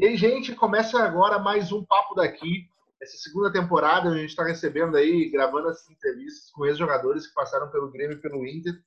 E 0.00 0.06
aí, 0.06 0.16
gente, 0.16 0.54
começa 0.54 0.98
agora 0.98 1.38
mais 1.38 1.70
um 1.72 1.84
Papo 1.84 2.14
Daqui. 2.14 2.66
Essa 3.02 3.18
segunda 3.18 3.52
temporada, 3.52 4.08
a 4.08 4.16
gente 4.16 4.30
está 4.30 4.42
recebendo 4.42 4.96
aí, 4.96 5.28
gravando 5.28 5.68
essas 5.68 5.90
entrevistas 5.90 6.50
com 6.52 6.64
ex-jogadores 6.64 7.26
que 7.26 7.34
passaram 7.34 7.70
pelo 7.70 7.90
Grêmio 7.90 8.16
e 8.16 8.20
pelo 8.22 8.46
Inter. 8.46 8.82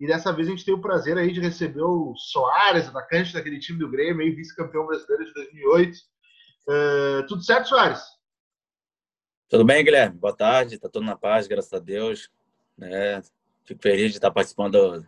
E 0.00 0.08
dessa 0.08 0.32
vez 0.32 0.48
a 0.48 0.50
gente 0.50 0.64
tem 0.64 0.74
o 0.74 0.80
prazer 0.80 1.16
aí 1.16 1.30
de 1.32 1.38
receber 1.38 1.82
o 1.82 2.16
Soares, 2.16 2.88
atacante 2.88 3.32
daquele 3.32 3.60
time 3.60 3.78
do 3.78 3.88
Grêmio, 3.88 4.34
vice-campeão 4.34 4.88
brasileiro 4.88 5.24
de 5.26 5.34
2008. 5.34 5.98
Uh, 6.66 7.26
tudo 7.28 7.44
certo, 7.44 7.68
Soares? 7.68 8.02
Tudo 9.48 9.64
bem, 9.64 9.84
Guilherme? 9.84 10.18
Boa 10.18 10.36
tarde, 10.36 10.80
tá 10.80 10.88
tudo 10.88 11.06
na 11.06 11.16
paz, 11.16 11.46
graças 11.46 11.72
a 11.72 11.78
Deus. 11.78 12.28
Né? 12.76 13.22
Fico 13.64 13.80
feliz 13.80 14.10
de 14.10 14.16
estar 14.16 14.32
participando 14.32 15.06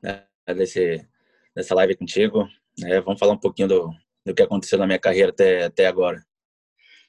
né, 0.00 0.24
desse, 0.54 1.04
dessa 1.52 1.74
live 1.74 1.96
contigo. 1.96 2.48
Né? 2.78 3.00
Vamos 3.00 3.18
falar 3.18 3.32
um 3.32 3.40
pouquinho 3.40 3.66
do, 3.66 3.92
do 4.24 4.34
que 4.34 4.42
aconteceu 4.42 4.78
na 4.78 4.86
minha 4.86 4.98
carreira 4.98 5.30
até, 5.30 5.64
até 5.64 5.86
agora. 5.86 6.24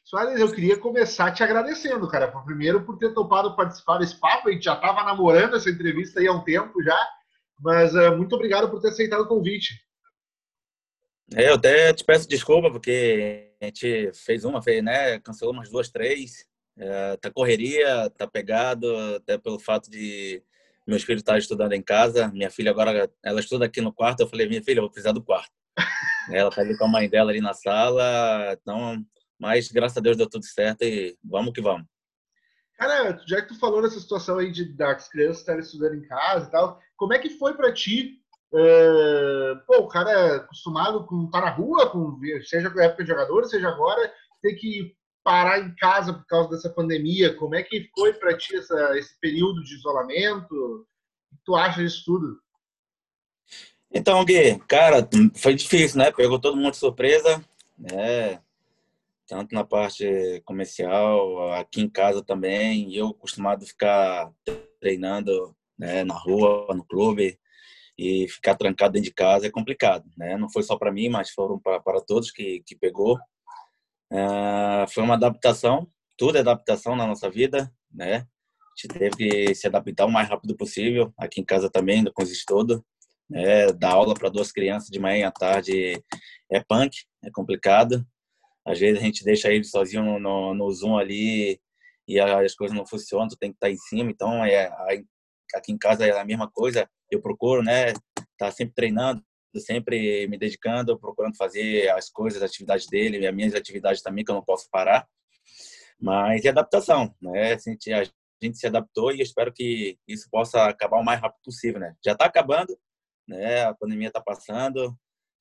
Soares, 0.03 0.39
eu 0.39 0.51
queria 0.51 0.77
começar 0.77 1.31
te 1.31 1.43
agradecendo, 1.43 2.07
cara. 2.07 2.27
Primeiro 2.43 2.83
por 2.83 2.97
ter 2.97 3.13
topado 3.13 3.55
participar 3.55 3.99
desse 3.99 4.19
papo. 4.19 4.49
A 4.49 4.51
gente 4.51 4.63
já 4.63 4.73
estava 4.73 5.03
namorando 5.03 5.55
essa 5.55 5.69
entrevista 5.69 6.19
aí 6.19 6.27
há 6.27 6.33
um 6.33 6.43
tempo 6.43 6.81
já. 6.83 6.99
Mas 7.59 7.93
uh, 7.93 8.17
muito 8.17 8.35
obrigado 8.35 8.69
por 8.69 8.81
ter 8.81 8.89
aceitado 8.89 9.21
o 9.21 9.27
convite. 9.27 9.75
É, 11.33 11.49
eu 11.49 11.53
até 11.53 11.93
te 11.93 12.03
peço 12.03 12.27
desculpa, 12.27 12.69
porque 12.69 13.53
a 13.61 13.65
gente 13.65 14.11
fez 14.13 14.43
uma, 14.43 14.61
fez, 14.61 14.83
né? 14.83 15.19
Cancelou 15.19 15.53
umas 15.53 15.69
duas, 15.69 15.89
três. 15.89 16.45
É, 16.77 17.17
tá 17.17 17.31
correria, 17.31 18.09
tá 18.09 18.27
pegado, 18.27 18.93
até 19.15 19.37
pelo 19.37 19.59
fato 19.59 19.89
de 19.89 20.43
meus 20.87 21.03
filhos 21.03 21.21
estarem 21.21 21.39
estudando 21.39 21.73
em 21.73 21.81
casa. 21.81 22.27
Minha 22.29 22.49
filha 22.49 22.71
agora, 22.71 23.09
ela 23.23 23.39
estuda 23.39 23.65
aqui 23.65 23.79
no 23.79 23.93
quarto. 23.93 24.21
Eu 24.21 24.27
falei, 24.27 24.47
minha 24.47 24.63
filha, 24.63 24.79
eu 24.79 24.83
vou 24.83 24.89
precisar 24.89 25.11
do 25.11 25.23
quarto. 25.23 25.60
Ela 26.29 26.49
tá 26.49 26.61
ali 26.61 26.77
com 26.77 26.85
a 26.85 26.89
mãe 26.89 27.09
dela 27.09 27.31
ali 27.31 27.41
na 27.41 27.53
sala. 27.53 28.53
Então, 28.53 29.03
mas 29.39 29.71
graças 29.71 29.97
a 29.97 30.01
Deus 30.01 30.17
deu 30.17 30.29
tudo 30.29 30.45
certo 30.45 30.83
e 30.83 31.17
vamos 31.23 31.53
que 31.53 31.61
vamos. 31.61 31.87
Cara, 32.77 33.21
já 33.27 33.41
que 33.41 33.49
tu 33.49 33.59
falou 33.59 33.81
nessa 33.81 33.99
situação 33.99 34.39
aí 34.39 34.51
de 34.51 34.65
das 34.65 35.07
crianças 35.07 35.39
estarem 35.39 35.61
estudando 35.61 35.95
em 35.95 36.07
casa 36.07 36.47
e 36.47 36.51
tal, 36.51 36.79
como 36.97 37.13
é 37.13 37.19
que 37.19 37.29
foi 37.29 37.53
para 37.53 37.71
ti? 37.71 38.19
Uh, 38.51 39.55
pô, 39.65 39.83
o 39.83 39.87
cara 39.87 40.37
acostumado 40.37 41.05
com 41.05 41.25
estar 41.25 41.41
tá 41.41 41.45
na 41.45 41.51
rua, 41.51 41.89
com 41.89 42.19
seja 42.43 42.69
na 42.69 42.83
época 42.83 43.03
de 43.03 43.09
jogador, 43.09 43.45
seja 43.45 43.69
agora, 43.69 44.11
ter 44.41 44.55
que 44.55 44.95
parar 45.23 45.59
em 45.59 45.73
casa 45.75 46.13
por 46.13 46.25
causa 46.25 46.49
dessa 46.49 46.69
pandemia. 46.69 47.35
Como 47.35 47.55
é 47.55 47.63
que 47.63 47.89
foi 47.95 48.13
para 48.13 48.37
ti 48.37 48.55
essa, 48.55 48.97
esse 48.97 49.17
período 49.19 49.63
de 49.63 49.75
isolamento? 49.75 50.53
O 50.53 51.35
que 51.35 51.43
tu 51.45 51.55
acha 51.55 51.81
disso 51.81 52.03
tudo? 52.05 52.39
Então, 53.93 54.23
Gui, 54.23 54.57
cara, 54.67 55.07
foi 55.35 55.53
difícil, 55.53 55.97
né? 55.97 56.11
Pegou 56.11 56.39
todo 56.39 56.55
mundo 56.55 56.71
de 56.71 56.77
surpresa, 56.77 57.43
né? 57.77 58.39
tanto 59.31 59.55
na 59.55 59.63
parte 59.63 60.41
comercial, 60.43 61.53
aqui 61.53 61.79
em 61.79 61.87
casa 61.87 62.21
também. 62.21 62.93
Eu 62.93 63.07
acostumado 63.07 63.63
a 63.63 63.65
ficar 63.65 64.29
treinando 64.77 65.55
né, 65.79 66.03
na 66.03 66.13
rua, 66.13 66.67
no 66.75 66.83
clube, 66.83 67.39
e 67.97 68.27
ficar 68.27 68.55
trancado 68.55 68.91
dentro 68.91 69.09
de 69.09 69.13
casa 69.13 69.47
é 69.47 69.49
complicado. 69.49 70.03
Né? 70.17 70.35
Não 70.35 70.49
foi 70.49 70.63
só 70.63 70.75
para 70.77 70.91
mim, 70.91 71.07
mas 71.07 71.29
foram 71.29 71.57
para 71.57 72.01
todos 72.05 72.29
que, 72.29 72.61
que 72.65 72.75
pegou. 72.75 73.17
Uh, 74.11 74.85
foi 74.89 75.01
uma 75.01 75.13
adaptação, 75.13 75.87
tudo 76.17 76.37
é 76.37 76.41
adaptação 76.41 76.93
na 76.97 77.07
nossa 77.07 77.29
vida, 77.29 77.71
né? 77.89 78.15
A 78.17 78.81
gente 78.81 78.99
teve 78.99 79.15
que 79.15 79.55
se 79.55 79.65
adaptar 79.65 80.05
o 80.05 80.11
mais 80.11 80.27
rápido 80.27 80.57
possível. 80.57 81.13
Aqui 81.17 81.39
em 81.39 81.45
casa 81.45 81.69
também, 81.69 82.03
com 82.03 82.23
os 82.23 82.31
estudos. 82.31 82.81
Né? 83.31 83.71
Dar 83.71 83.93
aula 83.93 84.13
para 84.13 84.29
duas 84.29 84.51
crianças 84.51 84.89
de 84.89 84.99
manhã 84.99 85.17
e 85.19 85.23
à 85.23 85.31
tarde 85.31 86.03
é 86.51 86.61
punk, 86.67 86.97
é 87.23 87.31
complicado. 87.31 88.05
Às 88.65 88.77
vezes 88.77 89.01
a 89.01 89.05
gente 89.05 89.23
deixa 89.23 89.51
ele 89.51 89.63
sozinho 89.63 90.03
no, 90.03 90.19
no, 90.19 90.53
no 90.53 90.71
Zoom 90.71 90.97
ali 90.97 91.59
e 92.07 92.19
as 92.19 92.53
coisas 92.53 92.75
não 92.75 92.85
funcionam, 92.85 93.29
tu 93.29 93.37
tem 93.37 93.51
que 93.51 93.55
estar 93.55 93.67
tá 93.67 93.71
em 93.71 93.77
cima. 93.77 94.11
Então, 94.11 94.43
é, 94.43 94.69
aqui 95.55 95.71
em 95.71 95.77
casa 95.77 96.05
é 96.05 96.11
a 96.19 96.25
mesma 96.25 96.51
coisa. 96.51 96.87
Eu 97.09 97.21
procuro, 97.21 97.63
né, 97.63 97.93
tá 98.37 98.51
sempre 98.51 98.75
treinando, 98.75 99.23
sempre 99.57 100.27
me 100.27 100.37
dedicando, 100.37 100.99
procurando 100.99 101.35
fazer 101.37 101.89
as 101.89 102.09
coisas, 102.09 102.41
as 102.41 102.49
atividades 102.49 102.87
dele, 102.87 103.25
as 103.25 103.33
minhas 103.33 103.55
atividades 103.55 104.01
também, 104.01 104.25
que 104.25 104.31
eu 104.31 104.35
não 104.35 104.43
posso 104.43 104.69
parar. 104.69 105.07
Mas 105.99 106.43
é 106.45 106.49
adaptação, 106.49 107.15
né? 107.21 107.53
A 107.53 107.57
gente, 107.57 108.57
se 108.57 108.67
adaptou 108.67 109.11
e 109.11 109.21
espero 109.21 109.53
que 109.53 109.97
isso 110.07 110.27
possa 110.31 110.65
acabar 110.65 110.99
o 110.99 111.03
mais 111.03 111.21
rápido 111.21 111.41
possível, 111.43 111.79
né? 111.79 111.93
Já 112.03 112.13
está 112.13 112.25
acabando, 112.25 112.75
né? 113.31 113.63
A 113.63 113.73
pandemia 113.73 114.09
está 114.09 114.21
passando, 114.21 114.95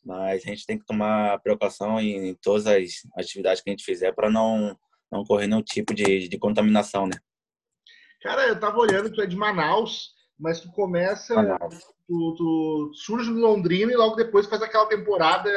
mas 0.04 0.42
a 0.42 0.46
gente 0.48 0.64
tem 0.64 0.78
que 0.78 0.86
tomar 0.86 1.40
precaução 1.40 2.00
em, 2.00 2.34
todas 2.42 2.66
as 2.66 3.06
atividades 3.16 3.62
que 3.62 3.70
a 3.70 3.72
gente 3.72 3.84
fizer 3.84 4.12
para 4.12 4.30
não 4.30 4.78
não 5.12 5.24
correr 5.24 5.48
nenhum 5.48 5.62
tipo 5.62 5.92
de, 5.92 6.28
de 6.28 6.38
contaminação, 6.38 7.04
né? 7.04 7.16
Cara, 8.22 8.46
eu 8.46 8.60
tava 8.60 8.78
olhando, 8.78 9.12
tu 9.12 9.20
é 9.20 9.26
de 9.26 9.34
Manaus, 9.34 10.10
mas 10.38 10.60
tu 10.60 10.70
começa, 10.70 11.34
tu, 12.06 12.34
tu, 12.38 12.92
surge 12.94 13.28
no 13.28 13.40
Londrina 13.40 13.90
e 13.90 13.96
logo 13.96 14.14
depois 14.14 14.46
faz 14.46 14.62
aquela 14.62 14.86
temporada 14.86 15.50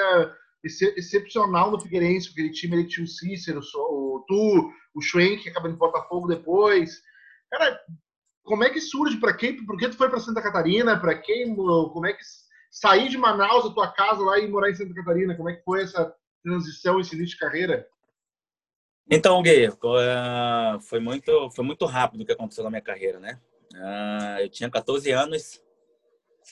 excepcional 0.64 1.70
no 1.70 1.80
Figueirense, 1.80 2.30
aquele 2.32 2.52
time 2.52 2.78
ele 2.78 2.88
tinha 2.88 3.04
o 3.04 3.08
Cícero, 3.08 3.60
o 3.60 4.26
tu, 4.28 4.72
o 4.96 5.02
Schwenk, 5.02 5.44
que 5.44 5.50
acaba 5.50 5.70
em 5.70 5.76
Botafogo 5.76 6.28
depois. 6.28 7.00
Cara, 7.52 7.80
como 8.44 8.64
é 8.64 8.70
que 8.70 8.82
surge 8.82 9.18
para 9.18 9.36
quem? 9.36 9.66
Por 9.66 9.78
que 9.78 9.90
tu 9.90 9.98
foi 9.98 10.10
para 10.10 10.20
Santa 10.20 10.42
Catarina? 10.42 11.00
Para 11.00 11.18
quem? 11.18 11.56
Como 11.56 12.06
é 12.06 12.14
que 12.14 12.24
sair 12.70 13.10
de 13.10 13.18
Manaus, 13.18 13.64
da 13.64 13.72
tua 13.72 13.92
casa 13.92 14.22
lá 14.22 14.38
e 14.40 14.48
morar 14.48 14.70
em 14.70 14.76
Santa 14.76 14.94
Catarina? 14.94 15.36
Como 15.36 15.50
é 15.50 15.56
que 15.56 15.64
foi 15.64 15.84
essa 15.84 16.14
transição, 16.44 17.00
esse 17.00 17.16
início 17.16 17.36
de 17.36 17.40
carreira? 17.40 17.88
Então, 19.10 19.42
Gui, 19.42 19.66
é, 19.66 20.80
foi 20.82 21.00
muito, 21.00 21.50
foi 21.52 21.64
muito 21.64 21.86
rápido 21.86 22.22
o 22.22 22.26
que 22.26 22.32
aconteceu 22.32 22.64
na 22.64 22.70
minha 22.70 22.82
carreira, 22.82 23.20
né? 23.20 23.40
É, 23.76 24.44
eu 24.44 24.50
tinha 24.50 24.70
14 24.70 25.12
anos, 25.12 25.62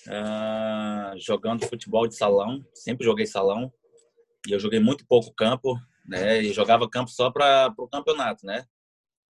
é, 0.08 1.18
jogando 1.18 1.66
futebol 1.66 2.08
de 2.08 2.16
salão, 2.16 2.66
sempre 2.74 3.06
joguei 3.06 3.26
salão, 3.26 3.72
e 4.48 4.52
eu 4.52 4.60
joguei 4.60 4.80
muito 4.80 5.06
pouco 5.06 5.34
campo, 5.34 5.78
né? 6.06 6.42
E 6.42 6.52
jogava 6.52 6.90
campo 6.90 7.10
só 7.10 7.30
para 7.32 7.74
o 7.78 7.88
campeonato, 7.88 8.46
né? 8.46 8.66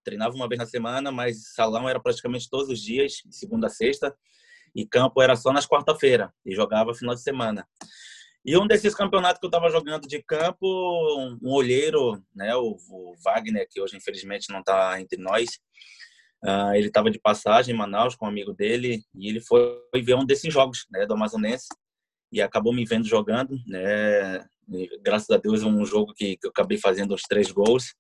Treinava 0.09 0.35
uma 0.35 0.49
vez 0.49 0.59
na 0.59 0.65
semana, 0.65 1.13
mas 1.13 1.53
salão 1.53 1.87
era 1.87 2.01
praticamente 2.01 2.49
todos 2.49 2.71
os 2.71 2.81
dias, 2.81 3.21
de 3.27 3.37
segunda 3.37 3.67
a 3.67 3.71
sexta 3.71 4.17
e 4.75 4.87
campo 4.87 5.21
era 5.21 5.37
só 5.37 5.53
nas 5.53 5.67
quarta-feira 5.67 6.33
e 6.47 6.55
jogava 6.55 6.95
final 6.95 7.15
de 7.15 7.21
semana. 7.21 7.69
E 8.43 8.57
um 8.57 8.67
desses 8.67 8.95
campeonatos 8.95 9.39
que 9.39 9.45
eu 9.45 9.49
estava 9.49 9.69
jogando 9.69 10.09
de 10.09 10.23
campo, 10.23 10.67
um 11.43 11.53
olheiro, 11.53 12.23
né, 12.35 12.57
o, 12.57 12.79
o 12.89 13.15
Wagner, 13.23 13.69
que 13.69 13.83
hoje 13.83 13.99
infelizmente 13.99 14.51
não 14.51 14.61
está 14.61 14.99
entre 14.99 15.21
nós, 15.21 15.59
uh, 16.43 16.73
ele 16.75 16.87
estava 16.87 17.11
de 17.11 17.19
passagem 17.19 17.75
em 17.75 17.77
Manaus 17.77 18.17
com 18.17 18.25
um 18.25 18.29
amigo 18.31 18.55
dele 18.55 19.03
e 19.15 19.29
ele 19.29 19.41
foi, 19.41 19.79
ver 20.03 20.15
um 20.15 20.25
desses 20.25 20.51
jogos, 20.51 20.87
né, 20.91 21.05
do 21.05 21.13
Amazonense 21.13 21.67
e 22.33 22.41
acabou 22.41 22.73
me 22.73 22.87
vendo 22.87 23.07
jogando, 23.07 23.59
né, 23.67 24.39
e, 24.71 24.99
graças 25.03 25.29
a 25.29 25.37
Deus 25.37 25.63
um 25.63 25.85
jogo 25.85 26.15
que, 26.15 26.39
que 26.39 26.47
eu 26.47 26.51
acabei 26.51 26.79
fazendo 26.79 27.15
os 27.15 27.23
três 27.23 27.51
gols, 27.51 27.95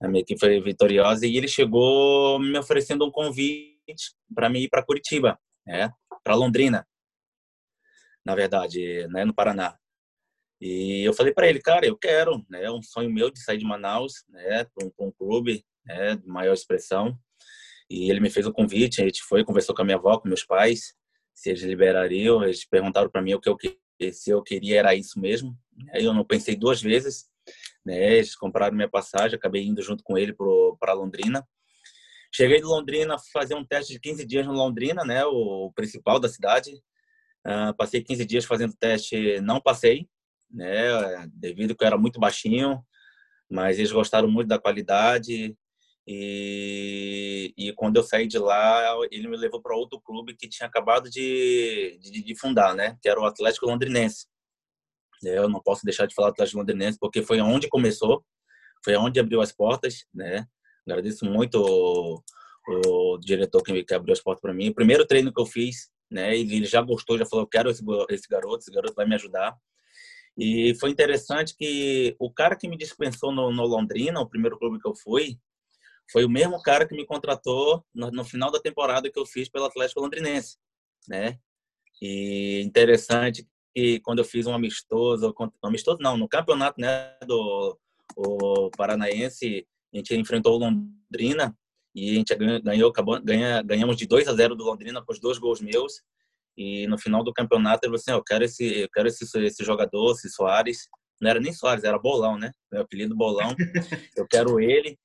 a 0.00 0.08
minha 0.08 0.20
equipe 0.20 0.38
foi 0.38 0.60
vitoriosa 0.60 1.26
e 1.26 1.36
ele 1.36 1.48
chegou 1.48 2.38
me 2.38 2.58
oferecendo 2.58 3.04
um 3.04 3.10
convite 3.10 4.14
para 4.34 4.48
mim 4.48 4.60
ir 4.60 4.68
para 4.68 4.84
Curitiba, 4.84 5.38
né, 5.66 5.92
para 6.22 6.34
Londrina, 6.34 6.86
na 8.24 8.34
verdade, 8.34 9.06
né, 9.08 9.24
no 9.24 9.34
Paraná. 9.34 9.76
E 10.60 11.06
eu 11.06 11.12
falei 11.12 11.32
para 11.32 11.48
ele, 11.48 11.60
cara, 11.60 11.86
eu 11.86 11.96
quero, 11.96 12.44
né, 12.48 12.64
é 12.64 12.70
um 12.70 12.82
sonho 12.82 13.10
meu 13.10 13.30
de 13.30 13.42
sair 13.42 13.58
de 13.58 13.64
Manaus, 13.64 14.24
né, 14.28 14.64
para 14.64 14.86
um, 14.86 15.08
um, 15.08 15.10
clube, 15.12 15.64
né, 15.84 16.16
de 16.16 16.26
maior 16.26 16.52
expressão. 16.52 17.18
E 17.90 18.10
ele 18.10 18.20
me 18.20 18.30
fez 18.30 18.46
o 18.46 18.52
convite, 18.52 19.00
a 19.00 19.04
gente 19.04 19.22
foi, 19.22 19.44
conversou 19.44 19.74
com 19.74 19.82
a 19.82 19.84
minha 19.84 19.96
avó, 19.96 20.18
com 20.18 20.28
meus 20.28 20.44
pais, 20.44 20.94
se 21.34 21.50
eles 21.50 21.62
liberariam, 21.62 22.42
eles 22.42 22.64
perguntaram 22.64 23.08
para 23.08 23.22
mim 23.22 23.34
o 23.34 23.40
que 23.40 23.48
eu 23.48 23.56
se 24.12 24.30
eu 24.30 24.42
queria 24.42 24.78
era 24.78 24.94
isso 24.94 25.18
mesmo. 25.18 25.56
Aí 25.92 26.04
eu 26.04 26.14
não 26.14 26.24
pensei 26.24 26.54
duas 26.54 26.80
vezes, 26.80 27.28
né? 27.88 28.16
Eles 28.16 28.36
compraram 28.36 28.76
minha 28.76 28.88
passagem, 28.88 29.36
acabei 29.36 29.64
indo 29.64 29.82
junto 29.82 30.04
com 30.04 30.18
ele 30.18 30.34
para 30.78 30.92
Londrina. 30.92 31.46
Cheguei 32.30 32.58
de 32.58 32.66
Londrina, 32.66 33.16
fazer 33.32 33.54
um 33.54 33.64
teste 33.64 33.94
de 33.94 34.00
15 34.00 34.26
dias 34.26 34.46
no 34.46 34.52
Londrina, 34.52 35.02
né, 35.04 35.24
o 35.24 35.72
principal 35.74 36.20
da 36.20 36.28
cidade. 36.28 36.74
Uh, 37.46 37.74
passei 37.76 38.02
15 38.02 38.26
dias 38.26 38.44
fazendo 38.44 38.76
teste, 38.78 39.40
não 39.40 39.60
passei, 39.60 40.06
né, 40.50 40.76
devido 41.32 41.74
que 41.74 41.82
eu 41.82 41.86
era 41.86 41.96
muito 41.96 42.20
baixinho, 42.20 42.84
mas 43.50 43.78
eles 43.78 43.90
gostaram 43.90 44.28
muito 44.30 44.48
da 44.48 44.58
qualidade. 44.58 45.56
E, 46.06 47.54
e 47.56 47.72
quando 47.72 47.96
eu 47.96 48.02
saí 48.02 48.26
de 48.26 48.38
lá, 48.38 48.94
ele 49.10 49.28
me 49.28 49.36
levou 49.36 49.62
para 49.62 49.76
outro 49.76 49.98
clube 50.00 50.36
que 50.36 50.48
tinha 50.48 50.66
acabado 50.66 51.08
de, 51.08 51.98
de, 52.00 52.22
de, 52.22 52.38
fundar, 52.38 52.74
né, 52.74 52.98
que 53.00 53.08
era 53.08 53.18
o 53.18 53.24
Atlético 53.24 53.66
Londrinense. 53.66 54.26
Eu 55.22 55.48
não 55.48 55.60
posso 55.60 55.84
deixar 55.84 56.06
de 56.06 56.14
falar 56.14 56.28
do 56.28 56.32
Atlético 56.32 56.58
Londrinense 56.58 56.98
porque 56.98 57.22
foi 57.22 57.40
onde 57.40 57.68
começou, 57.68 58.24
foi 58.84 58.96
onde 58.96 59.18
abriu 59.18 59.40
as 59.40 59.52
portas, 59.52 60.04
né? 60.14 60.46
Agradeço 60.86 61.24
muito 61.24 61.60
o, 61.60 62.22
o 62.68 63.18
diretor 63.18 63.62
que, 63.62 63.94
abriu 63.94 64.12
as 64.12 64.20
portas 64.20 64.40
para 64.40 64.54
mim. 64.54 64.68
O 64.68 64.74
primeiro 64.74 65.06
treino 65.06 65.32
que 65.32 65.40
eu 65.40 65.46
fiz, 65.46 65.90
né, 66.10 66.36
ele 66.36 66.64
já 66.64 66.80
gostou, 66.80 67.18
já 67.18 67.26
falou, 67.26 67.46
quero 67.46 67.70
esse, 67.70 67.82
esse 68.10 68.28
garoto, 68.28 68.58
esse 68.58 68.70
garoto 68.70 68.94
vai 68.94 69.06
me 69.06 69.14
ajudar. 69.14 69.56
E 70.36 70.74
foi 70.78 70.90
interessante 70.90 71.54
que 71.56 72.14
o 72.18 72.32
cara 72.32 72.56
que 72.56 72.68
me 72.68 72.76
dispensou 72.76 73.32
no, 73.32 73.50
no 73.50 73.66
Londrina, 73.66 74.20
o 74.20 74.28
primeiro 74.28 74.58
clube 74.58 74.80
que 74.80 74.88
eu 74.88 74.94
fui, 74.94 75.38
foi 76.10 76.24
o 76.24 76.30
mesmo 76.30 76.62
cara 76.62 76.86
que 76.86 76.94
me 76.94 77.04
contratou 77.04 77.84
no, 77.94 78.10
no 78.10 78.24
final 78.24 78.50
da 78.50 78.60
temporada 78.60 79.10
que 79.10 79.18
eu 79.18 79.26
fiz 79.26 79.48
pelo 79.48 79.66
Atlético 79.66 80.00
Londrinense, 80.00 80.56
né? 81.06 81.38
E 82.00 82.62
interessante 82.64 83.46
que 83.74 84.00
quando 84.00 84.18
eu 84.18 84.24
fiz 84.24 84.46
um 84.46 84.54
amistoso, 84.54 85.34
amistoso 85.62 85.98
não, 86.00 86.16
no 86.16 86.28
campeonato 86.28 86.80
né, 86.80 87.16
do 87.26 87.78
o 88.16 88.70
Paranaense, 88.76 89.66
a 89.92 89.96
gente 89.96 90.16
enfrentou 90.16 90.54
o 90.54 90.58
Londrina 90.58 91.56
e 91.94 92.10
a 92.10 92.14
gente 92.14 92.34
ganhou, 92.34 92.90
acabou, 92.90 93.20
ganha, 93.20 93.62
ganhamos 93.62 93.96
de 93.96 94.06
2 94.06 94.28
a 94.28 94.34
0 94.34 94.54
do 94.54 94.64
Londrina 94.64 95.02
com 95.02 95.12
os 95.12 95.20
dois 95.20 95.38
gols 95.38 95.60
meus. 95.60 96.02
E 96.56 96.86
no 96.88 96.98
final 96.98 97.22
do 97.22 97.32
campeonato 97.32 97.86
ele 97.86 97.90
falou 97.90 97.96
assim: 97.96 98.10
eu 98.10 98.22
quero 98.22 98.44
esse, 98.44 98.80
eu 98.80 98.88
quero 98.90 99.08
esse, 99.08 99.24
esse 99.44 99.64
jogador, 99.64 100.12
esse 100.12 100.28
Soares. 100.28 100.88
Não 101.20 101.30
era 101.30 101.40
nem 101.40 101.52
Soares, 101.52 101.82
era 101.82 101.98
Bolão, 101.98 102.38
né? 102.38 102.52
Meu 102.70 102.82
apelido 102.82 103.16
Bolão. 103.16 103.54
eu 104.16 104.26
quero 104.26 104.60
ele. 104.60 104.98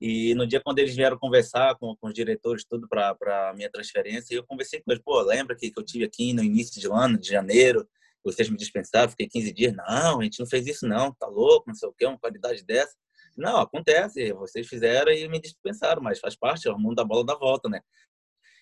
E 0.00 0.34
no 0.34 0.46
dia 0.46 0.60
quando 0.62 0.78
eles 0.78 0.94
vieram 0.94 1.18
conversar 1.18 1.74
com, 1.76 1.94
com 1.96 2.08
os 2.08 2.14
diretores, 2.14 2.64
tudo 2.68 2.88
para 2.88 3.52
minha 3.54 3.70
transferência, 3.70 4.34
eu 4.34 4.44
conversei 4.44 4.80
com 4.80 4.92
eles: 4.92 5.02
pô, 5.02 5.20
lembra 5.20 5.56
que, 5.56 5.70
que 5.70 5.78
eu 5.78 5.84
tive 5.84 6.04
aqui 6.04 6.32
no 6.32 6.42
início 6.42 6.80
de 6.80 6.86
ano, 6.90 7.18
de 7.18 7.28
janeiro, 7.28 7.86
vocês 8.24 8.48
me 8.48 8.56
dispensaram, 8.56 9.10
fiquei 9.10 9.28
15 9.28 9.52
dias. 9.52 9.74
Não, 9.74 10.20
a 10.20 10.24
gente 10.24 10.40
não 10.40 10.46
fez 10.46 10.66
isso, 10.66 10.88
não, 10.88 11.12
tá 11.14 11.26
louco, 11.26 11.68
não 11.68 11.74
sei 11.74 11.88
o 11.88 11.92
quê, 11.92 12.06
uma 12.06 12.18
qualidade 12.18 12.64
dessa. 12.64 12.94
Não, 13.36 13.58
acontece, 13.58 14.32
vocês 14.32 14.66
fizeram 14.66 15.12
e 15.12 15.28
me 15.28 15.40
dispensaram, 15.40 16.00
mas 16.00 16.20
faz 16.20 16.36
parte, 16.36 16.68
é 16.68 16.72
o 16.72 16.78
mundo 16.78 16.94
da 16.94 17.04
bola 17.04 17.24
da 17.24 17.34
volta, 17.34 17.68
né? 17.68 17.80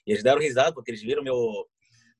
E 0.06 0.12
eles 0.12 0.22
deram 0.22 0.40
risada, 0.40 0.72
porque 0.72 0.90
eles 0.90 1.02
viram 1.02 1.22
meu, 1.22 1.36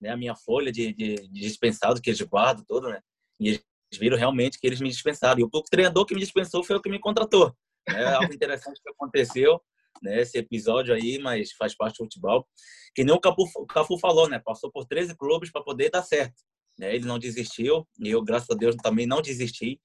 né, 0.00 0.10
a 0.10 0.16
minha 0.16 0.36
folha 0.36 0.70
de, 0.70 0.92
de, 0.92 1.14
de 1.14 1.40
dispensado, 1.40 2.00
que 2.00 2.10
eles 2.10 2.20
guardam 2.22 2.64
todo, 2.64 2.88
né? 2.88 3.00
E 3.40 3.48
eles 3.48 3.64
viram 3.98 4.16
realmente 4.16 4.58
que 4.58 4.66
eles 4.66 4.80
me 4.80 4.88
dispensaram. 4.88 5.40
E 5.40 5.44
o 5.44 5.62
treinador 5.62 6.04
que 6.04 6.14
me 6.14 6.20
dispensou 6.20 6.62
foi 6.62 6.76
o 6.76 6.80
que 6.80 6.90
me 6.90 7.00
contratou. 7.00 7.56
É 7.88 8.04
algo 8.04 8.32
interessante 8.32 8.80
que 8.82 8.90
aconteceu, 8.90 9.60
né? 10.02 10.20
Esse 10.20 10.38
episódio 10.38 10.94
aí, 10.94 11.18
mas 11.18 11.52
faz 11.52 11.74
parte 11.74 11.98
do 11.98 12.04
futebol. 12.04 12.46
Que 12.94 13.02
nem 13.02 13.14
o 13.14 13.20
Cafu, 13.20 13.44
o 13.56 13.66
Cafu 13.66 13.98
falou, 13.98 14.28
né? 14.28 14.38
Passou 14.38 14.70
por 14.70 14.84
13 14.86 15.16
clubes 15.16 15.50
para 15.50 15.62
poder 15.62 15.90
dar 15.90 16.02
certo. 16.02 16.34
Né? 16.78 16.94
Ele 16.94 17.06
não 17.06 17.18
desistiu, 17.18 17.86
e 18.00 18.10
eu, 18.10 18.22
graças 18.22 18.50
a 18.50 18.54
Deus, 18.54 18.76
também 18.76 19.06
não 19.06 19.22
desisti 19.22 19.80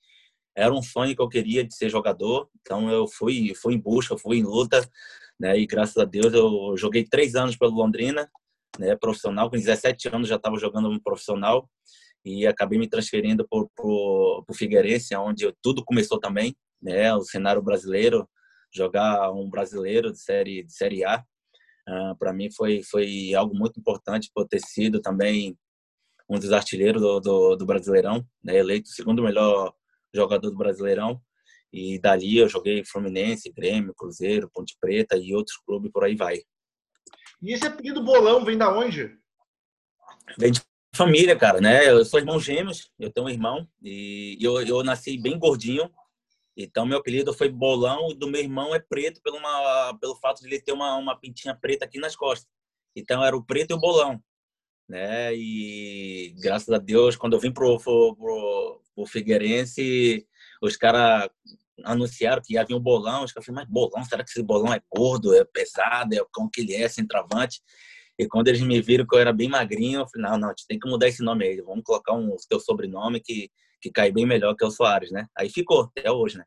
era 0.58 0.74
um 0.74 0.82
sonho 0.82 1.16
que 1.16 1.22
eu 1.22 1.30
queria 1.30 1.64
de 1.64 1.76
ser 1.76 1.88
jogador, 1.88 2.50
então 2.62 2.90
eu 2.90 3.08
fui, 3.08 3.54
fui 3.54 3.76
em 3.76 3.80
busca, 3.80 4.18
fui 4.18 4.40
em 4.40 4.44
luta, 4.44 4.84
né? 5.40 5.56
E 5.56 5.68
graças 5.68 5.96
a 5.98 6.04
Deus 6.04 6.34
eu 6.34 6.76
joguei 6.76 7.06
três 7.06 7.36
anos 7.36 7.56
pelo 7.56 7.76
Londrina, 7.76 8.28
né? 8.80 8.96
Profissional, 8.96 9.52
com 9.52 9.56
17 9.56 10.08
anos 10.10 10.28
já 10.28 10.36
estava 10.36 10.58
jogando 10.58 11.00
profissional 11.04 11.70
e 12.26 12.48
acabei 12.48 12.80
me 12.80 12.90
transferindo 12.90 13.48
para 13.48 13.60
o 13.86 14.54
Figueirense, 14.56 15.16
onde 15.16 15.54
tudo 15.62 15.86
começou 15.86 16.20
também, 16.20 16.56
né? 16.82 17.14
O 17.14 17.22
cenário 17.22 17.62
brasileiro, 17.62 18.28
jogar 18.74 19.32
um 19.32 19.48
brasileiro 19.48 20.12
de 20.12 20.20
série 20.20 20.64
de 20.64 20.74
série 20.74 21.06
A, 21.06 21.24
uh, 21.88 22.18
para 22.18 22.34
mim 22.34 22.50
foi 22.50 22.82
foi 22.82 23.32
algo 23.36 23.56
muito 23.56 23.80
importante 23.80 24.32
por 24.34 24.48
ter 24.48 24.60
sido 24.60 25.00
também 25.02 25.56
um 26.30 26.40
dos 26.40 26.52
artilheiros 26.52 27.02
do, 27.02 27.20
do, 27.20 27.56
do 27.56 27.66
Brasileirão, 27.66 28.26
né? 28.44 28.58
eleito 28.58 28.90
o 28.90 28.94
segundo 28.94 29.24
melhor 29.24 29.74
jogador 30.14 30.50
do 30.50 30.58
Brasileirão. 30.58 31.22
E 31.72 32.00
dali 32.00 32.38
eu 32.38 32.48
joguei 32.48 32.84
Fluminense, 32.86 33.52
Grêmio, 33.52 33.94
Cruzeiro, 33.94 34.50
Ponte 34.54 34.76
Preta 34.80 35.18
e 35.18 35.34
outros 35.34 35.58
clubes 35.58 35.92
por 35.92 36.04
aí 36.04 36.16
vai. 36.16 36.42
E 37.42 37.54
esse 37.54 37.66
apelido 37.68 38.04
Bolão 38.04 38.44
vem 38.44 38.58
da 38.58 38.76
onde? 38.76 39.18
Vem 40.38 40.52
de 40.52 40.62
família, 40.96 41.36
cara, 41.36 41.62
né? 41.62 41.90
Eu 41.90 42.04
sou 42.04 42.20
irmão 42.20 42.40
gêmeos, 42.40 42.92
eu 42.98 43.12
tenho 43.12 43.28
um 43.28 43.30
irmão 43.30 43.68
e 43.82 44.38
eu, 44.42 44.62
eu 44.62 44.84
nasci 44.84 45.18
bem 45.18 45.38
gordinho. 45.38 45.92
Então 46.56 46.86
meu 46.86 46.98
apelido 46.98 47.34
foi 47.34 47.50
Bolão 47.50 48.10
e 48.10 48.16
do 48.16 48.28
meu 48.28 48.42
irmão 48.42 48.74
é 48.74 48.80
preto 48.80 49.22
pelo, 49.22 49.38
uma, 49.38 49.96
pelo 50.00 50.16
fato 50.16 50.42
de 50.42 50.48
ele 50.48 50.60
ter 50.60 50.72
uma, 50.72 50.96
uma 50.96 51.20
pintinha 51.20 51.56
preta 51.56 51.86
aqui 51.86 52.00
nas 52.00 52.16
costas. 52.16 52.50
Então 52.96 53.24
era 53.24 53.38
o 53.38 53.44
preto 53.44 53.72
e 53.72 53.74
o 53.76 53.80
bolão, 53.80 54.20
né? 54.88 55.36
E 55.36 56.34
graças 56.42 56.70
a 56.70 56.78
Deus, 56.78 57.16
quando 57.16 57.34
eu 57.34 57.40
vim 57.40 57.52
pro, 57.52 57.78
pro, 57.80 58.82
pro, 58.96 59.06
Figueirense, 59.06 60.26
os 60.62 60.76
caras 60.76 61.30
anunciaram 61.84 62.42
que 62.44 62.54
ia 62.54 62.66
vir 62.66 62.74
um 62.74 62.80
bolão, 62.80 63.24
os 63.24 63.32
caras 63.32 63.46
falaram, 63.46 63.66
mas 63.66 63.74
bolão, 63.74 64.04
será 64.04 64.24
que 64.24 64.30
esse 64.30 64.42
bolão 64.42 64.74
é 64.74 64.82
gordo, 64.90 65.36
é 65.36 65.44
pesado, 65.46 66.16
é 66.16 66.26
como 66.32 66.50
que 66.50 66.62
ele 66.62 66.74
é, 66.74 66.88
centroavante? 66.88 67.62
E 68.18 68.28
quando 68.28 68.48
eles 68.48 68.62
me 68.62 68.82
viram 68.82 69.06
que 69.06 69.16
eu 69.16 69.20
era 69.20 69.32
bem 69.32 69.48
magrinho, 69.48 70.00
eu 70.00 70.08
falei, 70.08 70.30
não, 70.30 70.38
não, 70.40 70.48
a 70.48 70.52
gente 70.52 70.66
tem 70.68 70.80
que 70.80 70.90
mudar 70.90 71.08
esse 71.08 71.22
nome 71.22 71.46
aí, 71.46 71.62
vamos 71.62 71.84
colocar 71.84 72.14
um 72.14 72.36
teu 72.50 72.60
sobrenome 72.60 73.20
que, 73.20 73.52
que 73.80 73.92
cai 73.92 74.12
bem 74.12 74.26
melhor 74.26 74.56
que 74.56 74.64
é 74.64 74.68
o 74.68 74.72
Soares, 74.72 75.12
né? 75.12 75.28
Aí 75.38 75.50
ficou, 75.50 75.92
até 75.96 76.12
hoje, 76.12 76.38
né? 76.40 76.46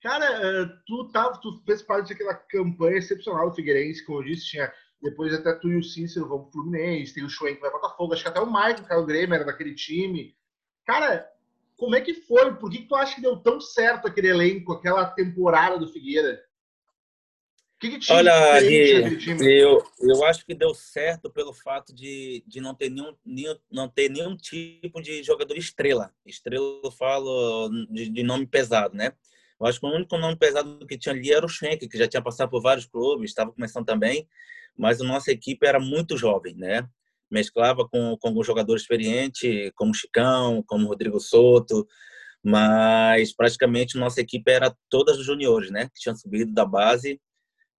Cara, 0.00 0.24
eh, 0.24 0.66
tu, 0.86 1.08
tava, 1.08 1.38
tu 1.40 1.60
fez 1.66 1.82
parte 1.82 2.10
daquela 2.10 2.34
campanha 2.34 2.98
excepcional 2.98 3.50
do 3.50 3.56
Figueirense, 3.56 4.04
como 4.06 4.20
eu 4.20 4.24
disse, 4.24 4.46
tinha 4.46 4.72
depois 5.00 5.32
até 5.32 5.52
tu 5.54 5.68
e 5.68 5.76
o 5.76 5.82
Cícero 5.82 6.28
vão 6.28 6.42
pro 6.42 6.52
Fluminense, 6.52 7.14
tem 7.14 7.24
o 7.24 7.30
Schwen 7.30 7.54
que 7.54 7.60
vai 7.60 7.70
para 7.70 7.80
Botafogo, 7.80 8.12
acho 8.12 8.22
que 8.22 8.28
até 8.28 8.40
o 8.40 8.46
Michael, 8.46 8.84
era 8.88 9.00
o 9.00 9.06
Grêmio, 9.06 9.34
era 9.34 9.44
daquele 9.44 9.74
time. 9.74 10.36
Cara, 10.84 11.30
como 11.76 11.94
é 11.94 12.00
que 12.00 12.14
foi? 12.14 12.54
Por 12.56 12.70
que, 12.70 12.78
que 12.78 12.88
tu 12.88 12.96
acha 12.96 13.14
que 13.14 13.20
deu 13.20 13.36
tão 13.36 13.60
certo 13.60 14.06
aquele 14.06 14.28
elenco, 14.28 14.72
aquela 14.72 15.06
temporada 15.06 15.78
do 15.78 15.88
Figueira? 15.88 16.42
O 17.76 17.78
que, 17.78 17.90
que 17.90 18.00
tinha 18.00 18.18
Olha, 18.18 18.60
eu, 18.60 19.86
eu 20.00 20.24
acho 20.24 20.44
que 20.44 20.52
deu 20.52 20.74
certo 20.74 21.30
pelo 21.30 21.52
fato 21.52 21.94
de, 21.94 22.42
de 22.44 22.60
não, 22.60 22.74
ter 22.74 22.90
nenhum, 22.90 23.14
nenhum, 23.24 23.54
não 23.70 23.88
ter 23.88 24.08
nenhum 24.08 24.36
tipo 24.36 25.00
de 25.00 25.22
jogador 25.22 25.56
estrela. 25.56 26.12
Estrela 26.26 26.80
eu 26.82 26.90
falo 26.90 27.68
de, 27.88 28.08
de 28.08 28.22
nome 28.24 28.44
pesado, 28.48 28.96
né? 28.96 29.12
Eu 29.60 29.66
acho 29.66 29.80
que 29.80 29.86
o 29.86 29.90
único 29.90 30.16
nome 30.16 30.36
pesado 30.36 30.86
que 30.86 30.98
tinha 30.98 31.14
ali 31.14 31.32
era 31.32 31.44
o 31.44 31.48
Schenck, 31.48 31.88
que 31.88 31.98
já 31.98 32.06
tinha 32.06 32.22
passado 32.22 32.48
por 32.50 32.62
vários 32.62 32.86
clubes, 32.86 33.30
estava 33.30 33.52
começando 33.52 33.84
também, 33.86 34.28
mas 34.76 35.00
a 35.00 35.04
nossa 35.04 35.32
equipe 35.32 35.66
era 35.66 35.80
muito 35.80 36.16
jovem, 36.16 36.54
né? 36.54 36.88
mesclava 37.30 37.86
com, 37.88 38.16
com 38.18 38.28
alguns 38.28 38.46
jogadores 38.46 38.82
experientes, 38.82 39.70
como 39.74 39.94
Chicão, 39.94 40.62
como 40.66 40.88
Rodrigo 40.88 41.20
Soto, 41.20 41.86
mas 42.42 43.34
praticamente 43.34 43.98
nossa 43.98 44.20
equipe 44.20 44.50
era 44.50 44.74
todas 44.88 45.16
dos 45.16 45.26
juniores, 45.26 45.70
né? 45.70 45.86
Que 45.86 46.00
tinham 46.00 46.16
subido 46.16 46.52
da 46.52 46.64
base. 46.64 47.20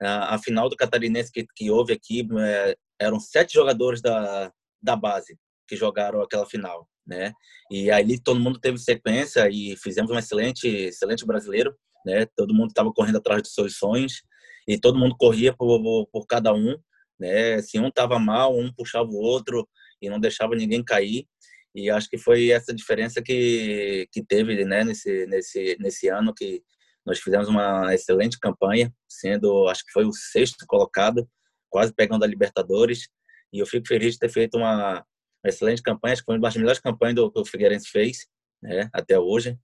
A, 0.02 0.36
a 0.36 0.40
final 0.40 0.70
do 0.70 0.76
Catarinense 0.76 1.32
que, 1.32 1.46
que 1.56 1.72
houve 1.72 1.94
aqui 1.94 2.28
é, 2.40 2.76
eram 3.00 3.20
sete 3.20 3.54
jogadores 3.54 4.02
da, 4.02 4.52
da 4.82 4.96
base 4.96 5.38
que 5.68 5.76
jogaram 5.76 6.22
aquela 6.22 6.46
final, 6.46 6.88
né? 7.10 7.34
E 7.72 7.90
ali 7.90 8.22
todo 8.22 8.40
mundo 8.40 8.60
teve 8.60 8.78
sequência 8.78 9.50
e 9.50 9.76
fizemos 9.78 10.12
um 10.12 10.18
excelente, 10.18 10.68
excelente 10.68 11.26
brasileiro, 11.26 11.76
né? 12.06 12.28
Todo 12.38 12.54
mundo 12.54 12.70
estava 12.70 12.92
correndo 12.94 13.18
atrás 13.18 13.42
dos 13.42 13.54
seus 13.54 13.78
sonhos 13.78 14.22
e 14.68 14.80
todo 14.80 15.00
mundo 15.00 15.16
corria 15.18 15.54
por, 15.54 16.08
por, 16.12 16.28
cada 16.28 16.54
um 16.54 16.78
né? 17.20 17.62
Se 17.62 17.78
um 17.78 17.90
estava 17.90 18.18
mal, 18.18 18.58
um 18.58 18.72
puxava 18.72 19.10
o 19.10 19.18
outro 19.18 19.68
e 20.02 20.10
não 20.10 20.20
deixava 20.20 20.56
ninguém 20.56 20.84
cair. 20.84 21.28
E 21.76 21.90
acho 21.90 22.10
que 22.10 22.18
foi 22.18 22.50
essa 22.50 22.74
diferença 22.74 23.22
que, 23.22 24.08
que 24.12 24.24
teve 24.24 24.64
né, 24.66 24.84
nesse, 24.84 25.28
nesse, 25.28 25.78
nesse 25.80 26.08
ano 26.08 26.34
que 26.34 26.64
nós 27.06 27.20
fizemos 27.20 27.48
uma 27.48 27.94
excelente 27.94 28.40
campanha, 28.40 28.92
sendo, 29.08 29.68
acho 29.68 29.86
que 29.86 29.92
foi 29.92 30.06
o 30.06 30.14
sexto 30.14 30.66
colocado, 30.68 31.28
quase 31.70 31.94
pegando 31.94 32.24
a 32.24 32.28
Libertadores. 32.28 33.08
E 33.54 33.60
eu 33.60 33.66
fico 33.66 33.88
feliz 33.88 34.14
de 34.14 34.20
ter 34.20 34.30
feito 34.30 34.58
uma, 34.58 35.04
uma 35.44 35.50
excelente 35.50 35.82
campanha, 35.82 36.14
acho 36.14 36.22
que 36.22 36.26
foi 36.26 36.36
uma 36.36 36.42
das 36.42 36.56
melhores 36.56 36.80
campanhas 36.80 37.16
do, 37.16 37.32
que 37.32 37.40
o 37.40 37.46
Figueirense 37.46 37.90
fez 37.90 38.28
né, 38.62 38.90
até 38.94 39.18
hoje. 39.18 39.58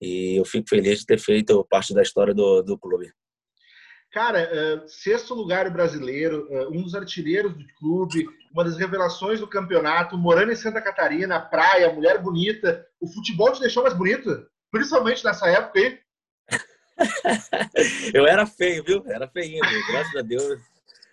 E 0.00 0.38
eu 0.38 0.44
fico 0.44 0.68
feliz 0.68 1.00
de 1.00 1.06
ter 1.06 1.18
feito 1.18 1.64
parte 1.70 1.94
da 1.94 2.02
história 2.02 2.34
do, 2.34 2.62
do 2.62 2.78
clube. 2.78 3.12
Cara, 4.12 4.50
uh, 4.84 4.88
sexto 4.88 5.34
lugar 5.34 5.70
brasileiro, 5.70 6.46
uh, 6.50 6.68
um 6.70 6.82
dos 6.82 6.94
artilheiros 6.94 7.54
do 7.54 7.64
clube, 7.78 8.28
uma 8.52 8.64
das 8.64 8.76
revelações 8.76 9.40
do 9.40 9.48
campeonato, 9.48 10.18
morando 10.18 10.52
em 10.52 10.56
Santa 10.56 10.82
Catarina, 10.82 11.40
praia, 11.40 11.92
mulher 11.92 12.20
bonita. 12.20 12.86
O 13.00 13.08
futebol 13.08 13.50
te 13.52 13.60
deixou 13.60 13.82
mais 13.82 13.96
bonito? 13.96 14.46
Principalmente 14.70 15.24
nessa 15.24 15.48
época 15.48 15.78
aí? 15.78 15.98
eu 18.12 18.26
era 18.26 18.44
feio, 18.44 18.84
viu? 18.84 19.02
Era 19.06 19.26
feinho, 19.28 19.64
viu? 19.66 19.86
graças 19.88 20.14
a 20.14 20.22
Deus. 20.22 20.60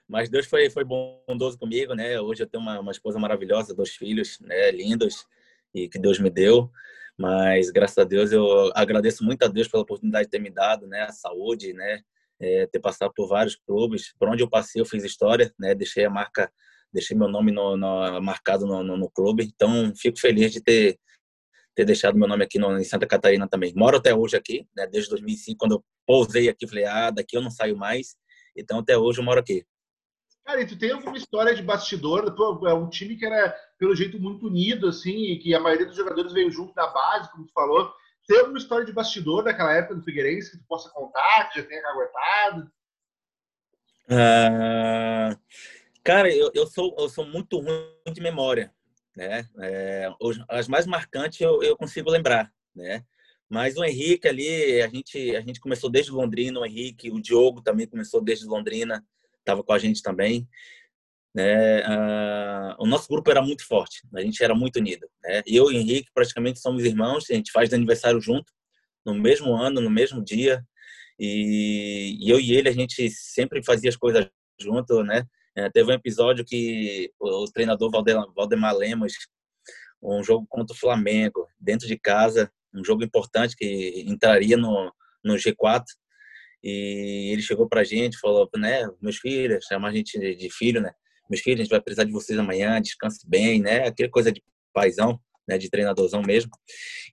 Mas 0.10 0.30
Deus 0.30 0.48
foi, 0.48 0.70
foi 0.70 0.84
bondoso 0.84 1.58
comigo, 1.58 1.94
né? 1.94 2.20
Hoje 2.20 2.44
eu 2.44 2.48
tenho 2.48 2.64
uma, 2.64 2.80
uma 2.80 2.92
esposa 2.92 3.20
maravilhosa, 3.20 3.76
dois 3.76 3.92
filhos, 3.92 4.40
né? 4.42 4.72
Lindos, 4.72 5.26
e 5.74 5.88
que 5.88 6.00
Deus 6.00 6.20
me 6.20 6.30
deu. 6.30 6.72
Mas 7.18 7.70
graças 7.70 7.98
a 7.98 8.04
Deus 8.04 8.32
eu 8.32 8.72
agradeço 8.74 9.24
muito 9.24 9.44
a 9.44 9.48
Deus 9.48 9.68
pela 9.68 9.84
oportunidade 9.84 10.26
de 10.26 10.32
ter 10.32 10.40
me 10.40 10.50
dado, 10.50 10.88
né? 10.88 11.04
A 11.04 11.12
saúde, 11.12 11.74
né? 11.74 12.02
é, 12.40 12.66
ter 12.68 12.80
passado 12.80 13.12
por 13.14 13.28
vários 13.28 13.56
clubes. 13.56 14.14
Por 14.18 14.30
onde 14.30 14.42
eu 14.42 14.50
passei, 14.50 14.82
eu 14.82 14.86
fiz 14.86 15.04
história, 15.04 15.54
né? 15.60 15.76
Deixei 15.76 16.06
a 16.06 16.10
marca, 16.10 16.52
deixei 16.92 17.16
meu 17.16 17.28
nome 17.28 17.52
no, 17.52 17.76
no 17.76 18.22
marcado 18.22 18.66
no, 18.66 18.84
no, 18.84 19.10
clube. 19.10 19.44
Então, 19.44 19.94
fico 19.96 20.20
feliz 20.20 20.52
de 20.52 20.62
ter 20.62 20.98
ter 21.76 21.86
deixado 21.86 22.18
meu 22.18 22.28
nome 22.28 22.44
aqui 22.44 22.60
no, 22.60 22.78
em 22.78 22.84
Santa 22.84 23.08
Catarina 23.08 23.48
também. 23.48 23.74
Moro 23.74 23.98
até 23.98 24.14
hoje 24.14 24.36
aqui, 24.36 24.68
né? 24.76 24.88
Desde 24.88 25.10
2005, 25.12 25.58
quando 25.58 25.74
eu 25.74 25.86
pousei 26.06 26.50
aqui, 26.50 26.68
falei, 26.68 26.86
ah, 26.86 27.10
daqui 27.12 27.38
eu 27.38 27.42
não 27.42 27.52
saio 27.52 27.78
mais. 27.78 28.16
Então, 28.56 28.80
até 28.80 28.98
hoje 28.98 29.20
eu 29.20 29.24
moro 29.24 29.40
aqui. 29.40 29.66
Cara, 30.46 30.62
e 30.62 30.68
tu 30.68 30.78
tem 30.78 30.92
alguma 30.92 31.18
história 31.18 31.56
de 31.56 31.62
bastidor? 31.62 32.34
Pô, 32.36 32.68
é 32.68 32.74
um 32.74 32.90
time 32.90 33.16
que 33.16 33.26
era 33.26 33.56
pelo 33.78 33.96
jeito, 33.96 34.20
muito 34.20 34.48
unido, 34.48 34.88
assim, 34.88 35.32
e 35.32 35.40
que 35.40 35.56
a 35.56 35.60
maioria 35.60 35.86
dos 35.86 35.96
jogadores 35.96 36.34
veio 36.34 36.52
junto 36.52 36.74
da 36.74 36.88
base, 36.88 37.32
como 37.32 37.46
tu 37.46 37.54
falou. 37.54 37.94
Tem 38.28 38.40
alguma 38.40 38.58
história 38.58 38.86
de 38.86 38.94
bastidor 38.94 39.44
daquela 39.44 39.74
época 39.74 39.96
do 39.96 40.04
Figueirense 40.04 40.52
que 40.52 40.58
tu 40.58 40.66
possa 40.68 40.90
contar, 40.92 41.50
que 41.50 41.62
já 41.62 41.68
tenha 41.68 41.82
aguentado? 41.88 42.72
Uh, 44.06 45.40
cara, 46.04 46.34
eu, 46.34 46.52
eu, 46.54 46.68
sou, 46.68 46.96
eu 46.98 47.10
sou 47.10 47.26
muito 47.26 47.60
ruim 47.60 48.14
de 48.14 48.22
memória, 48.22 48.74
né? 49.16 49.48
É, 49.60 50.10
as 50.50 50.68
mais 50.68 50.86
marcantes 50.86 51.40
eu, 51.40 51.64
eu 51.64 51.78
consigo 51.78 52.10
lembrar, 52.10 52.52
né? 52.76 53.06
Mas 53.48 53.78
o 53.78 53.84
Henrique 53.84 54.28
ali, 54.28 54.82
a 54.82 54.88
gente, 54.88 55.36
a 55.36 55.42
gente 55.42 55.60
começou 55.60 55.90
desde 55.90 56.12
Londrina, 56.12 56.60
o 56.60 56.66
Henrique, 56.66 57.10
o 57.10 57.20
Diogo 57.20 57.62
também 57.62 57.88
começou 57.88 58.22
desde 58.22 58.46
Londrina, 58.46 59.04
estava 59.40 59.64
com 59.64 59.74
a 59.74 59.80
gente 59.80 60.02
também. 60.02 60.48
Né? 61.34 61.82
Uh, 61.82 62.76
o 62.80 62.88
nosso 62.88 63.08
grupo 63.08 63.30
era 63.30 63.42
muito 63.42 63.66
forte, 63.66 64.02
a 64.16 64.22
gente 64.22 64.44
era 64.44 64.56
muito 64.56 64.78
unido. 64.78 65.08
Né? 65.24 65.42
Eu 65.46 65.72
e 65.72 65.78
o 65.78 65.80
Henrique 65.80 66.10
praticamente 66.14 66.60
somos 66.60 66.84
irmãos, 66.84 67.26
a 67.30 67.34
gente 67.34 67.52
faz 67.52 67.74
aniversário 67.74 68.20
junto, 68.20 68.52
no 69.06 69.14
mesmo 69.14 69.56
ano, 69.56 69.80
no 69.82 69.90
mesmo 69.90 70.24
dia. 70.24 70.64
E, 71.20 72.18
e 72.20 72.30
eu 72.30 72.40
e 72.40 72.54
ele, 72.54 72.70
a 72.70 72.74
gente 72.74 73.10
sempre 73.10 73.64
fazia 73.64 73.90
as 73.90 73.98
coisas 73.98 74.30
junto, 74.60 75.04
né? 75.04 75.26
É, 75.56 75.70
teve 75.70 75.92
um 75.92 75.94
episódio 75.94 76.46
que 76.46 77.12
o, 77.20 77.44
o 77.44 77.52
treinador 77.52 77.92
Valdemar 78.36 78.76
Lemos, 78.76 79.14
um 80.02 80.24
jogo 80.24 80.46
contra 80.48 80.74
o 80.74 80.80
Flamengo, 80.80 81.48
dentro 81.60 81.88
de 81.88 81.98
casa, 81.98 82.52
um 82.74 82.84
jogo 82.84 83.04
importante 83.04 83.56
que 83.56 84.04
entraria 84.08 84.56
no, 84.56 84.94
no 85.24 85.36
G4, 85.36 85.84
e 86.64 87.32
ele 87.32 87.42
chegou 87.42 87.68
pra 87.68 87.84
gente, 87.84 88.20
falou, 88.20 88.50
né, 88.58 88.88
meus 89.02 89.18
filhos, 89.18 89.66
chama 89.66 89.88
a 89.88 89.94
gente 89.94 90.18
de, 90.36 90.50
filho, 90.50 90.82
né? 90.82 90.92
Meus 91.30 91.42
filhos, 91.42 91.60
a 91.60 91.64
gente 91.64 91.72
vai 91.72 91.82
precisar 91.82 92.04
de 92.04 92.12
vocês 92.12 92.38
amanhã, 92.38 92.82
descanse 92.82 93.28
bem, 93.28 93.62
né? 93.62 93.88
Aquela 93.88 94.10
coisa 94.10 94.32
de 94.32 94.44
paizão, 94.74 95.20
né, 95.48 95.58
de 95.58 95.70
treinadorzão 95.70 96.22
mesmo. 96.22 96.52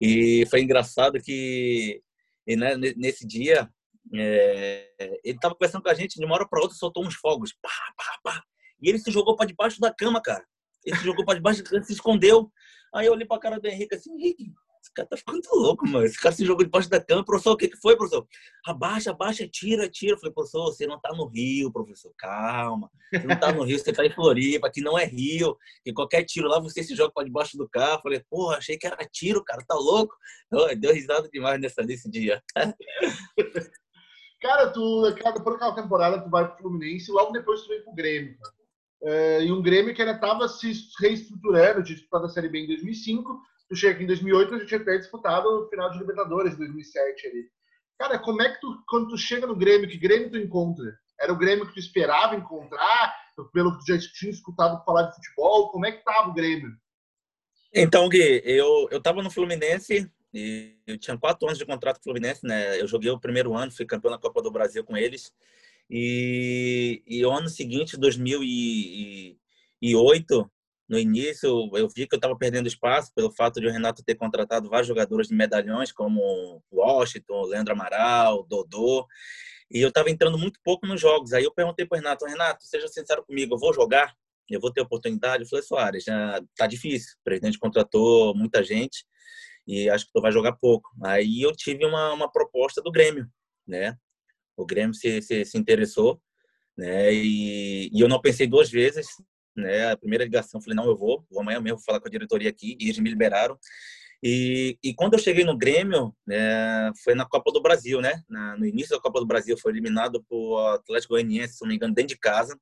E 0.00 0.44
foi 0.50 0.62
engraçado 0.62 1.20
que 1.20 2.02
e, 2.46 2.56
né, 2.56 2.76
nesse 2.96 3.26
dia 3.26 3.68
é, 4.14 5.18
ele 5.24 5.38
tava 5.38 5.54
conversando 5.54 5.82
com 5.82 5.90
a 5.90 5.94
gente, 5.94 6.18
de 6.18 6.24
uma 6.24 6.34
hora 6.34 6.48
para 6.48 6.60
outra 6.60 6.76
soltou 6.76 7.04
uns 7.04 7.14
fogos. 7.14 7.52
Pá, 7.60 7.70
pá, 7.96 8.18
pá. 8.22 8.42
E 8.80 8.88
ele 8.88 8.98
se 8.98 9.10
jogou 9.10 9.36
para 9.36 9.46
debaixo 9.46 9.80
da 9.80 9.92
cama, 9.92 10.20
cara. 10.22 10.44
Ele 10.84 10.96
se 10.96 11.04
jogou 11.04 11.24
para 11.24 11.34
debaixo 11.34 11.62
da 11.62 11.70
cama, 11.70 11.82
se 11.82 11.92
escondeu. 11.92 12.50
Aí 12.94 13.06
eu 13.06 13.12
olhei 13.12 13.26
para 13.26 13.36
a 13.36 13.40
cara 13.40 13.60
do 13.60 13.66
Henrique 13.66 13.94
assim, 13.94 14.12
Henrique, 14.12 14.52
esse 14.86 14.92
cara 14.92 15.08
tá 15.08 15.16
ficando 15.16 15.40
louco, 15.52 15.86
mano. 15.88 16.06
Esse 16.06 16.18
cara 16.18 16.34
se 16.34 16.44
jogou 16.44 16.64
debaixo 16.64 16.88
da 16.88 17.00
cama. 17.00 17.24
Professor, 17.24 17.52
o 17.52 17.56
que, 17.56 17.68
que 17.68 17.76
foi, 17.76 17.96
professor? 17.96 18.26
Abaixa, 18.64 19.10
abaixa, 19.10 19.48
tira, 19.48 19.88
tira. 19.88 20.14
Eu 20.14 20.18
falei, 20.18 20.32
professor, 20.32 20.64
você 20.66 20.86
não 20.86 21.00
tá 21.00 21.12
no 21.12 21.26
Rio, 21.26 21.72
professor. 21.72 22.12
Calma. 22.16 22.90
Você 23.12 23.26
não 23.26 23.38
tá 23.38 23.52
no 23.52 23.64
Rio, 23.64 23.78
você 23.78 23.92
tá 23.92 24.04
em 24.06 24.10
Floripa, 24.10 24.68
aqui 24.68 24.80
não 24.80 24.98
é 24.98 25.04
Rio. 25.04 25.56
Que 25.84 25.92
qualquer 25.92 26.24
tiro 26.24 26.48
lá, 26.48 26.60
você 26.60 26.82
se 26.82 26.94
joga 26.94 27.12
para 27.12 27.24
debaixo 27.24 27.56
do 27.56 27.68
carro. 27.68 27.98
Eu 27.98 28.02
falei, 28.02 28.24
porra, 28.30 28.56
achei 28.58 28.78
que 28.78 28.86
era 28.86 28.96
tiro, 29.10 29.42
cara, 29.44 29.64
tá 29.66 29.74
louco? 29.74 30.14
Deu 30.78 30.94
risada 30.94 31.28
demais 31.28 31.60
nessa, 31.60 31.82
nesse 31.82 32.08
dia. 32.10 32.42
Cara, 34.38 34.70
tu, 34.70 35.10
depois 35.10 35.56
daquela 35.56 35.74
temporada, 35.74 36.22
tu 36.22 36.28
vai 36.28 36.46
pro 36.46 36.58
Fluminense 36.58 37.10
e 37.10 37.12
logo 37.12 37.32
depois 37.32 37.62
tu 37.62 37.68
vem 37.68 37.82
pro 37.82 37.94
Grêmio. 37.94 38.36
É, 39.02 39.42
e 39.42 39.50
um 39.50 39.62
Grêmio 39.62 39.94
que 39.94 40.02
ainda 40.02 40.14
estava 40.14 40.46
se 40.46 40.72
reestruturando 41.00 41.82
de 41.82 41.94
disputar 41.94 42.22
a 42.22 42.28
Série 42.28 42.48
B 42.48 42.60
em 42.60 42.66
2005. 42.66 43.40
Tu 43.68 43.76
chega 43.76 43.94
aqui 43.94 44.04
em 44.04 44.06
2008, 44.06 44.54
a 44.54 44.58
gente 44.58 44.70
já 44.70 44.82
tinha 44.82 44.99
disputado 44.99 45.49
o 45.49 45.68
final 45.68 45.90
de 45.90 45.99
Libertadores 45.99 46.54
em 46.54 46.58
2007 46.58 47.26
ali. 47.26 47.50
Cara, 47.99 48.18
como 48.18 48.42
é 48.42 48.52
que 48.52 48.61
tu, 48.61 48.85
quando 48.88 49.08
tu 49.08 49.16
chega 49.16 49.46
no 49.46 49.56
Grêmio, 49.56 49.88
que 49.88 49.99
Grêmio 49.99 50.30
tu 50.30 50.37
encontra? 50.37 50.99
Era 51.18 51.32
o 51.32 51.38
Grêmio 51.38 51.66
que 51.66 51.73
tu 51.73 51.80
esperava 51.80 52.37
encontrar? 52.37 53.16
Pelo 53.52 53.78
que 53.78 53.92
já 53.92 53.99
tinha 54.14 54.30
escutado 54.30 54.85
falar 54.85 55.04
de 55.04 55.16
futebol, 55.16 55.70
como 55.70 55.87
é 55.87 55.92
que 55.92 56.04
tava 56.04 56.30
o 56.30 56.35
Grêmio? 56.35 56.70
Então, 57.73 58.08
Gui, 58.08 58.42
eu, 58.44 58.88
eu 58.90 59.00
tava 59.00 59.23
no 59.23 59.30
Fluminense 59.30 60.11
e 60.32 60.76
eu 60.87 60.99
tinha 60.99 61.18
quatro 61.18 61.46
anos 61.46 61.58
de 61.58 61.66
contrato 61.66 61.96
com 61.96 62.02
o 62.02 62.04
Fluminense, 62.04 62.46
né? 62.46 62.80
Eu 62.80 62.87
joguei 62.87 63.11
o 63.11 63.20
primeiro 63.20 63.54
ano, 63.54 63.73
fui 63.73 63.85
campeão 63.85 64.11
na 64.11 64.18
Copa 64.18 64.40
do 64.40 64.50
Brasil 64.50 64.85
com 64.85 64.96
eles. 64.96 65.32
E, 65.90 67.02
e 67.06 67.25
o 67.25 67.30
ano 67.30 67.49
seguinte, 67.49 67.96
2008, 67.96 70.50
no 70.88 70.98
início, 70.98 71.70
eu 71.74 71.88
vi 71.88 72.06
que 72.06 72.14
eu 72.14 72.18
estava 72.18 72.36
perdendo 72.36 72.68
espaço 72.68 73.12
pelo 73.14 73.30
fato 73.30 73.60
de 73.60 73.66
o 73.66 73.70
Renato 73.70 74.04
ter 74.04 74.14
contratado 74.14 74.68
vários 74.68 74.86
jogadores 74.86 75.28
de 75.28 75.34
medalhões, 75.34 75.90
como 75.90 76.62
Washington, 76.72 77.42
Leandro 77.46 77.72
Amaral, 77.72 78.44
Dodô. 78.44 79.06
E 79.70 79.80
eu 79.80 79.88
estava 79.88 80.10
entrando 80.10 80.38
muito 80.38 80.60
pouco 80.62 80.86
nos 80.86 81.00
jogos. 81.00 81.32
Aí 81.32 81.44
eu 81.44 81.52
perguntei 81.52 81.84
para 81.84 81.96
o 81.96 82.00
Renato: 82.00 82.24
Renato, 82.24 82.64
seja 82.64 82.86
sincero 82.88 83.24
comigo, 83.24 83.54
eu 83.54 83.58
vou 83.58 83.74
jogar? 83.74 84.14
Eu 84.48 84.60
vou 84.60 84.72
ter 84.72 84.80
oportunidade? 84.80 85.42
Eu 85.42 85.48
falei: 85.48 85.64
Soares, 85.64 86.04
tá 86.56 86.66
difícil. 86.68 87.14
O 87.20 87.24
presidente 87.24 87.58
contratou 87.58 88.34
muita 88.34 88.62
gente 88.62 89.04
e 89.66 89.90
acho 89.90 90.06
que 90.06 90.12
tu 90.12 90.20
vai 90.20 90.30
jogar 90.30 90.52
pouco. 90.52 90.88
Aí 91.04 91.42
eu 91.42 91.52
tive 91.52 91.84
uma, 91.84 92.12
uma 92.12 92.30
proposta 92.30 92.80
do 92.80 92.92
Grêmio, 92.92 93.26
né? 93.66 93.96
O 94.56 94.64
Grêmio 94.64 94.94
se, 94.94 95.20
se, 95.20 95.44
se 95.44 95.58
interessou, 95.58 96.20
né? 96.76 97.12
E, 97.12 97.90
e, 97.92 98.00
eu 98.00 98.08
não 98.08 98.20
pensei 98.20 98.46
duas 98.46 98.70
vezes, 98.70 99.08
né? 99.56 99.90
A 99.90 99.96
primeira 99.96 100.25
ligação, 100.25 100.60
falei, 100.60 100.76
não, 100.76 100.86
eu 100.86 100.96
vou, 100.96 101.25
vou 101.30 101.40
amanhã 101.40 101.60
mesmo 101.60 101.80
falar 101.80 102.00
com 102.00 102.08
a 102.08 102.10
diretoria 102.10 102.50
aqui, 102.50 102.76
e 102.80 102.84
eles 102.84 102.98
me 102.98 103.10
liberaram. 103.10 103.58
E, 104.22 104.78
e 104.82 104.94
quando 104.94 105.14
eu 105.14 105.18
cheguei 105.18 105.44
no 105.44 105.56
Grêmio, 105.56 106.14
né, 106.26 106.90
foi 107.04 107.14
na 107.14 107.26
Copa 107.26 107.52
do 107.52 107.60
Brasil, 107.60 108.00
né? 108.00 108.22
Na, 108.28 108.56
no 108.56 108.66
início 108.66 108.96
da 108.96 109.02
Copa 109.02 109.20
do 109.20 109.26
Brasil, 109.26 109.56
foi 109.58 109.72
eliminado 109.72 110.25
por 110.28 110.58
Atlético 110.75 111.14
Goianiense, 111.14 111.54
se 111.54 111.62
não 111.62 111.68
me 111.68 111.76
engano, 111.76 111.94
dentro 111.94 112.14
de 112.14 112.18
casa. 112.18 112.58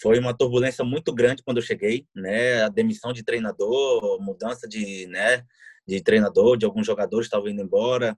Foi 0.00 0.18
uma 0.18 0.36
turbulência 0.36 0.84
muito 0.84 1.14
grande 1.14 1.42
quando 1.44 1.58
eu 1.58 1.62
cheguei, 1.62 2.06
né? 2.14 2.62
A 2.62 2.68
demissão 2.68 3.12
de 3.12 3.22
treinador, 3.22 4.20
mudança 4.20 4.66
de, 4.68 5.06
né? 5.06 5.44
de 5.86 6.00
treinador, 6.00 6.56
de 6.56 6.64
alguns 6.64 6.86
jogadores 6.86 7.26
estavam 7.26 7.48
indo 7.48 7.62
embora. 7.62 8.16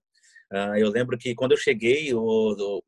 Uh, 0.52 0.76
eu 0.76 0.90
lembro 0.90 1.16
que 1.18 1.34
quando 1.34 1.52
eu 1.52 1.58
cheguei, 1.58 2.14
o, 2.14 2.20
o, 2.20 2.80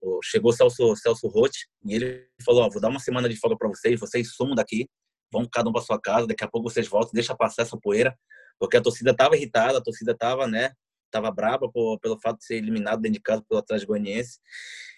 o 0.00 0.20
chegou 0.22 0.50
o 0.50 0.54
Celso, 0.54 0.96
Celso 0.96 1.28
Rotti 1.28 1.66
e 1.84 1.94
ele 1.94 2.28
falou: 2.44 2.70
vou 2.70 2.80
dar 2.80 2.88
uma 2.88 3.00
semana 3.00 3.28
de 3.28 3.36
folga 3.36 3.56
para 3.56 3.68
vocês, 3.68 3.98
vocês 3.98 4.34
sumam 4.34 4.54
daqui, 4.54 4.88
vão 5.32 5.48
cada 5.50 5.68
um 5.68 5.72
para 5.72 5.82
sua 5.82 6.00
casa, 6.00 6.26
daqui 6.26 6.44
a 6.44 6.48
pouco 6.48 6.70
vocês 6.70 6.88
voltam, 6.88 7.10
deixa 7.12 7.34
passar 7.36 7.62
essa 7.62 7.76
poeira, 7.76 8.16
porque 8.58 8.76
a 8.76 8.82
torcida 8.82 9.10
estava 9.10 9.36
irritada, 9.36 9.78
a 9.78 9.82
torcida 9.82 10.12
estava, 10.12 10.46
né? 10.46 10.72
Tava 11.10 11.30
braba 11.30 11.70
por, 11.70 11.98
pelo 12.00 12.18
fato 12.20 12.38
de 12.38 12.46
ser 12.46 12.56
eliminado 12.56 13.00
dentro 13.00 13.14
de 13.14 13.22
casa 13.22 13.44
pelo 13.48 13.60
Atlético 13.60 13.92
Goianiense. 13.92 14.38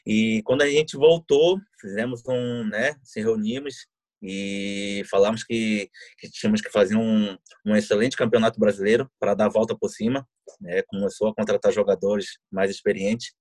E 0.07 0.43
quando 0.45 0.63
a 0.63 0.69
gente 0.69 0.97
voltou, 0.97 1.59
fizemos 1.81 2.23
um, 2.27 2.65
né? 2.65 2.95
Se 3.05 3.21
reunimos, 3.21 3.87
e 4.23 5.05
falamos 5.09 5.45
que, 5.45 5.89
que 6.19 6.29
tínhamos 6.31 6.61
que 6.61 6.71
fazer 6.71 6.97
um, 6.97 7.37
um 7.65 7.77
excelente 7.77 8.17
campeonato 8.17 8.59
brasileiro 8.59 9.09
para 9.19 9.35
dar 9.35 9.47
a 9.47 9.51
volta 9.51 9.77
por 9.79 9.89
cima. 9.89 10.27
Né? 10.61 10.83
Começou 10.89 11.29
a 11.29 11.35
contratar 11.35 11.73
jogadores 11.73 12.39
mais 12.51 12.71
experientes 12.71 13.33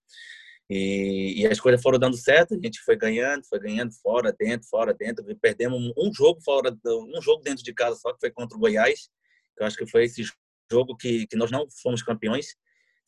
e, 0.69 1.41
e, 1.41 1.47
as 1.47 1.59
coisas 1.59 1.81
foram 1.81 1.97
dando 1.97 2.17
certo. 2.17 2.53
A 2.53 2.59
gente 2.61 2.79
foi 2.81 2.95
ganhando, 2.95 3.45
foi 3.45 3.59
ganhando 3.59 3.93
fora, 3.93 4.33
dentro, 4.37 4.67
fora, 4.67 4.93
dentro. 4.93 5.29
E 5.29 5.35
perdemos 5.35 5.93
um 5.97 6.13
jogo 6.13 6.41
fora, 6.41 6.75
um 6.85 7.21
jogo 7.21 7.41
dentro 7.41 7.63
de 7.63 7.73
casa 7.73 7.95
só 7.95 8.13
que 8.13 8.19
foi 8.19 8.31
contra 8.31 8.57
o 8.57 8.59
Goiás. 8.59 9.09
Que 9.55 9.63
eu 9.63 9.67
acho 9.67 9.77
que 9.77 9.87
foi 9.87 10.05
esse 10.05 10.23
jogo 10.71 10.95
que, 10.97 11.25
que 11.27 11.37
nós 11.37 11.51
não 11.51 11.67
fomos 11.81 12.03
campeões. 12.03 12.55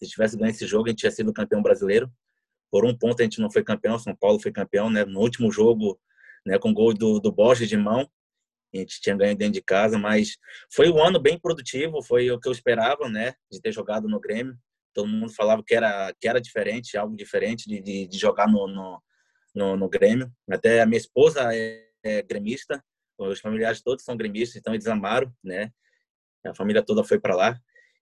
Se 0.02 0.10
tivesse 0.10 0.38
ganho 0.38 0.52
esse 0.52 0.66
jogo, 0.66 0.86
a 0.88 0.90
gente 0.90 1.00
tinha 1.00 1.12
sido 1.12 1.34
campeão 1.34 1.62
brasileiro. 1.62 2.10
Por 2.72 2.86
um 2.86 2.98
ponto 2.98 3.22
a 3.22 3.24
gente 3.24 3.42
não 3.42 3.52
foi 3.52 3.64
campeão, 3.64 4.00
São 4.00 4.16
Paulo 4.16 4.40
foi 4.40 4.52
campeão, 4.52 4.90
né? 4.90 5.04
No 5.04 5.20
último 5.20 5.52
jogo 5.52 6.00
né, 6.46 6.58
com 6.58 6.74
gol 6.74 6.94
do, 6.94 7.20
do 7.20 7.32
Borges 7.32 7.68
de 7.68 7.78
mão. 7.78 8.10
A 8.74 8.78
gente 8.78 9.02
tinha 9.02 9.16
ganho 9.16 9.36
dentro 9.36 9.54
de 9.54 9.62
casa, 9.62 9.98
mas 9.98 10.38
foi 10.72 10.90
um 10.90 11.04
ano 11.04 11.20
bem 11.20 11.40
produtivo, 11.40 12.04
foi 12.04 12.30
o 12.30 12.40
que 12.40 12.48
eu 12.48 12.52
esperava, 12.52 13.10
né, 13.10 13.34
de 13.52 13.60
ter 13.60 13.72
jogado 13.72 14.08
no 14.08 14.20
Grêmio. 14.20 14.56
Todo 15.00 15.08
mundo 15.08 15.32
falava 15.32 15.64
que 15.66 15.74
era, 15.74 16.14
que 16.20 16.28
era 16.28 16.42
diferente, 16.42 16.98
algo 16.98 17.16
diferente 17.16 17.70
de, 17.70 17.82
de, 17.82 18.06
de 18.06 18.18
jogar 18.18 18.50
no, 18.50 18.68
no, 18.68 19.02
no, 19.56 19.78
no, 19.78 19.88
Grêmio. 19.90 20.30
Até 20.52 20.82
a 20.82 20.86
minha 20.86 20.98
esposa 20.98 21.56
é, 21.56 21.86
é 22.04 22.22
gremista, 22.22 22.84
os 23.18 23.40
familiares 23.40 23.82
todos 23.82 24.04
são 24.04 24.18
gremistas, 24.18 24.58
então 24.58 24.74
eles 24.74 24.88
amaram, 24.88 25.34
né? 25.42 25.72
A 26.46 26.54
família 26.54 26.84
toda 26.84 27.02
foi 27.02 27.18
para 27.18 27.34
lá. 27.34 27.58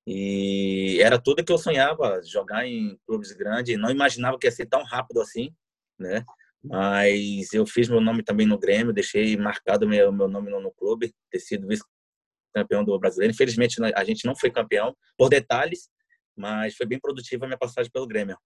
E 0.08 0.98
era 1.04 1.22
tudo 1.22 1.44
que 1.46 1.52
eu 1.52 1.58
sonhava, 1.60 2.20
jogar 2.24 2.66
em 2.66 2.98
clubes 3.06 3.32
grandes. 3.34 3.78
Não 3.78 3.92
imaginava 3.92 4.40
que 4.40 4.48
ia 4.48 4.52
ser 4.52 4.66
tão 4.66 4.84
rápido 4.84 5.22
assim, 5.22 5.54
né? 6.00 6.26
Mas 6.64 7.54
eu 7.54 7.64
fiz 7.68 7.88
meu 7.88 8.02
nome 8.02 8.24
também 8.24 8.48
no 8.48 8.58
Grêmio, 8.58 8.92
deixei 8.92 9.38
marcado 9.38 9.88
meu, 9.88 10.12
meu 10.12 10.28
nome 10.28 10.50
no, 10.50 10.60
no 10.60 10.72
clube, 10.72 11.14
ter 11.30 11.40
sido 11.40 11.68
vice-campeão 11.68 12.84
do 12.84 12.98
brasileiro. 12.98 13.34
Infelizmente, 13.34 13.78
a 13.84 14.04
gente 14.04 14.26
não 14.26 14.36
foi 14.36 14.50
campeão, 14.50 14.96
por 15.16 15.30
detalhes, 15.30 15.90
mas 16.38 16.76
foi 16.76 16.86
bem 16.86 17.00
produtiva 17.00 17.46
a 17.46 17.48
minha 17.48 17.58
passagem 17.58 17.92
pelo 17.92 18.08
Grêmio. 18.08 18.38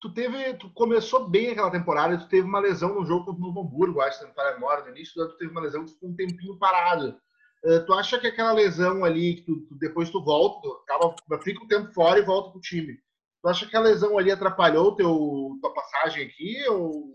Tu 0.00 0.12
teve, 0.12 0.54
tu 0.54 0.70
começou 0.72 1.28
bem 1.28 1.50
aquela 1.50 1.70
temporada, 1.70 2.18
tu 2.18 2.28
teve 2.28 2.46
uma 2.46 2.60
lesão 2.60 2.94
no 2.94 3.04
jogo 3.06 3.24
contra 3.24 3.42
o 3.42 3.46
Novo 3.46 3.60
Hamburgo, 3.60 4.00
acho 4.00 4.20
que 4.20 4.26
não 4.26 4.32
para 4.32 4.58
no 4.84 4.90
início 4.90 5.26
tu 5.26 5.36
teve 5.38 5.50
uma 5.50 5.62
lesão 5.62 5.84
que 5.84 5.92
ficou 5.92 6.10
um 6.10 6.14
tempinho 6.16 6.58
parado. 6.58 7.18
Uh, 7.64 7.84
tu 7.86 7.94
acha 7.94 8.18
que 8.18 8.26
aquela 8.26 8.52
lesão 8.52 9.04
ali, 9.04 9.36
que 9.36 9.42
tu, 9.42 9.66
depois 9.78 10.10
tu 10.10 10.22
volta, 10.22 10.60
tu 10.60 10.72
acaba, 10.84 11.42
fica 11.42 11.64
um 11.64 11.66
tempo 11.66 11.92
fora 11.92 12.18
e 12.18 12.22
volta 12.22 12.50
pro 12.50 12.60
time. 12.60 12.98
Tu 13.42 13.48
acha 13.48 13.66
que 13.66 13.76
a 13.76 13.80
lesão 13.80 14.18
ali 14.18 14.30
atrapalhou 14.30 14.94
teu, 14.94 15.56
tua 15.60 15.72
passagem 15.72 16.26
aqui 16.26 16.62
ou, 16.68 17.14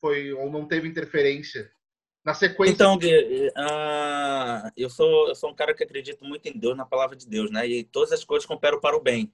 foi, 0.00 0.32
ou 0.32 0.50
não 0.50 0.66
teve 0.66 0.88
interferência? 0.88 1.70
Na 2.24 2.32
sequência. 2.32 2.72
Então, 2.72 2.96
Gui, 2.96 3.12
uh, 3.48 4.70
eu, 4.76 4.88
sou, 4.88 5.28
eu 5.28 5.34
sou 5.34 5.50
um 5.50 5.54
cara 5.54 5.74
que 5.74 5.84
acredita 5.84 6.24
muito 6.24 6.46
em 6.46 6.58
Deus, 6.58 6.76
na 6.76 6.86
palavra 6.86 7.14
de 7.14 7.28
Deus, 7.28 7.50
né? 7.50 7.66
E 7.66 7.84
todas 7.84 8.12
as 8.12 8.24
coisas 8.24 8.46
cooperam 8.46 8.80
para 8.80 8.96
o 8.96 9.02
bem. 9.02 9.30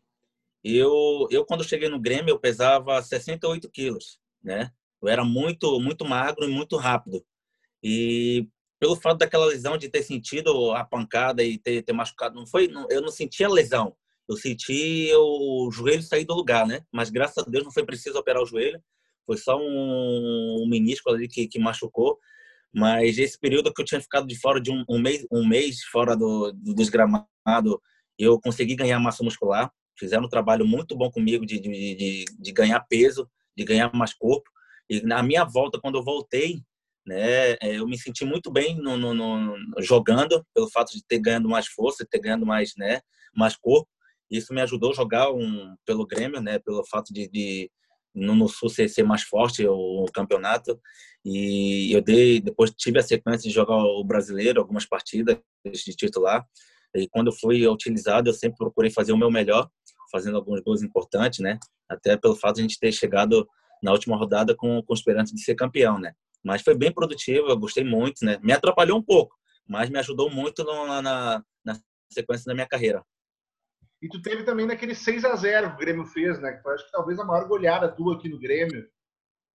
Eu, 0.64 1.28
eu 1.30 1.44
quando 1.44 1.62
cheguei 1.62 1.88
no 1.88 2.00
Grêmio, 2.00 2.32
eu 2.32 2.38
pesava 2.38 3.00
68 3.00 3.70
quilos, 3.70 4.18
né? 4.42 4.72
Eu 5.00 5.08
era 5.08 5.24
muito, 5.24 5.78
muito 5.78 6.04
magro 6.04 6.44
e 6.44 6.52
muito 6.52 6.76
rápido. 6.76 7.24
E 7.82 8.48
pelo 8.78 8.96
fato 8.96 9.18
daquela 9.18 9.46
lesão 9.46 9.78
de 9.78 9.88
ter 9.88 10.02
sentido 10.02 10.72
a 10.72 10.84
pancada 10.84 11.44
e 11.44 11.58
ter, 11.58 11.82
ter 11.82 11.92
machucado, 11.92 12.34
não 12.34 12.46
foi, 12.46 12.66
não, 12.66 12.86
eu 12.90 13.00
não 13.00 13.10
senti 13.10 13.44
a 13.44 13.48
lesão. 13.48 13.94
Eu 14.28 14.36
senti 14.36 15.10
o 15.14 15.70
joelho 15.72 16.02
sair 16.02 16.24
do 16.24 16.34
lugar, 16.34 16.66
né? 16.66 16.84
Mas 16.92 17.10
graças 17.10 17.46
a 17.46 17.50
Deus 17.50 17.64
não 17.64 17.72
foi 17.72 17.84
preciso 17.84 18.18
operar 18.18 18.42
o 18.42 18.46
joelho. 18.46 18.82
Foi 19.26 19.36
só 19.36 19.56
um, 19.56 20.62
um 20.62 20.68
menisco 20.68 21.10
ali 21.10 21.28
que, 21.28 21.46
que 21.46 21.58
machucou. 21.58 22.18
Mas 22.72 23.18
esse 23.18 23.38
período 23.38 23.72
que 23.72 23.82
eu 23.82 23.84
tinha 23.84 24.00
ficado 24.00 24.26
de 24.26 24.38
fora 24.38 24.60
de 24.60 24.70
um, 24.70 24.84
um 24.88 25.00
mês, 25.00 25.26
um 25.30 25.46
mês 25.46 25.82
fora 25.84 26.16
do, 26.16 26.52
do 26.52 26.74
desgramado, 26.74 27.80
eu 28.18 28.40
consegui 28.40 28.76
ganhar 28.76 29.00
massa 29.00 29.24
muscular. 29.24 29.70
Fizeram 29.98 30.24
um 30.24 30.28
trabalho 30.28 30.66
muito 30.66 30.96
bom 30.96 31.10
comigo 31.10 31.44
de, 31.44 31.58
de, 31.60 31.94
de, 31.94 32.24
de 32.38 32.52
ganhar 32.52 32.80
peso, 32.80 33.28
de 33.56 33.64
ganhar 33.64 33.92
mais 33.94 34.14
corpo. 34.14 34.48
E 34.88 35.02
na 35.02 35.22
minha 35.22 35.44
volta, 35.44 35.80
quando 35.80 35.98
eu 35.98 36.04
voltei, 36.04 36.62
né, 37.06 37.52
é, 37.52 37.76
eu 37.78 37.86
me 37.86 37.98
senti 37.98 38.24
muito 38.24 38.50
bem 38.50 38.76
no, 38.76 38.96
no, 38.96 39.14
no, 39.14 39.56
jogando, 39.82 40.44
pelo 40.54 40.70
fato 40.70 40.92
de 40.92 41.04
ter 41.06 41.18
ganhando 41.18 41.48
mais 41.48 41.66
força, 41.66 42.06
ter 42.08 42.20
ganhando 42.20 42.46
mais, 42.46 42.72
né, 42.76 43.00
mais 43.34 43.56
corpo. 43.56 43.88
Isso 44.30 44.54
me 44.54 44.60
ajudou 44.60 44.92
a 44.92 44.94
jogar 44.94 45.32
um, 45.32 45.74
pelo 45.84 46.06
Grêmio, 46.06 46.40
né, 46.40 46.58
pelo 46.60 46.84
fato 46.86 47.12
de, 47.12 47.28
de 47.28 47.70
no, 48.14 48.34
no 48.34 48.48
Sul 48.48 48.68
ser, 48.68 48.88
ser, 48.88 49.02
mais 49.02 49.22
forte 49.22 49.66
o, 49.66 50.06
campeonato. 50.12 50.80
E 51.24 51.92
eu 51.92 52.00
dei, 52.02 52.40
depois 52.40 52.70
tive 52.70 52.98
a 52.98 53.02
sequência 53.02 53.48
de 53.48 53.54
jogar 53.54 53.76
o 53.76 54.02
brasileiro, 54.04 54.60
algumas 54.60 54.86
partidas 54.86 55.38
de 55.64 55.96
titular. 55.96 56.46
E 56.94 57.08
quando 57.08 57.28
eu 57.28 57.32
fui 57.32 57.66
utilizado, 57.66 58.28
eu 58.28 58.34
sempre 58.34 58.58
procurei 58.58 58.90
fazer 58.90 59.12
o 59.12 59.16
meu 59.16 59.30
melhor, 59.30 59.68
fazendo 60.10 60.36
alguns 60.36 60.60
gols 60.60 60.82
importantes, 60.82 61.38
né? 61.38 61.58
Até 61.88 62.16
pelo 62.16 62.34
fato 62.34 62.56
de 62.56 62.62
a 62.62 62.64
gente 62.64 62.78
ter 62.78 62.92
chegado 62.92 63.46
na 63.82 63.92
última 63.92 64.16
rodada 64.16 64.54
com, 64.54 64.82
com 64.82 64.94
esperança 64.94 65.34
de 65.34 65.40
ser 65.42 65.54
campeão, 65.54 65.98
né? 65.98 66.12
Mas 66.42 66.62
foi 66.62 66.74
bem 66.74 66.92
produtivo, 66.92 67.48
eu 67.48 67.56
gostei 67.56 67.84
muito, 67.84 68.24
né? 68.24 68.38
Me 68.42 68.52
atrapalhou 68.52 68.98
um 68.98 69.02
pouco, 69.02 69.36
mas 69.68 69.88
me 69.88 69.98
ajudou 69.98 70.30
muito 70.30 70.64
no, 70.64 70.86
na, 71.00 71.44
na 71.64 71.80
sequência 72.10 72.44
da 72.46 72.54
minha 72.54 72.66
carreira. 72.66 73.04
E 74.02 74.08
tu 74.08 74.20
teve 74.22 74.44
também 74.44 74.66
naquele 74.66 74.94
6 74.94 75.24
a 75.24 75.36
0 75.36 75.70
que 75.70 75.74
o 75.74 75.78
Grêmio 75.78 76.06
fez, 76.06 76.40
né? 76.40 76.52
Que 76.52 76.62
foi 76.62 76.74
acho 76.74 76.86
que 76.86 76.92
talvez 76.92 77.18
a 77.18 77.24
maior 77.24 77.46
goleada 77.46 77.90
tua 77.90 78.16
aqui 78.16 78.28
no 78.28 78.40
Grêmio. 78.40 78.86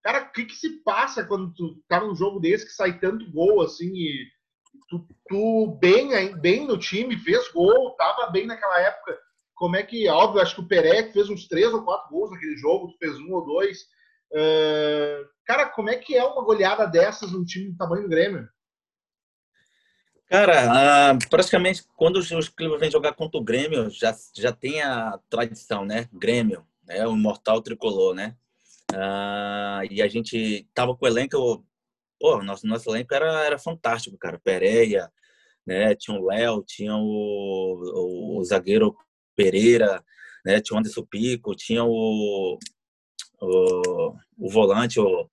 Cara, 0.04 0.24
o 0.24 0.32
que, 0.32 0.46
que 0.46 0.56
se 0.56 0.84
passa 0.84 1.25
quando 1.25 1.52
tu 1.54 1.82
tá 1.88 2.00
num 2.00 2.16
jogo 2.16 2.40
desse 2.40 2.66
que 2.66 2.72
sai 2.72 3.00
tanto 3.00 3.32
gol 3.32 3.64
assim 3.64 3.92
e 3.92 4.28
tu, 4.88 5.08
tu 5.28 5.78
bem, 5.82 6.40
bem 6.40 6.68
no 6.68 6.78
time, 6.78 7.18
fez 7.18 7.52
gol, 7.52 7.96
tava 7.96 8.30
bem 8.30 8.46
naquela 8.46 8.80
época. 8.82 9.18
Como 9.56 9.75
é 9.75 9.84
que, 9.84 10.08
óbvio, 10.08 10.42
acho 10.42 10.56
que 10.56 10.62
o 10.62 10.68
Perec 10.68 11.12
fez 11.14 11.30
uns 11.30 11.48
três 11.48 11.74
ou 11.74 11.84
quatro 11.84 12.10
gols 12.10 12.30
naquele 12.30 12.58
jogo, 12.58 12.90
tu 12.90 12.98
fez 13.00 13.18
um 13.18 13.34
ou 13.34 13.46
dois. 13.46 13.80
Uh, 14.32 15.25
cara, 15.46 15.70
como 15.70 15.90
é 15.90 15.96
que 15.96 16.16
é 16.16 16.24
uma 16.24 16.44
goleada 16.44 16.86
dessas 16.86 17.32
num 17.32 17.46
time 17.46 17.72
do 17.72 17.78
tamanho 17.78 18.04
do 18.04 18.10
Grêmio? 18.10 18.48
Cara, 20.27 21.13
uh, 21.13 21.29
praticamente 21.29 21.84
quando 21.96 22.17
os, 22.17 22.50
clubes 22.50 22.79
vêm 22.79 22.89
jogar 22.89 23.13
contra 23.13 23.39
o 23.39 23.44
Grêmio, 23.44 23.89
já, 23.91 24.15
já 24.34 24.51
tem 24.51 24.82
a 24.82 25.20
tradição, 25.29 25.86
né? 25.86 26.10
Grêmio, 26.12 26.65
né? 26.84 27.05
o 27.05 27.13
imortal 27.13 27.62
tricolor, 27.62 28.15
né? 28.15 28.36
Uh, 28.91 29.86
e 29.91 30.01
a 30.01 30.08
gente 30.08 30.67
tava 30.74 30.96
com 30.96 31.05
o 31.05 31.08
elenco, 31.08 31.63
pô, 32.20 32.41
nosso, 32.44 32.65
nosso 32.65 32.89
elenco 32.89 33.13
era, 33.13 33.46
era 33.46 33.60
fantástico, 33.60 34.17
cara. 34.17 34.39
Pereira, 34.44 35.12
né? 35.65 35.94
Tinha 35.96 36.17
o 36.17 36.25
Léo, 36.25 36.63
tinha 36.63 36.96
o, 36.96 37.82
o, 37.94 38.39
o, 38.39 38.44
zagueiro 38.44 38.96
Pereira, 39.36 40.03
né? 40.44 40.60
Tinha 40.60 40.75
o 40.75 40.79
Anderson 40.79 41.05
Pico, 41.05 41.55
tinha 41.55 41.84
o, 41.84 42.58
o, 43.41 44.15
o 44.39 44.50
volante, 44.50 45.00
o, 45.00 45.29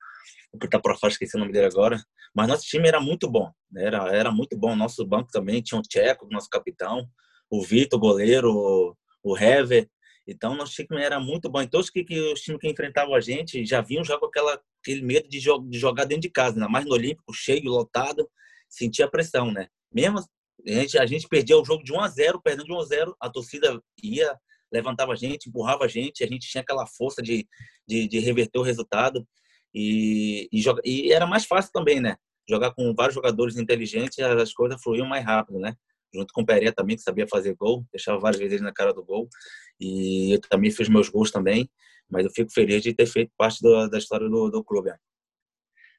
o 0.53 0.59
que 0.59 0.69
tá 0.69 0.79
pra 0.79 0.97
fora, 0.97 1.13
esqueci 1.13 1.37
o 1.37 1.41
nome 1.41 1.53
dele 1.53 1.67
agora. 1.67 2.03
Mas 2.35 2.49
nosso 2.49 2.65
time 2.65 2.89
era 2.89 3.01
muito 3.01 3.29
bom, 3.29 3.51
né? 3.71 3.85
era, 3.85 4.09
era 4.15 4.31
muito 4.31 4.57
bom. 4.57 4.75
Nosso 4.75 5.05
banco 5.05 5.31
também 5.31 5.61
tinha 5.61 5.79
o 5.79 5.83
Tcheco, 5.83 6.29
nosso 6.31 6.49
capitão, 6.49 7.07
o 7.51 7.63
Vitor, 7.63 7.99
goleiro, 7.99 8.97
o 9.23 9.39
Hever. 9.39 9.89
Então, 10.27 10.55
nosso 10.55 10.73
time 10.73 11.03
era 11.03 11.21
muito 11.21 11.51
bom. 11.51 11.61
Então, 11.61 11.81
os, 11.81 11.91
que, 11.91 12.05
que, 12.05 12.19
os 12.33 12.41
times 12.41 12.61
que 12.61 12.69
enfrentavam 12.69 13.15
a 13.15 13.21
gente 13.21 13.65
já 13.65 13.81
vinham 13.81 14.05
já 14.05 14.19
com 14.19 14.27
aquela, 14.27 14.61
aquele 14.81 15.03
medo 15.03 15.29
de, 15.29 15.41
jo 15.41 15.59
de 15.59 15.79
jogar 15.79 16.05
dentro 16.05 16.23
de 16.23 16.31
casa, 16.31 16.57
ainda 16.57 16.69
mais 16.69 16.87
no 16.87 16.93
Olímpico, 16.93 17.33
cheio, 17.35 17.69
lotado, 17.69 18.29
sentia 18.69 19.09
pressão, 19.09 19.51
né? 19.51 19.69
Mesmo 19.93 20.21
a 20.21 20.71
gente, 20.71 20.99
a 20.99 21.07
gente 21.07 21.29
perdia 21.29 21.59
o 21.59 21.65
jogo 21.65 21.83
de 21.83 21.93
1 21.93 22.01
a 22.01 22.09
0 22.09 22.41
perdendo 22.41 22.67
de 22.67 22.73
1 22.73 22.79
a 22.79 22.85
0 22.85 23.17
a 23.21 23.29
torcida 23.29 23.83
ia, 24.03 24.39
levantava 24.73 25.13
a 25.13 25.17
gente, 25.17 25.49
empurrava 25.49 25.85
a 25.85 25.89
gente, 25.89 26.23
a 26.23 26.27
gente 26.27 26.49
tinha 26.49 26.63
aquela 26.63 26.87
força 26.87 27.21
de, 27.21 27.47
de, 27.87 28.07
de 28.07 28.19
reverter 28.21 28.59
o 28.59 28.63
resultado. 28.63 29.27
E, 29.75 30.49
e, 30.53 30.61
joga, 30.61 30.83
e 30.85 31.13
era 31.13 31.27
mais 31.27 31.45
fácil 31.45 31.71
também, 31.73 32.01
né? 32.01 32.17
Jogar 32.49 32.73
com 32.75 32.95
vários 32.95 33.15
jogadores 33.15 33.57
inteligentes, 33.57 34.19
as 34.19 34.53
coisas 34.53 34.83
fluíam 34.83 35.07
mais 35.07 35.25
rápido, 35.25 35.59
né? 35.59 35.75
Junto 36.15 36.33
com 36.35 36.43
o 36.43 36.47
Pereira 36.47 36.75
também, 36.75 36.97
que 36.97 37.03
sabia 37.03 37.27
fazer 37.27 37.55
gol, 37.55 37.85
deixava 37.91 38.19
várias 38.19 38.41
vezes 38.41 38.61
na 38.61 38.73
cara 38.73 38.93
do 38.93 39.05
gol. 39.05 39.29
E 39.81 40.35
eu 40.35 40.41
também 40.41 40.71
fiz 40.71 40.89
meus 40.89 41.09
gols 41.09 41.31
também, 41.31 41.71
mas 42.11 42.25
eu 42.25 42.31
fico 42.31 42.53
feliz 42.53 42.83
de 42.83 42.93
ter 42.93 43.07
feito 43.07 43.33
parte 43.37 43.63
do, 43.63 43.89
da 43.89 43.97
história 43.97 44.29
do, 44.29 44.51
do 44.51 44.63
clube. 44.63 44.91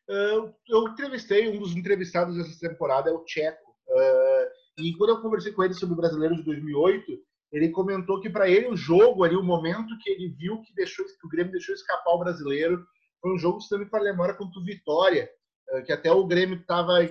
Uh, 0.09 0.53
eu 0.67 0.87
entrevistei, 0.89 1.47
um 1.49 1.59
dos 1.59 1.75
entrevistados 1.75 2.35
dessa 2.35 2.69
temporada 2.69 3.09
é 3.09 3.13
o 3.13 3.23
Tcheco. 3.23 3.71
Uh, 3.87 4.81
e 4.83 4.93
quando 4.97 5.11
eu 5.11 5.21
conversei 5.21 5.51
com 5.51 5.63
ele 5.63 5.73
sobre 5.73 5.93
o 5.93 5.97
Brasileiro 5.97 6.35
de 6.35 6.43
2008, 6.43 7.03
ele 7.51 7.69
comentou 7.69 8.19
que 8.19 8.29
para 8.29 8.49
ele 8.49 8.67
o 8.67 8.75
jogo 8.75 9.23
ali, 9.23 9.35
o 9.35 9.43
momento 9.43 9.97
que 10.01 10.09
ele 10.09 10.29
viu 10.29 10.61
que, 10.61 10.73
deixou, 10.73 11.05
que 11.05 11.25
o 11.25 11.29
Grêmio 11.29 11.51
deixou 11.51 11.73
escapar 11.73 12.11
o 12.11 12.19
Brasileiro, 12.19 12.83
foi 13.23 13.33
um 13.33 13.37
jogo, 13.37 13.61
se 13.61 13.71
não 13.71 13.79
me 13.79 13.89
falha 13.89 14.11
memória, 14.11 14.35
contra 14.35 14.59
o 14.59 14.63
Vitória, 14.63 15.29
eh, 15.69 15.81
que 15.83 15.93
até 15.93 16.11
o 16.11 16.27
Grêmio 16.27 16.59
estava 16.59 17.01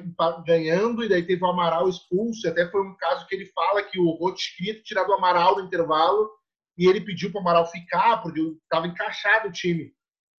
ganhando 0.46 1.02
e 1.02 1.08
daí 1.08 1.26
teve 1.26 1.42
o 1.42 1.48
Amaral 1.48 1.88
expulso. 1.88 2.46
Até 2.46 2.70
foi 2.70 2.82
um 2.82 2.94
caso 2.96 3.26
que 3.26 3.34
ele 3.34 3.46
fala 3.46 3.82
que 3.82 3.98
o 3.98 4.10
Rote 4.10 4.54
queria 4.56 4.82
tirar 4.82 5.04
do 5.04 5.14
Amaral 5.14 5.56
no 5.56 5.64
intervalo 5.64 6.30
e 6.76 6.86
ele 6.86 7.00
pediu 7.00 7.32
para 7.32 7.38
o 7.38 7.40
Amaral 7.40 7.66
ficar 7.66 8.22
porque 8.22 8.40
estava 8.40 8.86
encaixado 8.86 9.48
o 9.48 9.52
time. 9.52 9.90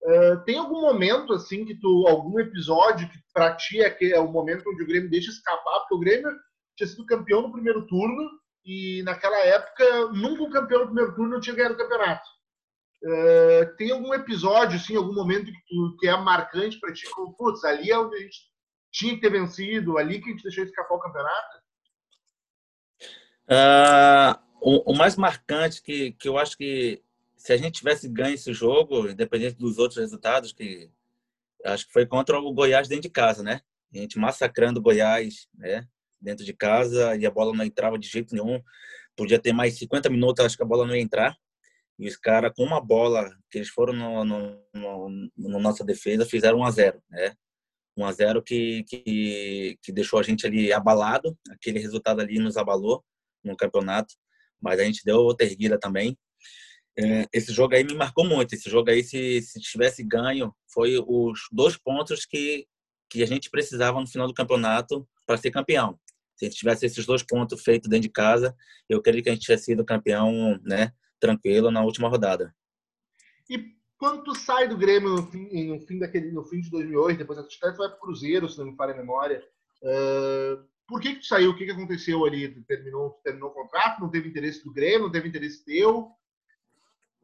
Uh, 0.04 0.44
tem 0.44 0.58
algum 0.58 0.80
momento 0.82 1.32
assim 1.32 1.64
que 1.64 1.74
tu, 1.74 2.06
algum 2.06 2.38
episódio 2.38 3.08
que 3.08 3.18
para 3.32 3.56
ti 3.56 3.80
é, 3.80 3.90
que 3.90 4.12
é 4.12 4.20
o 4.20 4.30
momento 4.30 4.68
onde 4.68 4.82
o 4.82 4.86
Grêmio 4.86 5.10
deixa 5.10 5.30
escapar? 5.30 5.80
Porque 5.80 5.94
o 5.94 5.98
Grêmio 5.98 6.30
tinha 6.76 6.86
sido 6.86 7.06
campeão 7.06 7.42
no 7.42 7.52
primeiro 7.52 7.84
turno 7.86 8.30
e 8.64 9.02
naquela 9.02 9.38
época 9.38 10.08
nunca 10.12 10.42
um 10.42 10.50
campeão 10.50 10.80
no 10.80 10.86
primeiro 10.86 11.14
turno 11.14 11.30
não 11.32 11.40
tinha 11.40 11.56
ganhado 11.56 11.74
o 11.74 11.78
campeonato. 11.78 12.28
Uh, 13.04 13.76
tem 13.76 13.90
algum 13.90 14.14
episódio, 14.14 14.76
assim, 14.76 14.96
algum 14.96 15.12
momento 15.12 15.52
que, 15.52 15.62
tu, 15.68 15.96
que 16.00 16.08
é 16.08 16.16
marcante 16.16 16.80
para 16.80 16.92
ti? 16.92 17.04
Como, 17.10 17.34
putz, 17.34 17.62
ali 17.62 17.90
é 17.90 17.98
onde 17.98 18.16
a 18.16 18.20
gente 18.20 18.38
tinha 18.90 19.14
que 19.14 19.20
ter 19.20 19.30
vencido, 19.30 19.98
ali 19.98 20.22
que 20.22 20.30
a 20.30 20.32
gente 20.32 20.42
deixou 20.42 20.64
escapar 20.64 20.94
o 20.94 21.00
campeonato? 21.00 21.58
Uh, 23.46 24.40
o, 24.58 24.92
o, 24.92 24.96
mais 24.96 25.16
marcante 25.16 25.82
que, 25.82 26.12
que 26.12 26.26
eu 26.26 26.38
acho 26.38 26.56
que 26.56 27.02
se 27.36 27.52
a 27.52 27.58
gente 27.58 27.74
tivesse 27.74 28.08
ganho 28.08 28.34
esse 28.34 28.54
jogo, 28.54 29.06
independente 29.06 29.56
dos 29.56 29.76
outros 29.76 30.00
resultados, 30.00 30.54
que 30.54 30.90
acho 31.62 31.86
que 31.86 31.92
foi 31.92 32.06
contra 32.06 32.40
o 32.40 32.52
Goiás 32.54 32.88
dentro 32.88 33.02
de 33.02 33.10
casa, 33.10 33.42
né? 33.42 33.60
A 33.92 33.98
gente 33.98 34.18
massacrando 34.18 34.80
o 34.80 34.82
Goiás, 34.82 35.46
né? 35.54 35.86
Dentro 36.18 36.42
de 36.42 36.54
casa 36.54 37.14
e 37.16 37.26
a 37.26 37.30
bola 37.30 37.54
não 37.54 37.66
entrava 37.66 37.98
de 37.98 38.08
jeito 38.08 38.34
nenhum. 38.34 38.62
Podia 39.14 39.38
ter 39.38 39.52
mais 39.52 39.76
50 39.76 40.08
minutos, 40.08 40.42
acho 40.42 40.56
que 40.56 40.62
a 40.62 40.66
bola 40.66 40.86
não 40.86 40.96
ia 40.96 41.02
entrar. 41.02 41.36
E 41.98 42.08
os 42.08 42.16
caras, 42.16 42.52
com 42.56 42.64
uma 42.64 42.80
bola, 42.80 43.30
que 43.50 43.58
eles 43.58 43.68
foram 43.68 43.92
no, 43.92 44.24
no, 44.24 44.60
no, 44.74 45.30
no, 45.36 45.58
nossa 45.60 45.84
defesa, 45.84 46.26
fizeram 46.26 46.58
1 46.58 46.64
a 46.64 46.70
0 46.70 47.02
né? 47.08 47.34
1 47.96 48.04
a 48.04 48.12
0 48.12 48.42
que, 48.42 48.82
que, 48.84 49.78
que 49.80 49.92
deixou 49.92 50.18
a 50.18 50.22
gente 50.22 50.46
ali 50.46 50.72
abalado. 50.72 51.36
Aquele 51.50 51.78
resultado 51.78 52.20
ali 52.20 52.38
nos 52.38 52.56
abalou 52.56 53.04
no 53.44 53.56
campeonato. 53.56 54.14
Mas 54.60 54.80
a 54.80 54.84
gente 54.84 55.04
deu 55.04 55.18
outra 55.18 55.46
erguida 55.46 55.78
também. 55.78 56.16
É, 56.98 57.26
esse 57.32 57.52
jogo 57.52 57.74
aí 57.74 57.84
me 57.84 57.94
marcou 57.94 58.24
muito. 58.24 58.54
Esse 58.54 58.68
jogo 58.68 58.90
aí, 58.90 59.04
se, 59.04 59.40
se 59.42 59.60
tivesse 59.60 60.02
ganho, 60.02 60.54
foi 60.72 60.98
os 60.98 61.40
dois 61.52 61.76
pontos 61.76 62.24
que, 62.24 62.66
que 63.10 63.22
a 63.22 63.26
gente 63.26 63.50
precisava 63.50 64.00
no 64.00 64.06
final 64.06 64.26
do 64.26 64.34
campeonato 64.34 65.06
para 65.26 65.36
ser 65.36 65.50
campeão. 65.50 65.98
Se 66.36 66.44
a 66.44 66.48
gente 66.48 66.58
tivesse 66.58 66.86
esses 66.86 67.06
dois 67.06 67.22
pontos 67.22 67.62
feitos 67.62 67.88
dentro 67.88 68.02
de 68.02 68.12
casa, 68.12 68.54
eu 68.88 69.00
creio 69.00 69.22
que 69.22 69.28
a 69.28 69.32
gente 69.32 69.44
tinha 69.44 69.58
sido 69.58 69.84
campeão, 69.84 70.58
né? 70.64 70.92
Tranquilo 71.24 71.70
na 71.70 71.82
última 71.82 72.08
rodada. 72.08 72.54
E 73.48 73.72
quando 73.96 74.22
tu 74.22 74.34
sai 74.34 74.68
do 74.68 74.76
Grêmio 74.76 75.08
no 75.08 75.26
fim, 75.26 75.64
no 75.64 75.80
fim, 75.80 75.98
daquele, 75.98 76.30
no 76.30 76.44
fim 76.44 76.60
de 76.60 76.70
2008, 76.70 77.16
depois 77.16 77.38
tu 77.38 77.58
vai 77.60 77.72
para 77.74 77.96
o 77.96 78.00
Cruzeiro, 78.00 78.48
se 78.48 78.58
não 78.58 78.66
me 78.66 78.76
falha 78.76 78.92
a 78.92 78.96
memória, 78.96 79.42
uh, 79.82 80.62
por 80.86 81.00
que, 81.00 81.14
que 81.14 81.20
tu 81.20 81.26
saiu? 81.26 81.50
O 81.50 81.56
que, 81.56 81.64
que 81.64 81.70
aconteceu 81.70 82.26
ali? 82.26 82.46
Tu 82.46 82.62
terminou, 82.64 83.18
terminou 83.24 83.48
o 83.48 83.54
contrato? 83.54 84.00
Não 84.00 84.10
teve 84.10 84.28
interesse 84.28 84.62
do 84.62 84.72
Grêmio? 84.72 85.04
Não 85.04 85.12
teve 85.12 85.28
interesse 85.28 85.64
teu? 85.64 86.10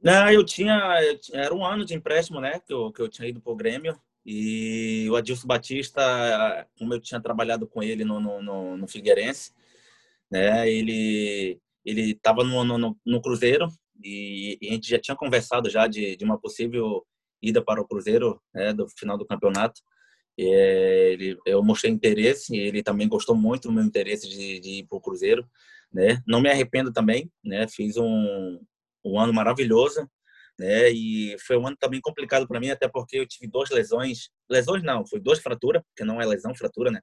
Não, 0.02 0.30
eu 0.30 0.42
tinha. 0.42 0.96
Era 1.34 1.54
um 1.54 1.64
ano 1.64 1.84
de 1.84 1.94
empréstimo, 1.94 2.40
né? 2.40 2.58
Que 2.60 2.72
eu, 2.72 2.90
que 2.90 3.02
eu 3.02 3.08
tinha 3.08 3.28
ido 3.28 3.38
pro 3.38 3.54
Grêmio. 3.54 4.00
E 4.24 5.06
o 5.10 5.16
Adilson 5.16 5.46
Batista, 5.46 6.66
como 6.78 6.94
eu 6.94 7.00
tinha 7.00 7.20
trabalhado 7.20 7.66
com 7.66 7.82
ele 7.82 8.02
no, 8.02 8.18
no, 8.18 8.76
no 8.78 8.88
Figueirense, 8.88 9.52
né? 10.30 10.70
Ele 10.70 11.60
ele 11.84 12.12
estava 12.12 12.44
no, 12.44 12.64
no, 12.64 12.96
no, 13.04 13.22
Cruzeiro 13.22 13.68
e, 14.02 14.58
e, 14.60 14.68
a 14.68 14.72
gente 14.72 14.88
já 14.88 14.98
tinha 14.98 15.16
conversado 15.16 15.68
já 15.70 15.86
de, 15.86 16.16
de 16.16 16.24
uma 16.24 16.38
possível 16.38 17.04
ida 17.42 17.62
para 17.62 17.80
o 17.80 17.86
Cruzeiro, 17.86 18.40
né, 18.54 18.72
do 18.72 18.88
final 18.88 19.16
do 19.16 19.26
campeonato. 19.26 19.80
E, 20.38 20.44
ele, 20.44 21.38
eu 21.46 21.62
mostrei 21.62 21.92
interesse, 21.92 22.56
ele 22.56 22.82
também 22.82 23.08
gostou 23.08 23.34
muito 23.34 23.68
do 23.68 23.74
meu 23.74 23.84
interesse 23.84 24.28
de, 24.28 24.60
de 24.60 24.70
ir 24.70 24.86
para 24.86 24.98
o 24.98 25.00
Cruzeiro, 25.00 25.48
né? 25.92 26.22
Não 26.26 26.40
me 26.40 26.48
arrependo 26.48 26.92
também, 26.92 27.30
né? 27.44 27.66
Fiz 27.68 27.96
um, 27.96 28.60
um 29.04 29.18
ano 29.18 29.32
maravilhoso, 29.32 30.08
né? 30.58 30.90
E 30.90 31.36
foi 31.46 31.56
um 31.56 31.66
ano 31.66 31.76
também 31.78 32.00
complicado 32.00 32.46
para 32.46 32.60
mim, 32.60 32.70
até 32.70 32.88
porque 32.88 33.18
eu 33.18 33.26
tive 33.26 33.50
duas 33.50 33.70
lesões, 33.70 34.30
lesões 34.48 34.82
não, 34.82 35.06
foi 35.06 35.20
duas 35.20 35.40
fraturas, 35.40 35.82
porque 35.88 36.04
não 36.04 36.20
é 36.20 36.26
lesão, 36.26 36.54
fratura, 36.54 36.90
né? 36.90 37.00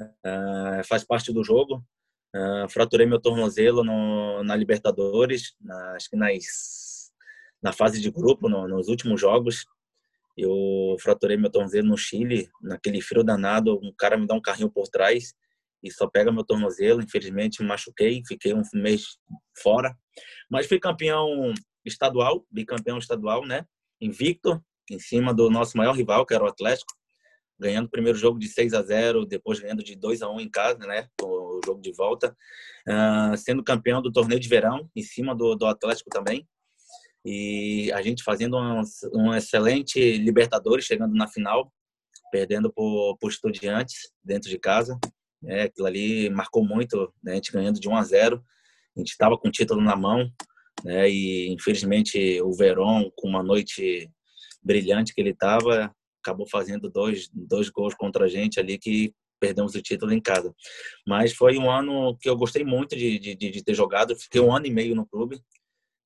Uh, 0.00 0.84
faz 0.86 1.04
parte 1.04 1.32
do 1.32 1.42
jogo. 1.42 1.84
Uh, 2.34 2.68
fraturei 2.68 3.06
meu 3.06 3.20
tornozelo 3.20 3.82
no, 3.82 4.42
na 4.44 4.54
Libertadores, 4.54 5.54
na, 5.60 5.92
acho 5.92 6.10
que 6.10 6.16
nas, 6.16 7.10
na 7.62 7.72
fase 7.72 8.00
de 8.00 8.10
grupo, 8.10 8.48
no, 8.48 8.68
nos 8.68 8.88
últimos 8.88 9.20
jogos. 9.20 9.64
Eu 10.36 10.96
fraturei 11.00 11.36
meu 11.36 11.50
tornozelo 11.50 11.88
no 11.88 11.96
Chile, 11.96 12.48
naquele 12.62 13.00
frio 13.00 13.24
danado. 13.24 13.78
Um 13.82 13.92
cara 13.92 14.16
me 14.16 14.26
dá 14.26 14.34
um 14.34 14.40
carrinho 14.40 14.70
por 14.70 14.86
trás 14.88 15.34
e 15.82 15.90
só 15.90 16.06
pega 16.06 16.30
meu 16.30 16.44
tornozelo. 16.44 17.02
Infelizmente, 17.02 17.60
me 17.60 17.68
machuquei, 17.68 18.22
fiquei 18.26 18.54
um 18.54 18.62
mês 18.72 19.18
fora. 19.60 19.96
Mas 20.48 20.66
fui 20.66 20.78
campeão 20.78 21.52
estadual, 21.84 22.46
bicampeão 22.50 22.98
estadual, 22.98 23.44
né? 23.44 23.66
Invicto, 24.00 24.62
em 24.90 24.98
cima 24.98 25.34
do 25.34 25.50
nosso 25.50 25.76
maior 25.76 25.94
rival, 25.94 26.24
que 26.24 26.34
era 26.34 26.44
o 26.44 26.48
Atlético, 26.48 26.92
ganhando 27.58 27.86
o 27.86 27.90
primeiro 27.90 28.16
jogo 28.16 28.38
de 28.38 28.48
6 28.48 28.72
a 28.74 28.82
0, 28.82 29.26
depois 29.26 29.58
ganhando 29.58 29.82
de 29.82 29.96
2 29.96 30.22
a 30.22 30.30
1 30.30 30.40
em 30.40 30.48
casa, 30.48 30.78
né? 30.78 31.08
O 31.22 31.60
jogo 31.64 31.80
de 31.80 31.92
volta, 31.92 32.36
uh, 32.86 33.36
sendo 33.36 33.64
campeão 33.64 34.00
do 34.00 34.12
torneio 34.12 34.40
de 34.40 34.48
verão, 34.48 34.88
em 34.94 35.02
cima 35.02 35.34
do, 35.34 35.54
do 35.54 35.66
Atlético 35.66 36.10
também. 36.10 36.46
E 37.24 37.90
a 37.92 38.00
gente 38.00 38.22
fazendo 38.22 38.56
um, 38.56 38.82
um 39.12 39.34
excelente 39.34 40.16
Libertadores, 40.18 40.84
chegando 40.84 41.14
na 41.14 41.26
final, 41.26 41.72
perdendo 42.30 42.72
por, 42.72 43.16
por 43.18 43.30
Estudiantes 43.30 44.10
dentro 44.22 44.48
de 44.48 44.58
casa. 44.58 44.98
É, 45.44 45.62
aquilo 45.62 45.86
ali 45.86 46.30
marcou 46.30 46.64
muito, 46.64 47.12
né? 47.22 47.32
a 47.32 47.34
gente 47.34 47.52
ganhando 47.52 47.80
de 47.80 47.88
1 47.88 47.96
a 47.96 48.02
0. 48.02 48.44
A 48.96 49.00
gente 49.00 49.10
estava 49.10 49.36
com 49.36 49.48
o 49.48 49.52
título 49.52 49.80
na 49.80 49.96
mão, 49.96 50.30
né? 50.84 51.08
E 51.08 51.48
infelizmente 51.52 52.40
o 52.42 52.52
Verón, 52.52 53.10
com 53.16 53.28
uma 53.28 53.42
noite 53.42 54.10
brilhante 54.62 55.14
que 55.14 55.20
ele 55.20 55.30
estava, 55.30 55.94
acabou 56.28 56.46
fazendo 56.46 56.90
dois, 56.90 57.28
dois 57.32 57.70
gols 57.70 57.94
contra 57.94 58.26
a 58.26 58.28
gente 58.28 58.60
ali 58.60 58.78
que 58.78 59.14
perdemos 59.40 59.74
o 59.74 59.82
título 59.82 60.12
em 60.12 60.20
casa. 60.20 60.54
Mas 61.06 61.32
foi 61.32 61.56
um 61.56 61.70
ano 61.70 62.16
que 62.18 62.28
eu 62.28 62.36
gostei 62.36 62.64
muito 62.64 62.94
de, 62.96 63.18
de, 63.18 63.34
de 63.34 63.64
ter 63.64 63.74
jogado. 63.74 64.16
Fiquei 64.16 64.40
um 64.40 64.54
ano 64.54 64.66
e 64.66 64.70
meio 64.70 64.94
no 64.94 65.06
clube, 65.06 65.40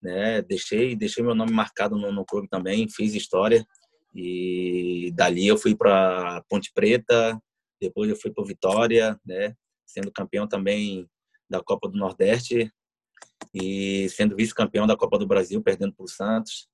né? 0.02 0.42
Deixei, 0.42 0.94
deixei 0.94 1.24
meu 1.24 1.34
nome 1.34 1.52
marcado 1.52 1.96
no, 1.96 2.12
no 2.12 2.24
clube 2.24 2.48
também, 2.48 2.88
fiz 2.88 3.14
história. 3.14 3.66
E 4.14 5.10
dali 5.14 5.46
eu 5.46 5.56
fui 5.56 5.74
para 5.74 6.44
Ponte 6.48 6.70
Preta, 6.74 7.40
depois 7.80 8.08
eu 8.08 8.16
fui 8.16 8.30
para 8.30 8.44
Vitória, 8.44 9.18
né? 9.24 9.54
Sendo 9.86 10.12
campeão 10.12 10.46
também 10.46 11.08
da 11.48 11.62
Copa 11.62 11.88
do 11.88 11.98
Nordeste 11.98 12.70
e 13.52 14.08
sendo 14.10 14.36
vice-campeão 14.36 14.86
da 14.86 14.96
Copa 14.96 15.18
do 15.18 15.26
Brasil, 15.26 15.62
perdendo 15.62 15.94
para 15.94 16.04
o 16.04 16.08
Santos. 16.08 16.68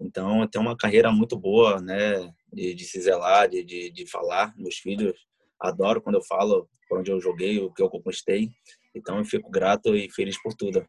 Então, 0.00 0.46
tem 0.46 0.60
uma 0.60 0.76
carreira 0.76 1.10
muito 1.10 1.36
boa, 1.36 1.80
né? 1.80 2.32
De, 2.52 2.74
de 2.74 2.84
se 2.84 3.00
zelar, 3.00 3.48
de, 3.48 3.64
de, 3.64 3.90
de, 3.90 4.06
falar. 4.06 4.54
Meus 4.56 4.76
filhos 4.76 5.14
adoram 5.60 6.00
quando 6.00 6.16
eu 6.16 6.22
falo 6.22 6.68
por 6.88 7.00
onde 7.00 7.10
eu 7.10 7.20
joguei, 7.20 7.58
o 7.58 7.72
que 7.72 7.82
eu 7.82 7.90
conquistei. 7.90 8.50
Então, 8.94 9.18
eu 9.18 9.24
fico 9.24 9.50
grato 9.50 9.94
e 9.94 10.10
feliz 10.10 10.40
por 10.40 10.54
tudo. 10.54 10.86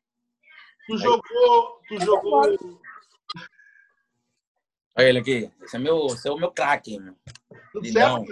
Tu 0.87 0.97
jogou. 0.97 1.81
Tu 1.87 1.99
jogou. 1.99 2.41
Olha 4.97 5.09
ele 5.09 5.19
aqui. 5.19 5.51
Esse 5.61 5.75
é, 5.75 5.79
meu, 5.79 6.07
esse 6.07 6.27
é 6.27 6.31
o 6.31 6.37
meu 6.37 6.51
craque. 6.51 6.97
Tudo 7.71 7.87
certo? 7.87 8.25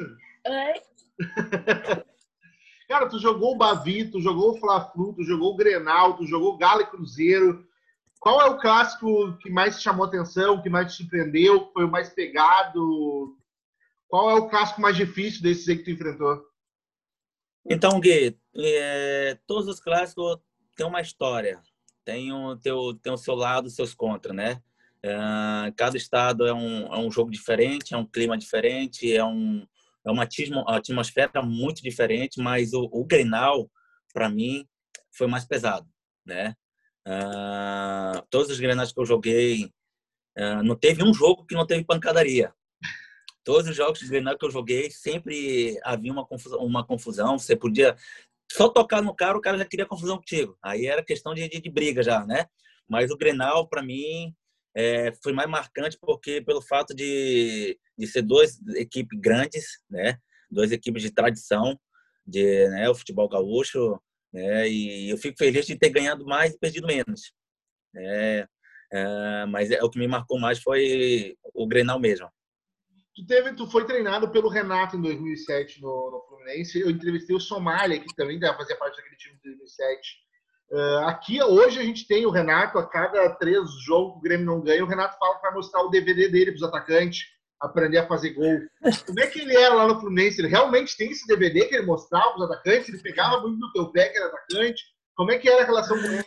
Oi. 0.45 0.81
Cara, 2.87 3.09
tu 3.09 3.19
jogou 3.19 3.53
o 3.53 3.57
Bavi, 3.57 4.09
tu 4.09 4.21
jogou 4.21 4.51
o 4.51 4.59
Fla-Flu, 4.59 5.13
tu 5.13 5.23
jogou 5.23 5.53
o 5.53 5.55
Grenal, 5.57 6.15
tu 6.15 6.25
jogou 6.25 6.53
o 6.53 6.57
Galo 6.57 6.81
e 6.81 6.85
Cruzeiro. 6.85 7.66
Qual 8.19 8.41
é 8.41 8.45
o 8.45 8.57
clássico 8.57 9.37
que 9.37 9.49
mais 9.49 9.77
te 9.77 9.83
chamou 9.83 10.05
atenção, 10.05 10.61
que 10.61 10.69
mais 10.69 10.91
te 10.91 11.03
surpreendeu, 11.03 11.67
que 11.67 11.73
foi 11.73 11.85
o 11.85 11.91
mais 11.91 12.09
pegado? 12.09 13.37
Qual 14.07 14.29
é 14.29 14.33
o 14.35 14.49
clássico 14.49 14.81
mais 14.81 14.95
difícil 14.95 15.41
desses 15.41 15.67
aí 15.67 15.77
que 15.77 15.83
tu 15.83 15.91
enfrentou? 15.91 16.43
Então, 17.69 17.99
Gui, 17.99 18.37
é, 18.55 19.37
todos 19.45 19.67
os 19.67 19.79
clássicos 19.79 20.39
têm 20.75 20.85
uma 20.85 21.01
história, 21.01 21.61
tem 22.05 22.31
o, 22.31 22.55
teu, 22.55 22.93
tem 23.01 23.11
o 23.11 23.17
seu 23.17 23.35
lado, 23.35 23.69
seus 23.69 23.93
contras, 23.93 24.35
né? 24.35 24.61
É, 25.03 25.71
cada 25.75 25.97
estado 25.97 26.47
é 26.47 26.53
um, 26.53 26.93
é 26.93 26.97
um 26.97 27.11
jogo 27.11 27.29
diferente, 27.29 27.93
é 27.93 27.97
um 27.97 28.05
clima 28.05 28.37
diferente, 28.37 29.13
é 29.13 29.23
um, 29.23 29.67
é 30.05 30.11
uma 30.11 30.27
atmosfera 30.67 31.41
muito 31.41 31.83
diferente, 31.83 32.41
mas 32.41 32.73
o, 32.73 32.89
o 32.91 33.05
Grenal, 33.05 33.69
para 34.13 34.29
mim, 34.29 34.65
foi 35.11 35.27
mais 35.27 35.45
pesado, 35.45 35.87
né? 36.25 36.55
Todos 38.29 38.51
os 38.51 38.59
Grenais 38.59 38.91
que 38.91 38.99
eu 38.99 39.05
joguei, 39.05 39.65
uh, 40.37 40.63
não 40.63 40.75
teve 40.75 41.03
um 41.03 41.13
jogo 41.13 41.45
que 41.45 41.55
não 41.55 41.65
teve 41.65 41.83
pancadaria. 41.83 42.53
Todos 43.43 43.69
os 43.69 43.75
jogos 43.75 43.99
de 43.99 44.07
Grenal 44.07 44.37
que 44.37 44.45
eu 44.45 44.51
joguei, 44.51 44.91
sempre 44.91 45.79
havia 45.83 46.11
uma 46.11 46.25
confusão, 46.25 46.59
uma 46.59 46.85
confusão. 46.85 47.39
Você 47.39 47.55
podia 47.55 47.95
só 48.51 48.67
tocar 48.67 49.01
no 49.01 49.15
cara, 49.15 49.37
o 49.37 49.41
cara 49.41 49.57
já 49.57 49.65
queria 49.65 49.85
confusão 49.85 50.17
contigo. 50.17 50.57
Aí 50.61 50.85
era 50.85 51.03
questão 51.03 51.33
de, 51.33 51.47
de, 51.47 51.61
de 51.61 51.69
briga 51.69 52.03
já, 52.03 52.25
né? 52.25 52.47
Mas 52.89 53.09
o 53.09 53.17
Grenal, 53.17 53.67
para 53.67 53.81
mim, 53.81 54.33
é, 54.75 55.13
foi 55.23 55.33
mais 55.33 55.49
marcante 55.49 55.97
porque 55.99 56.41
pelo 56.41 56.61
fato 56.61 56.93
de, 56.93 57.79
de 57.97 58.07
ser 58.07 58.21
duas 58.21 58.59
equipes 58.75 59.19
grandes, 59.19 59.79
né? 59.89 60.19
Duas 60.49 60.71
equipes 60.71 61.01
de 61.01 61.11
tradição, 61.11 61.79
de 62.25 62.67
né, 62.69 62.89
o 62.89 62.95
futebol 62.95 63.27
gaúcho, 63.27 63.99
né? 64.33 64.69
E 64.69 65.09
eu 65.09 65.17
fico 65.17 65.37
feliz 65.37 65.65
de 65.65 65.77
ter 65.77 65.89
ganhado 65.89 66.25
mais 66.25 66.53
e 66.53 66.59
perdido 66.59 66.87
menos. 66.87 67.33
É, 67.95 68.47
é, 68.91 69.45
mas 69.47 69.71
é, 69.71 69.83
o 69.83 69.89
que 69.89 69.99
me 69.99 70.07
marcou 70.07 70.39
mais 70.39 70.59
foi 70.59 71.35
o 71.53 71.67
Grenal 71.67 71.99
mesmo. 71.99 72.29
Tu, 73.15 73.25
teve, 73.25 73.53
tu 73.53 73.65
foi 73.67 73.85
treinado 73.85 74.29
pelo 74.29 74.49
Renato 74.49 74.95
em 74.95 75.01
2007 75.01 75.81
no, 75.81 76.11
no 76.11 76.21
Fluminense. 76.27 76.79
Eu 76.79 76.89
entrevistei 76.89 77.35
o 77.35 77.39
Somália, 77.39 77.99
que 77.99 78.15
também 78.15 78.39
fazia 78.39 78.75
parte 78.75 78.97
daquele 78.97 79.17
time 79.17 79.35
de 79.35 79.41
2007 79.43 80.27
Uh, 80.69 81.05
aqui 81.05 81.41
hoje 81.41 81.79
a 81.79 81.83
gente 81.83 82.05
tem 82.05 82.25
o 82.25 82.29
Renato, 82.29 82.77
a 82.77 82.85
cada 82.85 83.29
três 83.35 83.71
jogos 83.85 84.13
que 84.13 84.19
o 84.19 84.21
Grêmio 84.21 84.45
não 84.45 84.61
ganha, 84.61 84.83
o 84.83 84.87
Renato 84.87 85.17
fala 85.17 85.35
que 85.35 85.41
vai 85.41 85.53
mostrar 85.53 85.81
o 85.81 85.89
DVD 85.89 86.27
dele 86.27 86.51
para 86.51 86.57
os 86.57 86.63
atacantes, 86.63 87.25
aprender 87.59 87.97
a 87.97 88.07
fazer 88.07 88.31
gol. 88.31 88.59
Como 89.05 89.19
é 89.19 89.27
que 89.27 89.39
ele 89.39 89.55
era 89.55 89.73
lá 89.73 89.87
no 89.87 89.99
Fluminense? 89.99 90.39
Ele 90.39 90.47
realmente 90.47 90.95
tem 90.95 91.11
esse 91.11 91.25
DVD 91.27 91.65
que 91.65 91.75
ele 91.75 91.85
mostrava 91.85 92.35
os 92.35 92.41
atacantes? 92.43 92.89
Ele 92.89 93.01
pegava 93.01 93.41
muito 93.41 93.59
do 93.59 93.71
teu 93.71 93.91
pé 93.91 94.09
que 94.09 94.17
era 94.17 94.27
atacante? 94.27 94.83
Como 95.15 95.31
é 95.31 95.37
que 95.39 95.49
era 95.49 95.63
a 95.63 95.65
relação 95.65 95.99
com 95.99 96.07
ele? 96.07 96.25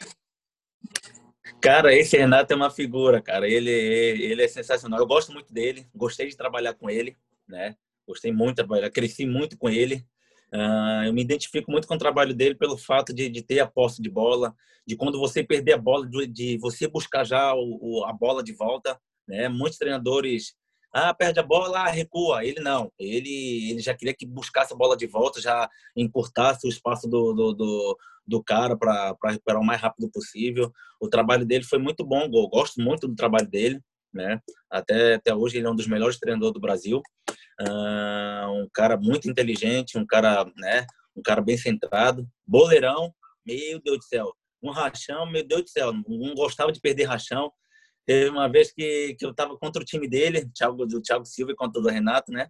Cara, 1.61 1.95
esse 1.95 2.17
Renato 2.17 2.53
é 2.53 2.57
uma 2.57 2.71
figura, 2.71 3.21
cara. 3.21 3.47
Ele, 3.47 3.71
ele 3.71 4.43
é 4.43 4.49
sensacional. 4.49 4.99
Eu 4.99 5.07
gosto 5.07 5.33
muito 5.33 5.53
dele, 5.53 5.87
gostei 5.95 6.29
de 6.29 6.37
trabalhar 6.37 6.75
com 6.75 6.89
ele, 6.89 7.17
né? 7.47 7.77
Gostei 8.07 8.33
muito 8.33 8.57
trabalhar, 8.57 8.91
cresci 8.91 9.27
muito 9.27 9.57
com 9.57 9.69
ele. 9.69 10.05
Uh, 10.53 11.05
eu 11.07 11.13
me 11.13 11.23
identifico 11.23 11.71
muito 11.71 11.87
com 11.87 11.95
o 11.95 11.99
trabalho 11.99 12.35
dele 12.35 12.57
pelo 12.57 12.77
fato 12.77 13.15
de, 13.15 13.29
de 13.29 13.41
ter 13.41 13.61
a 13.61 13.67
posse 13.69 14.03
de 14.03 14.11
bola, 14.11 14.53
de 14.85 14.97
quando 14.97 15.21
você 15.21 15.45
perder 15.45 15.75
a 15.75 15.79
bola, 15.79 16.09
de, 16.09 16.27
de 16.27 16.59
você 16.59 16.89
buscar 16.89 17.23
já 17.25 17.55
o, 17.55 17.79
o, 17.81 18.05
a 18.05 18.13
bola 18.13 18.43
de 18.43 18.53
volta. 18.53 18.99
Né? 19.29 19.49
Muitos 19.49 19.79
treinadores, 19.79 20.55
ah, 20.93 21.15
perde 21.15 21.41
a 21.41 21.43
bola, 21.43 21.87
recua. 21.87 22.45
Ele 22.45 22.61
não, 22.61 22.93
ele, 22.99 23.71
ele 23.71 23.81
já 23.81 23.95
queria 23.95 24.15
que 24.15 24.27
buscasse 24.27 24.73
a 24.73 24.77
bola 24.77 24.97
de 24.97 25.07
volta, 25.07 25.41
já 25.41 25.69
encurtasse 25.97 26.67
o 26.67 26.71
espaço 26.71 27.09
do, 27.09 27.33
do, 27.33 27.53
do, 27.53 27.99
do 28.27 28.43
cara 28.43 28.77
para 28.77 29.17
recuperar 29.25 29.61
o 29.61 29.65
mais 29.65 29.81
rápido 29.81 30.11
possível. 30.11 30.73
O 31.01 31.09
trabalho 31.09 31.47
dele 31.47 31.65
foi 31.65 31.79
muito 31.79 32.05
bom, 32.05 32.25
eu 32.25 32.49
gosto 32.49 32.81
muito 32.81 33.07
do 33.07 33.15
trabalho 33.15 33.49
dele. 33.49 33.81
Né? 34.13 34.41
Até, 34.69 35.15
até 35.15 35.33
hoje 35.33 35.59
ele 35.59 35.69
é 35.69 35.71
um 35.71 35.77
dos 35.77 35.87
melhores 35.87 36.19
treinadores 36.19 36.53
do 36.53 36.61
Brasil 36.61 37.01
uh, 37.61 38.51
um 38.51 38.69
cara 38.73 38.97
muito 38.97 39.29
inteligente, 39.29 39.99
um 39.99 40.07
cara, 40.07 40.45
né, 40.57 40.87
um 41.17 41.23
cara 41.23 41.41
bem 41.41 41.57
centrado, 41.57 42.27
boleirão, 42.47 43.13
meu 43.47 43.81
Deus 43.83 43.99
do 43.99 44.05
céu, 44.05 44.33
um 44.63 44.71
rachão, 44.71 45.31
meu 45.31 45.47
Deus 45.47 45.63
do 45.63 45.71
céu, 45.71 45.93
não 45.93 46.35
gostava 46.35 46.73
de 46.73 46.81
perder 46.81 47.05
rachão. 47.05 47.51
Teve 48.07 48.31
uma 48.31 48.49
vez 48.49 48.73
que, 48.73 49.15
que 49.15 49.25
eu 49.25 49.31
estava 49.31 49.57
contra 49.57 49.83
o 49.83 49.85
time 49.85 50.09
dele, 50.09 50.51
Thiago, 50.55 50.87
do 50.87 51.01
Thiago 51.01 51.25
Silva 51.25 51.55
contra 51.55 51.81
o 51.81 51.83
do 51.83 51.89
Renato, 51.89 52.33
né? 52.33 52.49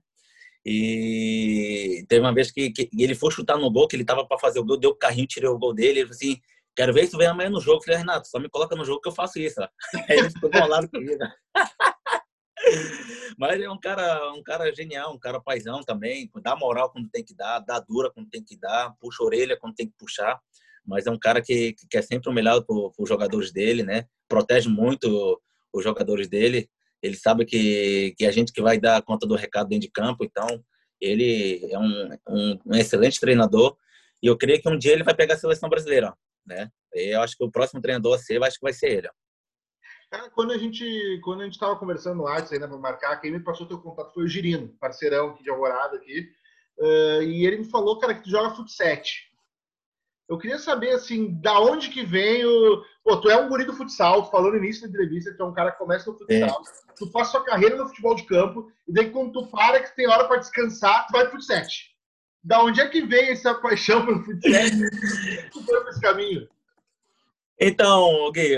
E 0.64 2.04
teve 2.08 2.20
uma 2.20 2.34
vez 2.34 2.50
que, 2.50 2.70
que 2.70 2.88
ele 2.98 3.14
foi 3.14 3.30
chutar 3.30 3.56
no 3.56 3.70
gol, 3.70 3.88
que 3.88 3.96
ele 3.96 4.02
estava 4.02 4.26
para 4.26 4.38
fazer 4.38 4.58
o 4.58 4.64
gol, 4.64 4.78
deu 4.78 4.90
o 4.90 4.94
carrinho, 4.94 5.26
tirei 5.26 5.48
o 5.48 5.58
gol 5.58 5.74
dele. 5.74 6.00
Ele 6.00 6.08
falou 6.08 6.16
assim: 6.16 6.40
Quero 6.76 6.94
ver 6.94 7.08
tu 7.08 7.18
vem 7.18 7.26
amanhã 7.26 7.50
no 7.50 7.60
jogo. 7.60 7.82
Falei, 7.82 7.98
Renato, 7.98 8.28
só 8.28 8.38
me 8.38 8.48
coloca 8.48 8.76
no 8.76 8.84
jogo 8.84 9.00
que 9.00 9.08
eu 9.08 9.12
faço 9.12 9.38
isso. 9.38 9.60
Aí 10.08 10.18
ele 10.18 10.30
ficou 10.30 10.50
bolado 10.50 10.88
comigo. 10.88 11.22
Mas 13.38 13.60
é 13.60 13.70
um 13.70 13.78
cara, 13.78 14.32
um 14.32 14.42
cara 14.42 14.74
genial, 14.74 15.14
um 15.14 15.18
cara 15.18 15.40
paisão 15.40 15.80
também, 15.80 16.30
dá 16.42 16.54
moral 16.54 16.90
quando 16.90 17.08
tem 17.08 17.24
que 17.24 17.34
dar, 17.34 17.58
dá 17.60 17.80
dura 17.80 18.10
quando 18.10 18.28
tem 18.28 18.44
que 18.44 18.56
dar, 18.56 18.94
puxa 19.00 19.22
orelha 19.22 19.58
quando 19.58 19.74
tem 19.74 19.88
que 19.88 19.94
puxar. 19.98 20.38
Mas 20.90 21.06
é 21.06 21.10
um 21.10 21.18
cara 21.18 21.40
que, 21.40 21.72
que 21.88 21.96
é 21.96 22.02
sempre 22.02 22.28
o 22.28 22.32
melhor 22.32 22.62
para 22.62 22.74
os 22.98 23.08
jogadores 23.08 23.52
dele, 23.52 23.84
né? 23.84 24.06
Protege 24.28 24.68
muito 24.68 25.40
os 25.72 25.84
jogadores 25.84 26.28
dele. 26.28 26.68
Ele 27.00 27.14
sabe 27.14 27.44
que, 27.44 28.12
que 28.18 28.26
a 28.26 28.32
gente 28.32 28.52
que 28.52 28.60
vai 28.60 28.76
dar 28.76 29.00
conta 29.02 29.24
do 29.24 29.36
recado 29.36 29.68
dentro 29.68 29.86
de 29.86 29.92
campo, 29.92 30.24
então 30.24 30.48
ele 31.00 31.64
é 31.70 31.78
um, 31.78 32.10
um, 32.28 32.58
um 32.66 32.74
excelente 32.74 33.20
treinador 33.20 33.76
e 34.20 34.26
eu 34.26 34.36
creio 34.36 34.60
que 34.60 34.68
um 34.68 34.76
dia 34.76 34.92
ele 34.92 35.04
vai 35.04 35.14
pegar 35.14 35.34
a 35.34 35.38
seleção 35.38 35.68
brasileira, 35.68 36.12
né? 36.44 36.68
E 36.92 37.14
eu 37.14 37.22
acho 37.22 37.36
que 37.36 37.44
o 37.44 37.50
próximo 37.50 37.80
treinador 37.80 38.16
a 38.16 38.18
ser, 38.18 38.42
acho 38.42 38.58
que 38.58 38.66
vai 38.66 38.72
ser 38.72 38.90
ele. 38.90 39.10
Cara, 40.10 40.28
quando 40.30 40.50
a 40.50 40.58
gente 40.58 41.20
quando 41.22 41.42
a 41.42 41.44
gente 41.44 41.54
estava 41.54 41.76
conversando 41.76 42.26
antes 42.26 42.52
ainda 42.52 42.66
para 42.66 42.76
marcar, 42.76 43.20
quem 43.20 43.30
me 43.30 43.38
passou 43.38 43.64
teu 43.64 43.78
contato 43.78 44.12
foi 44.12 44.24
o 44.24 44.28
Girino, 44.28 44.76
parceirão 44.80 45.30
aqui 45.30 45.44
de 45.44 45.50
Alvorada 45.50 45.96
aqui, 45.96 46.28
uh, 46.80 47.22
e 47.22 47.46
ele 47.46 47.58
me 47.58 47.70
falou, 47.70 47.96
cara, 48.00 48.16
que 48.16 48.24
tu 48.24 48.30
joga 48.30 48.56
futsal. 48.56 48.98
Eu 50.30 50.38
queria 50.38 50.60
saber, 50.60 50.90
assim, 50.90 51.34
da 51.40 51.58
onde 51.58 51.88
que 51.88 52.06
vem 52.06 52.44
o... 52.44 52.84
Pô, 53.02 53.16
tu 53.16 53.28
é 53.28 53.36
um 53.36 53.48
guri 53.48 53.64
do 53.64 53.74
futsal, 53.74 54.22
tu 54.22 54.30
falou 54.30 54.52
no 54.52 54.58
início 54.58 54.82
da 54.82 54.88
entrevista 54.88 55.34
tu 55.36 55.42
é 55.42 55.46
um 55.46 55.52
cara 55.52 55.72
que 55.72 55.78
começa 55.78 56.08
no 56.08 56.16
futsal, 56.16 56.62
é. 56.62 56.92
tu 56.96 57.10
faz 57.10 57.28
sua 57.28 57.44
carreira 57.44 57.74
no 57.74 57.88
futebol 57.88 58.14
de 58.14 58.22
campo, 58.22 58.70
e 58.86 58.92
daí 58.92 59.10
quando 59.10 59.32
tu 59.32 59.48
para, 59.48 59.80
que 59.80 59.96
tem 59.96 60.08
hora 60.08 60.28
para 60.28 60.36
descansar, 60.36 61.08
tu 61.08 61.12
vai 61.14 61.28
pro 61.28 61.32
futsal. 61.32 61.64
Da 62.44 62.62
onde 62.62 62.80
é 62.80 62.88
que 62.88 63.02
vem 63.02 63.30
essa 63.30 63.54
paixão 63.54 64.06
pelo 64.06 64.22
futsal? 64.22 64.52
tu 65.50 65.64
foi 65.64 65.80
por 65.80 65.88
esse 65.90 66.00
caminho? 66.00 66.48
Então, 67.58 68.30
Gui, 68.32 68.54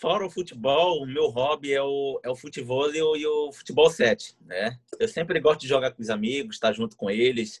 fora 0.00 0.24
o 0.24 0.30
futebol, 0.30 1.02
o 1.02 1.06
meu 1.06 1.26
hobby 1.26 1.74
é 1.74 1.82
o, 1.82 2.20
é 2.22 2.30
o 2.30 2.36
futebol 2.36 2.88
e 2.94 3.02
o, 3.02 3.16
e 3.16 3.26
o 3.26 3.52
futebol 3.52 3.90
7, 3.90 4.36
né? 4.46 4.78
Eu 5.00 5.08
sempre 5.08 5.40
gosto 5.40 5.62
de 5.62 5.68
jogar 5.68 5.90
com 5.90 6.00
os 6.00 6.08
amigos, 6.08 6.54
estar 6.54 6.72
junto 6.72 6.96
com 6.96 7.10
eles, 7.10 7.60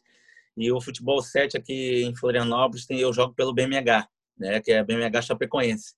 e 0.56 0.72
o 0.72 0.80
futebol 0.80 1.20
7 1.20 1.56
aqui 1.56 2.02
em 2.02 2.16
Florianópolis 2.16 2.86
tem, 2.86 2.98
eu 2.98 3.12
jogo 3.12 3.34
pelo 3.34 3.52
BMH, 3.52 4.08
né? 4.38 4.60
Que 4.60 4.72
é 4.72 4.82
BMH 4.82 5.22
Chapecoense. 5.22 5.94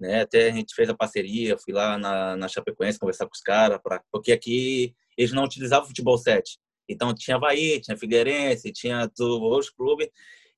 Né? 0.00 0.22
Até 0.22 0.48
a 0.48 0.52
gente 0.52 0.74
fez 0.74 0.88
a 0.88 0.94
parceria, 0.94 1.56
fui 1.56 1.72
lá 1.72 1.96
na, 1.96 2.36
na 2.36 2.48
Chapecoense 2.48 2.98
conversar 2.98 3.26
com 3.26 3.34
os 3.34 3.40
caras, 3.40 3.78
porque 4.10 4.32
aqui 4.32 4.94
eles 5.16 5.32
não 5.32 5.44
utilizavam 5.44 5.86
futebol 5.86 6.18
7. 6.18 6.58
Então 6.88 7.14
tinha 7.14 7.36
Havaí, 7.36 7.80
tinha 7.80 7.96
Figueirense, 7.96 8.72
tinha 8.72 9.08
outros 9.20 9.70
clubes, 9.70 10.08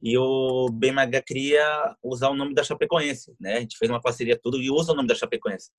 e 0.02 0.16
o 0.16 0.68
BMH 0.72 1.22
queria 1.22 1.94
usar 2.02 2.30
o 2.30 2.34
nome 2.34 2.54
da 2.54 2.64
Chapecoense, 2.64 3.34
né? 3.38 3.56
A 3.56 3.60
gente 3.60 3.76
fez 3.78 3.90
uma 3.90 4.00
parceria 4.00 4.38
tudo 4.42 4.60
e 4.60 4.70
usa 4.70 4.92
o 4.92 4.94
nome 4.94 5.08
da 5.08 5.14
Chapecoense. 5.14 5.70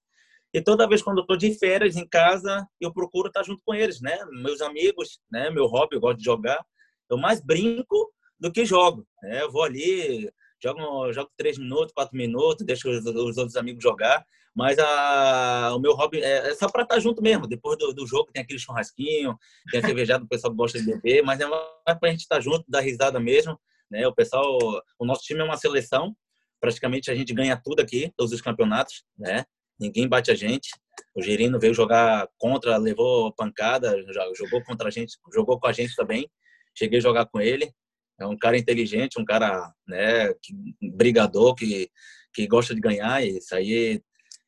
E 0.54 0.62
toda 0.62 0.88
vez 0.88 1.02
quando 1.02 1.18
eu 1.18 1.22
estou 1.22 1.36
de 1.36 1.54
férias 1.58 1.96
em 1.96 2.08
casa, 2.08 2.68
eu 2.80 2.94
procuro 2.94 3.28
estar 3.28 3.44
junto 3.44 3.62
com 3.66 3.74
eles, 3.74 4.00
né? 4.00 4.18
Meus 4.44 4.62
amigos, 4.62 5.20
né? 5.32 5.50
Meu 5.50 5.66
hobby, 5.66 5.96
eu 5.96 6.00
gosto 6.00 6.20
de 6.20 6.24
jogar 6.24 6.64
eu 7.10 7.18
mais 7.18 7.42
brinco 7.42 8.12
do 8.40 8.52
que 8.52 8.66
jogo. 8.66 9.06
Né? 9.22 9.42
Eu 9.42 9.52
vou 9.52 9.64
ali, 9.64 10.30
jogo, 10.62 11.12
jogo 11.12 11.32
três 11.38 11.58
minutos, 11.58 11.94
quatro 11.94 12.16
minutos, 12.16 12.66
deixo 12.66 12.90
os, 12.90 13.06
os 13.06 13.38
outros 13.38 13.56
amigos 13.56 13.84
jogar. 13.84 14.26
Mas 14.56 14.80
a, 14.80 15.74
o 15.76 15.80
meu 15.80 15.94
hobby 15.94 16.22
é, 16.22 16.50
é 16.50 16.56
só 16.56 16.68
para 16.68 16.84
estar 16.84 17.00
junto 17.00 17.22
mesmo. 17.22 17.48
Depois 17.48 17.78
do, 17.78 17.94
do, 17.94 18.08
jogo 18.08 18.32
tem 18.32 18.42
aquele 18.42 18.60
churrasquinho, 18.60 19.38
tem 19.70 19.80
a 19.80 19.86
cervejada, 19.86 20.24
o 20.24 20.28
pessoal 20.28 20.54
gosta 20.54 20.80
de 20.80 20.86
beber, 20.86 21.24
mas 21.24 21.40
é 21.40 21.46
mais 21.46 22.00
para 22.00 22.10
a 22.10 22.10
gente 22.10 22.22
estar 22.22 22.40
junto, 22.40 22.66
dar 22.68 22.80
risada 22.80 23.20
mesmo. 23.20 23.60
Né? 23.90 24.08
O 24.08 24.14
pessoal, 24.14 24.58
o 24.98 25.06
nosso 25.06 25.22
time 25.22 25.42
é 25.42 25.44
uma 25.44 25.58
seleção, 25.58 26.16
praticamente 26.60 27.12
a 27.12 27.16
gente 27.16 27.34
ganha 27.34 27.60
tudo 27.64 27.82
aqui, 27.82 28.12
todos 28.18 28.34
os 28.34 28.42
campeonatos, 28.42 29.04
né? 29.18 29.46
Ninguém 29.80 30.08
bate 30.08 30.32
a 30.32 30.36
gente. 30.36 30.70
O 31.16 31.22
Girino 31.22 31.60
veio 31.60 31.72
jogar 31.72 32.28
contra, 32.40 32.78
levou 32.78 33.32
pancada, 33.34 33.96
jogou 34.36 34.64
contra 34.64 34.88
a 34.88 34.92
gente, 34.92 35.16
jogou 35.32 35.60
com 35.60 35.68
a 35.68 35.72
gente 35.72 35.96
também 35.96 36.28
cheguei 36.78 37.00
a 37.00 37.02
jogar 37.02 37.26
com 37.26 37.42
ele. 37.42 37.72
É 38.20 38.26
um 38.26 38.38
cara 38.38 38.58
inteligente, 38.58 39.20
um 39.20 39.26
cara, 39.26 39.74
né, 39.88 40.34
que, 40.42 40.54
brigador, 40.82 41.54
que, 41.56 41.90
que 42.34 42.48
gosta 42.48 42.74
de 42.74 42.82
ganhar. 42.82 43.24
Isso 43.26 43.56
aí 43.56 44.02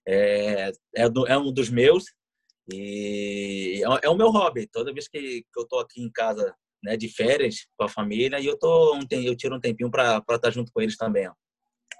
é, 0.07 0.71
é, 0.95 1.09
do, 1.09 1.27
é 1.27 1.37
um 1.37 1.51
dos 1.51 1.69
meus. 1.69 2.05
E 2.71 3.81
é, 3.83 4.05
é, 4.07 4.09
o 4.09 4.15
meu 4.15 4.29
hobby. 4.29 4.67
Toda 4.67 4.93
vez 4.93 5.07
que, 5.07 5.41
que 5.41 5.59
eu 5.59 5.67
tô 5.67 5.79
aqui 5.79 6.01
em 6.01 6.11
casa, 6.11 6.53
né, 6.83 6.97
de 6.97 7.07
férias 7.07 7.67
com 7.77 7.85
a 7.85 7.89
família, 7.89 8.39
e 8.39 8.45
eu 8.45 8.57
tô 8.57 8.95
um, 8.95 9.01
eu 9.11 9.35
tiro 9.35 9.55
um 9.55 9.59
tempinho 9.59 9.91
para 9.91 10.23
estar 10.29 10.51
junto 10.51 10.71
com 10.71 10.81
eles 10.81 10.97
também. 10.97 11.27
Ó. 11.27 11.33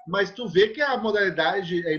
Mas 0.08 0.30
tu 0.30 0.48
vê 0.48 0.68
que 0.68 0.80
a 0.80 0.96
modalidade 0.96 1.86
é 1.86 1.94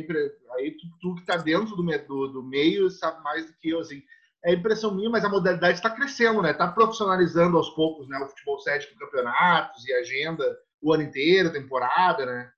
aí 0.55 0.71
tu, 0.71 0.87
tu 0.99 1.15
que 1.15 1.25
tá 1.25 1.37
dentro 1.37 1.75
do, 1.75 1.83
do, 1.83 2.27
do 2.27 2.43
meio 2.43 2.89
sabe 2.89 3.23
mais 3.23 3.45
do 3.45 3.53
que 3.57 3.69
eu 3.69 3.79
assim 3.79 4.01
é 4.43 4.53
impressão 4.53 4.93
minha, 4.93 5.09
mas 5.09 5.23
a 5.23 5.29
modalidade 5.29 5.77
está 5.77 5.89
crescendo, 5.89 6.41
né? 6.41 6.51
Está 6.51 6.67
profissionalizando 6.67 7.57
aos 7.57 7.69
poucos, 7.71 8.07
né? 8.07 8.17
O 8.19 8.27
futebol 8.27 8.59
7 8.59 8.91
com 8.91 8.99
campeonatos 8.99 9.87
e 9.87 9.93
agenda 9.93 10.43
o 10.81 10.91
ano 10.91 11.03
inteiro, 11.03 11.51
temporada, 11.51 12.25
né? 12.25 12.51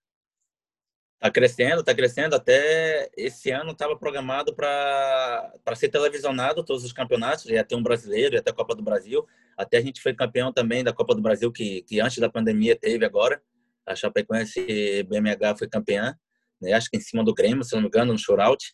Está 1.16 1.30
crescendo, 1.30 1.80
está 1.82 1.94
crescendo. 1.94 2.36
Até 2.36 3.10
esse 3.18 3.52
ano 3.52 3.72
estava 3.72 3.98
programado 3.98 4.56
para 4.56 5.52
ser 5.76 5.90
televisionado 5.90 6.64
todos 6.64 6.86
os 6.86 6.94
campeonatos. 6.94 7.46
Ia 7.46 7.64
ter 7.64 7.76
um 7.76 7.84
brasileiro, 7.84 8.36
ia 8.36 8.42
ter 8.42 8.52
a 8.52 8.56
Copa 8.56 8.76
do 8.76 8.84
Brasil. 8.84 9.26
Até 9.58 9.78
a 9.78 9.82
gente 9.82 10.02
foi 10.02 10.14
campeão 10.14 10.54
também 10.54 10.84
da 10.84 10.94
Copa 10.94 11.14
do 11.14 11.22
Brasil, 11.22 11.52
que, 11.52 11.82
que 11.84 12.00
antes 12.00 12.18
da 12.18 12.30
pandemia 12.30 12.78
teve 12.78 13.06
agora. 13.06 13.42
A 13.86 13.94
Chapecoense 13.96 15.04
BMH 15.04 15.58
foi 15.58 15.68
campeã, 15.68 16.18
né? 16.62 16.72
acho 16.72 16.90
que 16.90 16.96
em 16.96 17.02
cima 17.02 17.24
do 17.24 17.34
Grêmio, 17.34 17.64
se 17.64 17.76
não 17.76 17.82
me 17.82 17.88
engano, 17.88 18.14
no 18.14 18.18
shootout, 18.18 18.74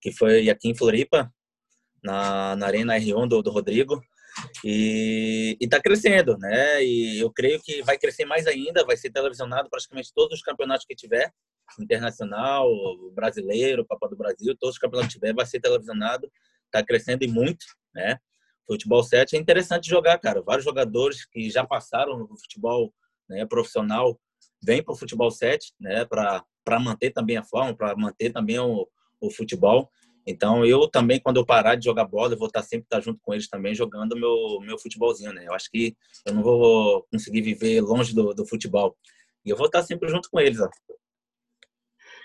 que 0.00 0.12
foi 0.12 0.48
aqui 0.48 0.68
em 0.68 0.76
Floripa 0.76 1.32
na, 2.04 2.54
na 2.54 2.66
Arena 2.66 2.96
R1 2.98 3.26
do, 3.26 3.42
do 3.42 3.50
Rodrigo. 3.50 4.00
E 4.64 5.56
está 5.60 5.80
crescendo, 5.80 6.36
né? 6.36 6.84
E 6.84 7.20
eu 7.20 7.30
creio 7.30 7.60
que 7.62 7.82
vai 7.82 7.96
crescer 7.96 8.24
mais 8.24 8.46
ainda, 8.46 8.84
vai 8.84 8.96
ser 8.96 9.10
televisionado 9.10 9.70
praticamente 9.70 10.12
todos 10.12 10.38
os 10.38 10.42
campeonatos 10.42 10.84
que 10.84 10.94
tiver, 10.94 11.32
internacional, 11.78 12.68
brasileiro, 13.12 13.86
Copa 13.86 14.08
do 14.08 14.16
Brasil, 14.16 14.56
todos 14.58 14.74
os 14.74 14.78
campeonatos 14.78 15.14
que 15.14 15.20
tiver, 15.20 15.32
vai 15.32 15.46
ser 15.46 15.60
televisionado, 15.60 16.30
está 16.66 16.84
crescendo 16.84 17.24
e 17.24 17.28
muito, 17.28 17.64
né? 17.94 18.18
Futebol 18.66 19.02
7 19.02 19.36
é 19.36 19.38
interessante 19.38 19.88
jogar, 19.88 20.18
cara. 20.18 20.42
Vários 20.42 20.64
jogadores 20.64 21.24
que 21.26 21.48
já 21.50 21.64
passaram 21.64 22.18
no 22.18 22.36
futebol 22.36 22.92
né, 23.28 23.46
profissional 23.46 24.18
vêm 24.62 24.82
para 24.82 24.94
o 24.94 24.96
futebol 24.96 25.30
7, 25.30 25.74
né? 25.78 26.04
Para 26.04 26.80
manter 26.80 27.10
também 27.10 27.36
a 27.36 27.44
forma, 27.44 27.76
para 27.76 27.94
manter 27.94 28.32
também 28.32 28.58
o, 28.58 28.88
o 29.20 29.30
futebol. 29.30 29.90
Então, 30.26 30.64
eu 30.64 30.88
também, 30.88 31.20
quando 31.20 31.36
eu 31.36 31.44
parar 31.44 31.74
de 31.74 31.84
jogar 31.84 32.06
bola, 32.06 32.32
eu 32.32 32.38
vou 32.38 32.46
estar 32.46 32.62
sempre 32.62 32.86
estar 32.86 33.00
junto 33.00 33.20
com 33.20 33.34
eles 33.34 33.48
também, 33.48 33.74
jogando 33.74 34.16
meu, 34.16 34.58
meu 34.62 34.78
futebolzinho, 34.78 35.32
né? 35.32 35.46
Eu 35.46 35.52
acho 35.52 35.70
que 35.70 35.94
eu 36.24 36.32
não 36.32 36.42
vou 36.42 37.06
conseguir 37.12 37.42
viver 37.42 37.82
longe 37.82 38.14
do, 38.14 38.32
do 38.32 38.46
futebol. 38.46 38.96
E 39.44 39.50
eu 39.50 39.56
vou 39.56 39.66
estar 39.66 39.82
sempre 39.82 40.08
junto 40.08 40.30
com 40.30 40.40
eles, 40.40 40.58
ó. 40.60 40.68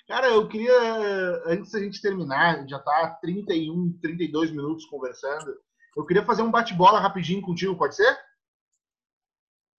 Cara, 0.08 0.28
eu 0.28 0.48
queria, 0.48 1.44
antes 1.46 1.72
da 1.72 1.80
gente 1.80 2.02
terminar, 2.02 2.66
já 2.68 2.80
tá 2.80 3.20
31, 3.22 4.00
32 4.02 4.52
minutos 4.52 4.86
conversando, 4.86 5.54
eu 5.96 6.06
queria 6.06 6.26
fazer 6.26 6.42
um 6.42 6.50
bate-bola 6.50 7.00
rapidinho 7.00 7.42
contigo, 7.42 7.78
pode 7.78 7.96
ser? 7.96 8.18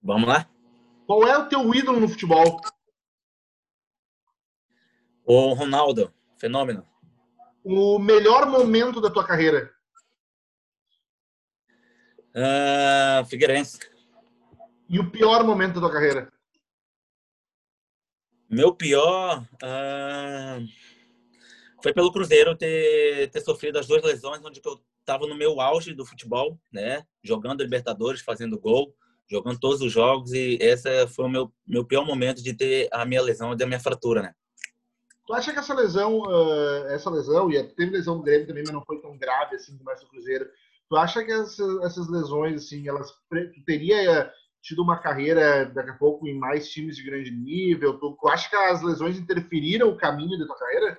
Vamos 0.02 0.28
lá. 0.28 0.48
Qual 1.06 1.26
é 1.26 1.36
o 1.38 1.48
teu 1.48 1.74
ídolo 1.74 1.98
no 1.98 2.08
futebol? 2.08 2.60
O 5.24 5.54
Ronaldo, 5.54 6.12
fenômeno 6.38 6.89
o 7.64 7.98
melhor 7.98 8.46
momento 8.46 9.00
da 9.00 9.10
tua 9.10 9.26
carreira? 9.26 9.70
Uh, 12.30 13.24
Figueirense. 13.26 13.78
E 14.88 14.98
o 14.98 15.10
pior 15.10 15.44
momento 15.44 15.74
da 15.74 15.80
tua 15.80 15.92
carreira? 15.92 16.32
Meu 18.48 18.74
pior 18.74 19.42
uh, 19.62 20.66
foi 21.82 21.92
pelo 21.92 22.12
Cruzeiro 22.12 22.56
ter, 22.56 23.30
ter 23.30 23.40
sofrido 23.40 23.78
as 23.78 23.86
duas 23.86 24.02
lesões, 24.02 24.44
onde 24.44 24.60
eu 24.64 24.80
estava 24.98 25.26
no 25.26 25.36
meu 25.36 25.60
auge 25.60 25.94
do 25.94 26.04
futebol, 26.04 26.58
né? 26.72 27.04
Jogando 27.22 27.62
Libertadores, 27.62 28.20
fazendo 28.20 28.58
gol, 28.58 28.94
jogando 29.30 29.60
todos 29.60 29.80
os 29.80 29.92
jogos 29.92 30.32
e 30.32 30.58
esse 30.60 31.06
foi 31.08 31.24
o 31.26 31.28
meu, 31.28 31.52
meu 31.66 31.84
pior 31.84 32.04
momento 32.04 32.42
de 32.42 32.52
ter 32.52 32.88
a 32.92 33.04
minha 33.04 33.22
lesão, 33.22 33.54
da 33.54 33.66
minha 33.66 33.80
fratura, 33.80 34.22
né? 34.22 34.34
Tu 35.30 35.34
acha 35.34 35.52
que 35.52 35.60
essa 35.60 35.72
lesão, 35.72 36.22
uh, 36.22 36.86
essa 36.88 37.08
lesão, 37.08 37.48
e 37.52 37.62
teve 37.62 37.92
lesão 37.92 38.16
do 38.16 38.24
Grêmio 38.24 38.48
também, 38.48 38.64
mas 38.64 38.72
não 38.72 38.84
foi 38.84 39.00
tão 39.00 39.16
grave 39.16 39.54
assim 39.54 39.78
como 39.78 39.88
essa 39.92 40.04
Cruzeiro. 40.04 40.50
Tu 40.88 40.96
acha 40.96 41.24
que 41.24 41.30
essa, 41.30 41.62
essas 41.84 42.08
lesões, 42.08 42.64
assim, 42.64 42.88
elas 42.88 43.12
tu 43.12 43.64
teria 43.64 44.28
tido 44.60 44.82
uma 44.82 44.98
carreira 44.98 45.66
daqui 45.66 45.90
a 45.90 45.94
pouco 45.94 46.26
em 46.26 46.36
mais 46.36 46.68
times 46.68 46.96
de 46.96 47.04
grande 47.04 47.30
nível? 47.30 47.96
Tu, 47.96 48.18
tu 48.20 48.28
acha 48.28 48.50
que 48.50 48.56
as 48.56 48.82
lesões 48.82 49.20
interferiram 49.20 49.90
o 49.90 49.96
caminho 49.96 50.36
da 50.36 50.46
tua 50.46 50.58
carreira? 50.58 50.98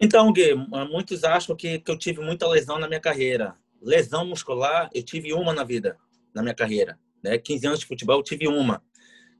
Então, 0.00 0.32
Gui, 0.32 0.56
muitos 0.90 1.22
acham 1.22 1.54
que, 1.54 1.78
que 1.78 1.90
eu 1.92 1.96
tive 1.96 2.22
muita 2.22 2.48
lesão 2.48 2.80
na 2.80 2.88
minha 2.88 3.00
carreira. 3.00 3.56
Lesão 3.80 4.26
muscular, 4.26 4.90
eu 4.92 5.04
tive 5.04 5.32
uma 5.32 5.52
na 5.52 5.62
vida, 5.62 5.96
na 6.34 6.42
minha 6.42 6.56
carreira. 6.56 6.98
Né? 7.22 7.38
15 7.38 7.66
anos 7.68 7.78
de 7.78 7.86
futebol, 7.86 8.18
eu 8.18 8.24
tive 8.24 8.48
uma 8.48 8.82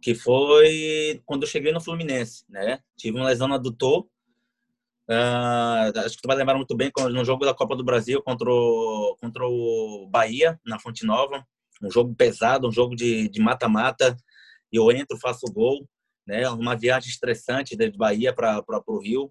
que 0.04 0.14
foi 0.14 1.22
quando 1.24 1.44
eu 1.44 1.48
cheguei 1.48 1.72
no 1.72 1.80
Fluminense, 1.80 2.44
né? 2.46 2.78
Tive 2.94 3.16
uma 3.16 3.26
lesão 3.26 3.48
no 3.48 3.54
adutor, 3.54 4.06
Uh, 5.06 5.92
acho 5.98 6.16
que 6.16 6.22
tu 6.22 6.26
vai 6.26 6.36
lembrar 6.36 6.56
muito 6.56 6.74
bem 6.74 6.90
no 7.12 7.24
jogo 7.26 7.44
da 7.44 7.52
Copa 7.52 7.76
do 7.76 7.84
Brasil 7.84 8.22
contra 8.22 8.50
o, 8.50 9.14
contra 9.20 9.46
o 9.46 10.08
Bahia, 10.10 10.58
na 10.64 10.78
Fonte 10.78 11.04
Nova. 11.04 11.46
Um 11.82 11.90
jogo 11.90 12.14
pesado, 12.14 12.66
um 12.66 12.72
jogo 12.72 12.96
de 12.96 13.38
mata-mata. 13.38 14.16
E 14.72 14.76
eu 14.76 14.90
entro, 14.90 15.18
faço 15.18 15.44
gol. 15.52 15.86
Né? 16.26 16.48
Uma 16.48 16.74
viagem 16.74 17.10
estressante 17.10 17.76
de 17.76 17.90
Bahia 17.90 18.32
para 18.32 18.64
o 18.86 18.98
Rio. 18.98 19.30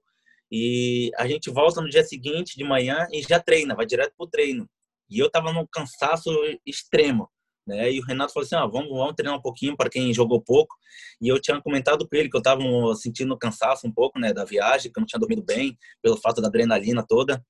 E 0.51 1.09
a 1.17 1.27
gente 1.27 1.49
volta 1.49 1.81
no 1.81 1.89
dia 1.89 2.03
seguinte, 2.03 2.55
de 2.55 2.63
manhã, 2.63 3.07
e 3.11 3.23
já 3.23 3.39
treina, 3.39 3.73
vai 3.73 3.87
direto 3.87 4.13
para 4.15 4.25
o 4.25 4.29
treino. 4.29 4.69
E 5.09 5.17
eu 5.17 5.25
estava 5.25 5.51
num 5.51 5.65
cansaço 5.65 6.29
extremo. 6.63 7.27
Né? 7.65 7.93
E 7.93 7.99
o 7.99 8.03
Renato 8.03 8.33
falou 8.33 8.45
assim: 8.45 8.55
ah, 8.55 8.65
vamos, 8.65 8.89
vamos 8.89 9.13
treinar 9.15 9.37
um 9.37 9.41
pouquinho 9.41 9.75
para 9.75 9.89
quem 9.89 10.13
jogou 10.13 10.41
pouco. 10.41 10.75
E 11.21 11.27
eu 11.27 11.39
tinha 11.39 11.61
comentado 11.61 12.07
com 12.07 12.15
ele 12.15 12.29
que 12.29 12.35
eu 12.35 12.39
estava 12.39 12.61
sentindo 12.95 13.37
cansaço 13.37 13.87
um 13.87 13.91
pouco 13.91 14.19
né, 14.19 14.33
da 14.33 14.43
viagem, 14.43 14.91
que 14.91 14.99
eu 14.99 15.01
não 15.01 15.07
tinha 15.07 15.19
dormido 15.19 15.43
bem, 15.43 15.77
pelo 16.01 16.17
fato 16.17 16.41
da 16.41 16.47
adrenalina 16.47 17.05
toda. 17.07 17.43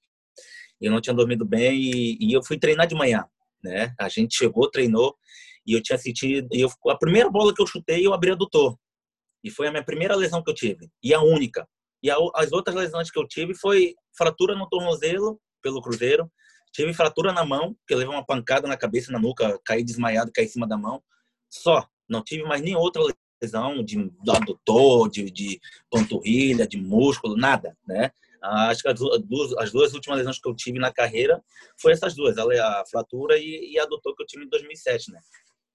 Eu 0.79 0.91
não 0.91 1.01
tinha 1.01 1.13
dormido 1.13 1.45
bem 1.45 1.79
e, 1.79 2.17
e 2.19 2.33
eu 2.33 2.43
fui 2.43 2.59
treinar 2.59 2.87
de 2.87 2.95
manhã. 2.95 3.25
Né? 3.63 3.93
A 3.99 4.09
gente 4.09 4.35
chegou, 4.35 4.69
treinou 4.69 5.15
e 5.65 5.73
eu 5.73 5.81
tinha 5.81 5.97
sentido. 5.97 6.47
E 6.51 6.61
eu, 6.61 6.69
a 6.89 6.97
primeira 6.97 7.29
bola 7.29 7.53
que 7.53 7.61
eu 7.61 7.67
chutei, 7.67 8.05
eu 8.05 8.13
abri 8.13 8.31
adutor. 8.31 8.77
E 9.43 9.49
foi 9.49 9.67
a 9.67 9.71
minha 9.71 9.83
primeira 9.83 10.15
lesão 10.15 10.43
que 10.43 10.49
eu 10.49 10.55
tive. 10.55 10.89
E 11.01 11.13
a 11.13 11.21
única. 11.21 11.67
E 12.01 12.11
a, 12.11 12.17
as 12.35 12.51
outras 12.51 12.75
lesões 12.75 13.09
que 13.09 13.17
eu 13.17 13.27
tive 13.27 13.55
foi 13.55 13.95
fratura 14.15 14.55
no 14.55 14.67
tornozelo 14.67 15.39
pelo 15.61 15.81
Cruzeiro 15.81 16.29
Tive 16.73 16.93
fratura 16.93 17.31
na 17.31 17.45
mão, 17.45 17.77
que 17.87 17.93
eu 17.93 17.99
levei 17.99 18.13
uma 18.13 18.25
pancada 18.25 18.67
na 18.67 18.75
cabeça, 18.75 19.11
na 19.11 19.19
nuca, 19.19 19.59
caí 19.63 19.83
desmaiado, 19.83 20.31
caí 20.33 20.45
em 20.45 20.49
cima 20.49 20.67
da 20.67 20.77
mão. 20.77 21.01
Só. 21.49 21.87
Não 22.09 22.23
tive 22.23 22.43
mais 22.43 22.61
nem 22.61 22.75
outra 22.75 23.01
lesão 23.41 23.83
de 23.83 24.11
adutor, 24.27 25.09
de, 25.09 25.29
de 25.29 25.59
panturrilha, 25.89 26.67
de 26.67 26.77
músculo, 26.77 27.37
nada, 27.37 27.77
né? 27.87 28.11
Acho 28.41 28.81
que 28.81 28.89
as 28.89 28.99
duas, 28.99 29.53
as 29.57 29.71
duas 29.71 29.93
últimas 29.93 30.17
lesões 30.17 30.39
que 30.39 30.49
eu 30.49 30.55
tive 30.55 30.77
na 30.77 30.91
carreira 30.91 31.41
foi 31.79 31.93
essas 31.93 32.13
duas, 32.13 32.37
a, 32.37 32.43
a 32.43 32.85
fratura 32.87 33.37
e, 33.37 33.71
e 33.71 33.79
a 33.79 33.83
adutor 33.83 34.13
que 34.15 34.23
eu 34.23 34.27
tive 34.27 34.43
em 34.43 34.49
2007, 34.49 35.11
né? 35.11 35.19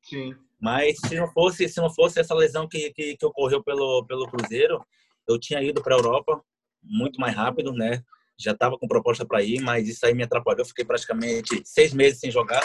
Sim. 0.03 0.35
Mas 0.61 0.99
se 1.07 1.15
não 1.15 1.29
fosse, 1.33 1.69
se 1.69 1.81
não 1.81 1.91
fosse 1.91 2.21
essa 2.21 2.35
lesão 2.35 2.69
que, 2.69 2.91
que, 2.93 3.17
que 3.17 3.27
ocorreu 3.27 3.63
pelo, 3.63 4.05
pelo 4.07 4.29
Cruzeiro, 4.29 4.85
eu 5.27 5.39
tinha 5.39 5.63
ido 5.63 5.83
para 5.83 5.95
a 5.95 5.99
Europa 5.99 6.43
muito 6.83 7.21
mais 7.21 7.35
rápido, 7.35 7.73
né? 7.73 8.03
Já 8.39 8.53
estava 8.53 8.79
com 8.79 8.87
proposta 8.87 9.27
para 9.27 9.43
ir, 9.43 9.61
mas 9.61 9.89
isso 9.89 10.07
aí 10.07 10.15
me 10.15 10.23
atrapalhou. 10.23 10.65
Fiquei 10.65 10.85
praticamente 10.85 11.61
seis 11.65 11.93
meses 11.93 12.21
sem 12.21 12.31
jogar, 12.31 12.63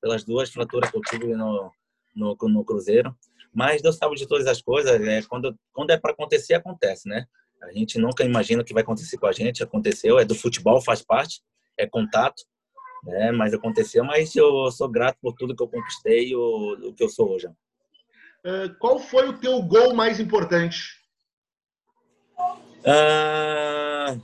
pelas 0.00 0.24
duas 0.24 0.50
fraturas 0.50 0.90
que 0.90 0.96
eu 0.96 1.02
tive 1.02 1.34
no, 1.34 1.70
no, 2.14 2.36
no 2.40 2.64
Cruzeiro. 2.64 3.14
Mas 3.52 3.82
Deus 3.82 3.96
sabe 3.96 4.14
de 4.16 4.26
todas 4.26 4.46
as 4.46 4.62
coisas. 4.62 5.00
É, 5.00 5.22
quando, 5.22 5.54
quando 5.72 5.90
é 5.90 5.98
para 5.98 6.12
acontecer, 6.12 6.54
acontece, 6.54 7.08
né? 7.08 7.26
A 7.62 7.72
gente 7.72 7.98
nunca 7.98 8.24
imagina 8.24 8.62
o 8.62 8.64
que 8.64 8.72
vai 8.72 8.82
acontecer 8.82 9.18
com 9.18 9.26
a 9.26 9.32
gente. 9.32 9.62
Aconteceu, 9.62 10.18
é 10.18 10.24
do 10.24 10.34
futebol, 10.34 10.80
faz 10.80 11.02
parte, 11.02 11.42
é 11.76 11.86
contato, 11.86 12.42
né? 13.04 13.30
Mas 13.32 13.52
aconteceu. 13.52 14.02
Mas 14.04 14.34
eu 14.34 14.70
sou 14.70 14.88
grato 14.88 15.18
por 15.20 15.34
tudo 15.34 15.54
que 15.54 15.62
eu 15.62 15.68
conquistei 15.68 16.28
e 16.28 16.36
o, 16.36 16.88
o 16.88 16.94
que 16.94 17.04
eu 17.04 17.08
sou 17.08 17.30
hoje. 17.30 17.48
Uh, 17.48 18.74
qual 18.78 18.98
foi 18.98 19.28
o 19.28 19.38
teu 19.38 19.60
gol 19.62 19.92
mais 19.92 20.18
importante? 20.18 20.98
Uh, 22.80 24.18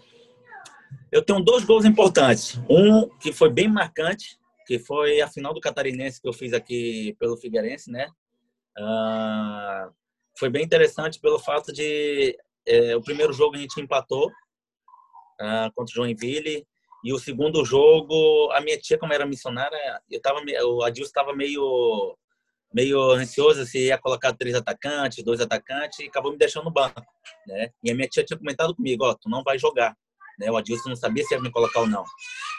eu 1.17 1.23
tenho 1.23 1.41
dois 1.41 1.65
gols 1.65 1.87
importantes. 1.87 2.61
Um 2.69 3.09
que 3.19 3.33
foi 3.33 3.49
bem 3.49 3.69
marcante, 3.69 4.39
que 4.67 4.79
foi 4.79 5.23
a 5.23 5.29
final 5.29 5.55
do 5.55 5.61
Catarinense 5.61 6.21
que 6.21 6.29
eu 6.29 6.33
fiz 6.33 6.53
aqui 6.53 7.17
pelo 7.19 7.39
Figueirense, 7.39 7.91
né? 7.91 8.09
Uh, 8.79 9.91
foi 10.39 10.51
bem 10.51 10.63
interessante 10.63 11.19
pelo 11.19 11.39
fato 11.39 11.73
de 11.73 12.37
é, 12.69 12.95
o 12.95 13.01
primeiro 13.01 13.33
jogo 13.33 13.57
a 13.57 13.59
gente 13.59 13.81
empatou 13.81 14.27
uh, 14.29 15.73
contra 15.75 15.93
o 15.93 15.95
Joinville 15.95 16.67
e 17.03 17.13
o 17.13 17.19
segundo 17.19 17.65
jogo 17.65 18.51
a 18.53 18.61
minha 18.61 18.77
tia 18.79 18.99
como 18.99 19.15
era 19.15 19.25
missionária 19.25 19.79
eu 20.11 20.21
tava 20.21 20.41
o 20.65 20.83
Adilson 20.83 21.09
estava 21.09 21.35
meio 21.35 22.15
meio 22.75 23.13
ansioso 23.13 23.65
se 23.65 23.87
ia 23.87 23.97
colocar 23.97 24.35
três 24.35 24.55
atacantes 24.55 25.25
dois 25.25 25.41
atacantes 25.41 26.01
e 26.01 26.09
acabou 26.09 26.33
me 26.33 26.39
deixando 26.39 26.65
no 26.65 26.71
banco 26.71 27.01
né 27.47 27.71
e 27.83 27.91
a 27.91 27.95
minha 27.95 28.09
tia 28.09 28.25
tinha 28.25 28.39
comentado 28.39 28.75
comigo 28.75 29.05
ó 29.07 29.15
tu 29.15 29.31
não 29.31 29.43
vai 29.43 29.59
jogar 29.59 29.97
né? 30.39 30.51
O 30.51 30.57
Adilson 30.57 30.91
não 30.91 30.97
sabia 30.97 31.25
se 31.25 31.35
ia 31.35 31.41
me 31.41 31.51
colocar 31.51 31.81
ou 31.81 31.87
não. 31.87 32.05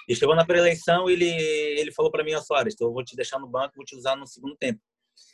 E 0.07 0.15
chegou 0.15 0.35
na 0.35 0.45
pré-eleição, 0.45 1.09
ele, 1.09 1.25
ele 1.25 1.91
falou 1.91 2.11
para 2.11 2.23
mim, 2.23 2.33
ó, 2.33 2.41
Soares, 2.41 2.73
então 2.73 2.87
eu 2.87 2.93
vou 2.93 3.03
te 3.03 3.15
deixar 3.15 3.39
no 3.39 3.47
banco, 3.47 3.75
vou 3.75 3.85
te 3.85 3.95
usar 3.95 4.15
no 4.15 4.25
segundo 4.25 4.55
tempo. 4.55 4.79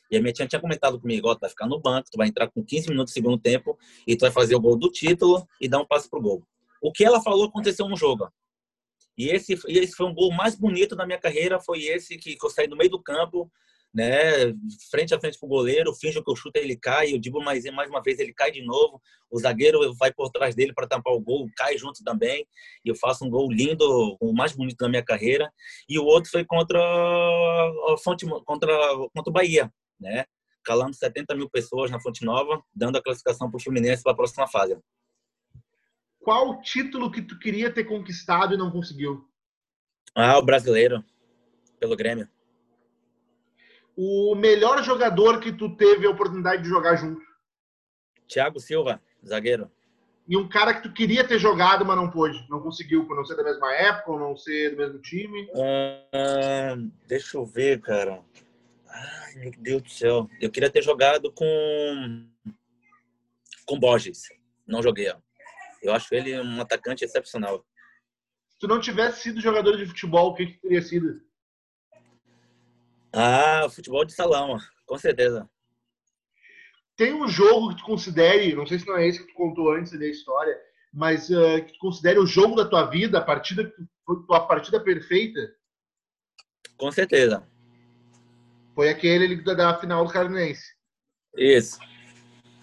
E 0.09 0.17
a 0.17 0.21
minha 0.21 0.33
tia 0.33 0.47
tinha 0.47 0.61
comentado 0.61 0.99
comigo, 0.99 1.27
ó, 1.27 1.35
tu 1.35 1.41
vai 1.41 1.49
ficar 1.49 1.67
no 1.67 1.79
banco, 1.79 2.09
tu 2.11 2.17
vai 2.17 2.27
entrar 2.27 2.49
com 2.49 2.63
15 2.63 2.89
minutos 2.89 3.11
no 3.11 3.13
segundo 3.13 3.37
tempo 3.37 3.77
e 4.07 4.15
tu 4.15 4.21
vai 4.21 4.31
fazer 4.31 4.55
o 4.55 4.59
gol 4.59 4.77
do 4.77 4.89
título 4.89 5.47
e 5.59 5.67
dar 5.67 5.79
um 5.79 5.85
passo 5.85 6.09
pro 6.09 6.21
gol. 6.21 6.43
O 6.81 6.91
que 6.91 7.03
ela 7.03 7.21
falou 7.21 7.45
aconteceu 7.45 7.87
no 7.87 7.95
jogo. 7.95 8.31
E 9.17 9.29
esse, 9.29 9.53
esse 9.67 9.93
foi 9.93 10.07
um 10.07 10.13
gol 10.13 10.31
mais 10.31 10.55
bonito 10.55 10.95
da 10.95 11.05
minha 11.05 11.19
carreira, 11.19 11.59
foi 11.59 11.83
esse 11.83 12.17
que 12.17 12.35
eu 12.41 12.49
saí 12.49 12.67
no 12.67 12.75
meio 12.75 12.89
do 12.89 13.01
campo, 13.01 13.51
né, 13.93 14.51
frente 14.89 15.13
a 15.13 15.19
frente 15.19 15.37
pro 15.37 15.47
goleiro, 15.47 15.93
finge 15.93 16.21
que 16.21 16.29
eu 16.29 16.35
chuto 16.35 16.57
ele 16.57 16.75
cai, 16.75 17.13
eu 17.13 17.19
digo 17.19 17.41
mais, 17.43 17.63
mais 17.65 17.89
uma 17.89 18.01
vez 18.01 18.17
ele 18.17 18.33
cai 18.33 18.51
de 18.51 18.63
novo, 18.65 18.99
o 19.29 19.39
zagueiro 19.39 19.93
vai 19.95 20.11
por 20.11 20.31
trás 20.31 20.55
dele 20.55 20.73
para 20.73 20.87
tampar 20.87 21.13
o 21.13 21.19
gol, 21.19 21.47
cai 21.55 21.77
junto 21.77 22.03
também, 22.03 22.47
e 22.83 22.89
eu 22.89 22.95
faço 22.95 23.23
um 23.23 23.29
gol 23.29 23.51
lindo, 23.51 24.17
o 24.19 24.33
mais 24.33 24.53
bonito 24.53 24.77
da 24.77 24.89
minha 24.89 25.03
carreira, 25.03 25.51
e 25.87 25.99
o 25.99 26.05
outro 26.05 26.31
foi 26.31 26.43
contra 26.43 26.79
a 26.79 27.95
Fonte, 28.03 28.25
contra, 28.45 28.75
contra 29.13 29.29
o 29.29 29.33
Bahia, 29.33 29.71
né, 29.99 30.25
calando 30.63 30.95
70 30.95 31.35
mil 31.35 31.49
pessoas 31.49 31.91
na 31.91 31.99
Fonte 31.99 32.25
Nova, 32.25 32.63
dando 32.73 32.97
a 32.97 33.03
classificação 33.03 33.49
para 33.51 33.57
o 33.57 33.61
Fluminense 33.61 34.01
para 34.01 34.13
a 34.13 34.15
próxima 34.15 34.47
fase. 34.47 34.75
Qual 36.19 36.49
o 36.49 36.61
título 36.61 37.11
que 37.11 37.21
tu 37.21 37.37
queria 37.37 37.71
ter 37.71 37.83
conquistado 37.83 38.53
e 38.55 38.57
não 38.57 38.71
conseguiu? 38.71 39.27
Ah, 40.15 40.37
o 40.37 40.41
brasileiro, 40.41 41.03
pelo 41.79 41.97
Grêmio 41.97 42.29
o 43.95 44.35
melhor 44.35 44.83
jogador 44.83 45.39
que 45.39 45.51
tu 45.51 45.75
teve 45.75 46.05
a 46.05 46.09
oportunidade 46.09 46.63
de 46.63 46.69
jogar 46.69 46.95
junto? 46.95 47.21
Thiago 48.27 48.59
Silva, 48.59 49.01
zagueiro. 49.25 49.69
E 50.27 50.37
um 50.37 50.47
cara 50.47 50.73
que 50.73 50.83
tu 50.83 50.93
queria 50.93 51.27
ter 51.27 51.37
jogado, 51.37 51.85
mas 51.85 51.97
não 51.97 52.09
pôde, 52.09 52.45
não 52.49 52.61
conseguiu, 52.61 53.05
por 53.05 53.15
não 53.15 53.25
ser 53.25 53.35
da 53.35 53.43
mesma 53.43 53.73
época, 53.73 54.11
ou 54.11 54.19
não 54.19 54.37
ser 54.37 54.71
do 54.71 54.77
mesmo 54.77 54.99
time? 54.99 55.49
Uh, 55.51 56.89
deixa 57.07 57.37
eu 57.37 57.45
ver, 57.45 57.81
cara. 57.81 58.23
Ai, 58.87 59.35
meu 59.35 59.51
Deus 59.57 59.81
do 59.81 59.89
céu. 59.89 60.29
Eu 60.39 60.49
queria 60.49 60.69
ter 60.69 60.81
jogado 60.81 61.31
com 61.31 62.25
com 63.65 63.79
Borges. 63.79 64.29
Não 64.67 64.81
joguei. 64.81 65.09
Ó. 65.09 65.15
Eu 65.81 65.93
acho 65.93 66.13
ele 66.15 66.39
um 66.39 66.61
atacante 66.61 67.03
excepcional. 67.03 67.65
Se 68.49 68.59
tu 68.59 68.67
não 68.67 68.79
tivesse 68.79 69.21
sido 69.23 69.41
jogador 69.41 69.75
de 69.77 69.85
futebol, 69.85 70.29
o 70.29 70.35
que, 70.35 70.45
que 70.45 70.61
teria 70.61 70.81
sido? 70.81 71.21
Ah, 73.13 73.69
futebol 73.69 74.03
de 74.03 74.13
salão, 74.13 74.57
com 74.87 74.97
certeza. 74.97 75.47
Tem 76.95 77.13
um 77.13 77.27
jogo 77.27 77.69
que 77.69 77.77
tu 77.77 77.85
considere, 77.85 78.55
não 78.55 78.65
sei 78.65 78.79
se 78.79 78.87
não 78.87 78.97
é 78.97 79.07
esse 79.07 79.19
que 79.19 79.31
tu 79.31 79.35
contou 79.35 79.71
antes 79.71 79.97
da 79.97 80.05
história, 80.05 80.59
mas 80.91 81.29
uh, 81.29 81.63
que 81.63 81.73
tu 81.73 81.79
considere 81.79 82.19
o 82.19 82.25
jogo 82.25 82.55
da 82.55 82.67
tua 82.67 82.85
vida, 82.85 83.19
a 83.19 83.21
partida 83.21 83.71
tua 84.27 84.47
partida 84.47 84.79
perfeita? 84.79 85.39
Com 86.77 86.91
certeza. 86.91 87.47
Foi 88.75 88.89
aquele 88.89 89.41
da 89.43 89.79
final 89.79 90.05
do 90.05 90.11
Carinense. 90.11 90.73
Isso. 91.37 91.79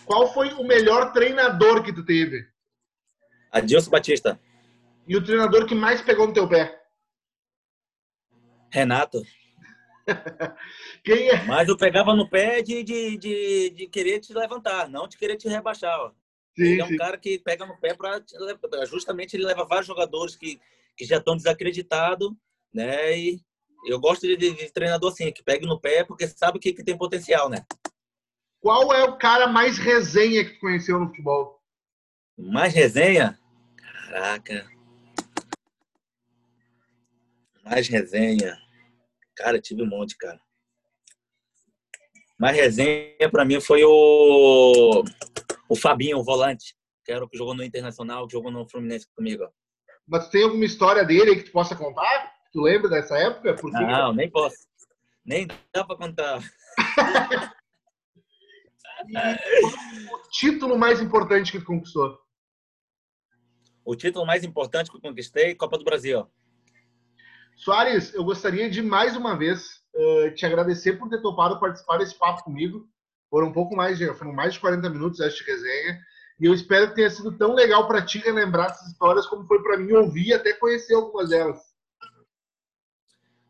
Qual 0.04 0.32
foi 0.32 0.52
o 0.54 0.64
melhor 0.64 1.12
treinador 1.12 1.82
que 1.82 1.92
tu 1.92 2.04
teve? 2.04 2.46
Adilson 3.52 3.90
Batista. 3.90 4.40
E 5.06 5.16
o 5.16 5.24
treinador 5.24 5.66
que 5.66 5.74
mais 5.74 6.02
pegou 6.02 6.26
no 6.26 6.32
teu 6.32 6.48
pé? 6.48 6.80
Renato. 8.72 9.22
É? 11.06 11.44
Mas 11.46 11.68
eu 11.68 11.76
pegava 11.76 12.14
no 12.14 12.28
pé 12.28 12.62
de, 12.62 12.82
de, 12.82 13.16
de, 13.16 13.70
de, 13.70 13.86
querer 13.86 14.20
te 14.20 14.34
levantar, 14.34 14.88
não 14.88 15.08
de 15.08 15.16
querer 15.16 15.36
te 15.36 15.48
rebaixar. 15.48 15.98
Ó. 15.98 16.10
Sim, 16.54 16.64
ele 16.64 16.80
é 16.80 16.84
um 16.84 16.88
sim. 16.88 16.96
cara 16.96 17.16
que 17.16 17.38
pega 17.38 17.64
no 17.64 17.78
pé 17.78 17.94
para 17.94 18.22
justamente 18.86 19.34
ele 19.34 19.46
leva 19.46 19.64
vários 19.64 19.86
jogadores 19.86 20.36
que, 20.36 20.60
que 20.96 21.04
já 21.04 21.16
estão 21.16 21.36
desacreditados, 21.36 22.32
né? 22.72 23.18
E 23.18 23.40
eu 23.86 23.98
gosto 23.98 24.26
de, 24.26 24.36
de, 24.36 24.52
de, 24.54 24.72
treinador 24.72 25.10
assim, 25.10 25.32
que 25.32 25.42
pega 25.42 25.66
no 25.66 25.80
pé 25.80 26.04
porque 26.04 26.26
sabe 26.28 26.58
que, 26.58 26.72
que 26.72 26.84
tem 26.84 26.96
potencial, 26.96 27.48
né? 27.48 27.64
Qual 28.60 28.92
é 28.92 29.04
o 29.04 29.16
cara 29.16 29.46
mais 29.46 29.78
resenha 29.78 30.44
que 30.44 30.54
tu 30.54 30.60
conheceu 30.60 31.00
no 31.00 31.08
futebol? 31.08 31.62
Mais 32.36 32.74
resenha? 32.74 33.38
Caraca. 33.76 34.70
Mais 37.64 37.88
resenha. 37.88 38.58
Cara, 39.40 39.60
tive 39.60 39.82
um 39.82 39.86
monte, 39.86 40.16
cara. 40.16 40.38
Mais 42.38 42.54
resenha 42.56 43.30
para 43.30 43.44
mim 43.44 43.60
foi 43.60 43.82
o, 43.84 45.02
o 45.68 45.76
Fabinho, 45.76 46.18
o 46.18 46.24
volante, 46.24 46.74
que 47.04 47.12
era 47.12 47.24
o 47.24 47.28
que 47.28 47.38
jogou 47.38 47.54
no 47.54 47.64
Internacional, 47.64 48.26
que 48.26 48.32
jogou 48.32 48.50
no 48.50 48.68
Fluminense 48.68 49.06
comigo. 49.16 49.48
Mas 50.06 50.28
tem 50.28 50.42
alguma 50.44 50.64
história 50.64 51.04
dele 51.04 51.36
que 51.36 51.44
tu 51.44 51.52
possa 51.52 51.74
contar? 51.74 52.32
Tu 52.52 52.60
lembra 52.60 52.90
dessa 52.90 53.16
época? 53.16 53.56
Não, 53.64 54.12
nem 54.12 54.30
posso. 54.30 54.68
Nem 55.24 55.46
dá 55.72 55.84
para 55.84 55.96
contar. 55.96 56.40
o 60.12 60.28
título 60.30 60.78
mais 60.78 61.00
importante 61.00 61.52
que 61.52 61.60
tu 61.60 61.64
conquistou? 61.64 62.18
o 63.84 63.96
título 63.96 64.24
mais 64.26 64.44
importante 64.44 64.90
que 64.90 64.96
eu 64.96 65.00
conquistei, 65.00 65.54
Copa 65.54 65.76
do 65.76 65.84
Brasil. 65.84 66.30
Soares, 67.60 68.14
eu 68.14 68.24
gostaria 68.24 68.70
de 68.70 68.80
mais 68.80 69.14
uma 69.14 69.36
vez 69.36 69.82
uh, 69.94 70.34
te 70.34 70.46
agradecer 70.46 70.94
por 70.94 71.10
ter 71.10 71.20
topado 71.20 71.60
participar 71.60 71.98
desse 71.98 72.18
papo 72.18 72.42
comigo. 72.42 72.88
Foram 73.28 73.48
um 73.48 73.52
pouco 73.52 73.76
mais 73.76 73.98
de, 73.98 74.06
foram 74.14 74.32
mais 74.32 74.54
de 74.54 74.60
40 74.60 74.88
minutos 74.88 75.20
esta 75.20 75.44
resenha. 75.44 76.00
E 76.40 76.46
eu 76.46 76.54
espero 76.54 76.88
que 76.88 76.94
tenha 76.94 77.10
sido 77.10 77.36
tão 77.36 77.52
legal 77.52 77.86
para 77.86 78.00
ti 78.00 78.16
relembrar 78.16 78.70
essas 78.70 78.88
histórias 78.88 79.26
como 79.26 79.46
foi 79.46 79.62
para 79.62 79.76
mim 79.76 79.92
ouvir 79.92 80.28
e 80.28 80.32
até 80.32 80.54
conhecer 80.54 80.94
algumas 80.94 81.28
delas. 81.28 81.60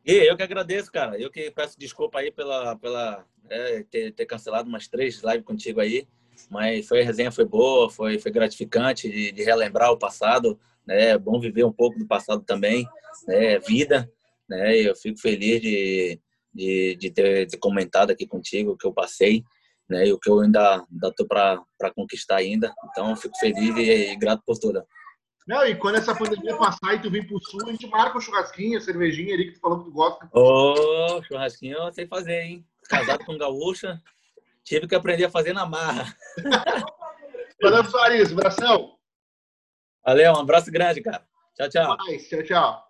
E 0.05 0.29
eu 0.29 0.37
que 0.37 0.43
agradeço, 0.43 0.91
cara. 0.91 1.17
Eu 1.17 1.31
que 1.31 1.49
peço 1.53 1.79
desculpa 1.79 2.19
aí 2.19 2.33
pela, 2.33 2.75
pela 2.75 3.25
é, 3.49 3.85
ter, 3.85 4.13
ter, 4.13 4.27
cancelado 4.27 4.69
umas 4.69 4.89
três 4.89 5.23
lives 5.23 5.45
contigo 5.45 5.81
aí. 5.81 6.09
Mas 6.51 6.89
foi 6.89 7.03
a 7.03 7.05
resenha 7.05 7.31
foi 7.31 7.45
boa, 7.45 7.89
foi, 7.89 8.19
foi 8.19 8.33
gratificante 8.33 9.09
de, 9.09 9.31
de 9.31 9.45
relembrar 9.45 9.93
o 9.93 9.99
passado. 9.99 10.59
Né? 10.87 11.11
É 11.11 11.19
bom 11.19 11.41
viver 11.41 11.65
um 11.65 11.73
pouco 11.73 11.99
do 11.99 12.07
passado 12.07 12.43
também. 12.45 12.87
Né? 13.27 13.59
Vida. 13.61 14.11
Né? 14.49 14.77
Eu 14.79 14.95
fico 14.97 15.19
feliz 15.19 15.61
de, 15.61 16.21
de, 16.53 16.97
de 16.97 17.11
ter, 17.11 17.47
ter 17.47 17.59
comentado 17.59 18.11
aqui 18.11 18.27
contigo 18.27 18.73
o 18.73 18.77
que 18.77 18.87
eu 18.87 18.93
passei 18.93 19.45
né? 19.91 20.07
E 20.07 20.13
o 20.13 20.19
que 20.19 20.31
eu 20.31 20.41
ainda 20.41 20.87
tô 21.17 21.27
para 21.27 21.61
conquistar 21.95 22.37
ainda. 22.37 22.73
Então, 22.91 23.15
fico 23.17 23.37
feliz 23.39 23.77
e, 23.77 24.13
e, 24.13 24.17
grato 24.17 24.43
por 24.47 24.57
tudo. 24.57 24.83
Não, 25.47 25.67
e 25.67 25.75
quando 25.75 25.97
essa 25.97 26.15
pandemia 26.15 26.57
passar 26.57 26.95
e 26.95 27.01
tu 27.01 27.11
vir 27.11 27.27
pro 27.27 27.41
sul, 27.43 27.61
a 27.67 27.73
gente 27.73 27.89
marca 27.89 28.17
um 28.17 28.21
churrasquinho, 28.21 28.79
a 28.79 28.81
cervejinha 28.81 29.35
ali 29.35 29.47
que 29.47 29.55
tu 29.55 29.61
falou 29.61 29.81
que 29.81 29.87
tu 29.87 29.91
gosta. 29.91 30.31
Ô, 30.33 30.75
oh, 31.17 31.23
churrasquinho 31.25 31.77
eu 31.77 31.93
sei 31.93 32.07
fazer, 32.07 32.43
hein? 32.43 32.65
Casado 32.89 33.25
com 33.25 33.37
gaúcha, 33.37 34.01
tive 34.63 34.87
que 34.87 34.95
aprender 34.95 35.25
a 35.25 35.31
fazer 35.31 35.53
na 35.53 35.67
marra. 35.67 36.15
Valeu, 37.61 37.85
Soares, 37.85 38.31
abração. 38.31 38.97
Valeu, 40.11 40.33
um 40.33 40.41
abraço 40.41 40.73
grande, 40.73 41.01
cara. 41.01 41.23
Tchau, 41.55 41.69
tchau. 41.69 41.97
Tchau, 42.29 42.43
tchau. 42.43 42.90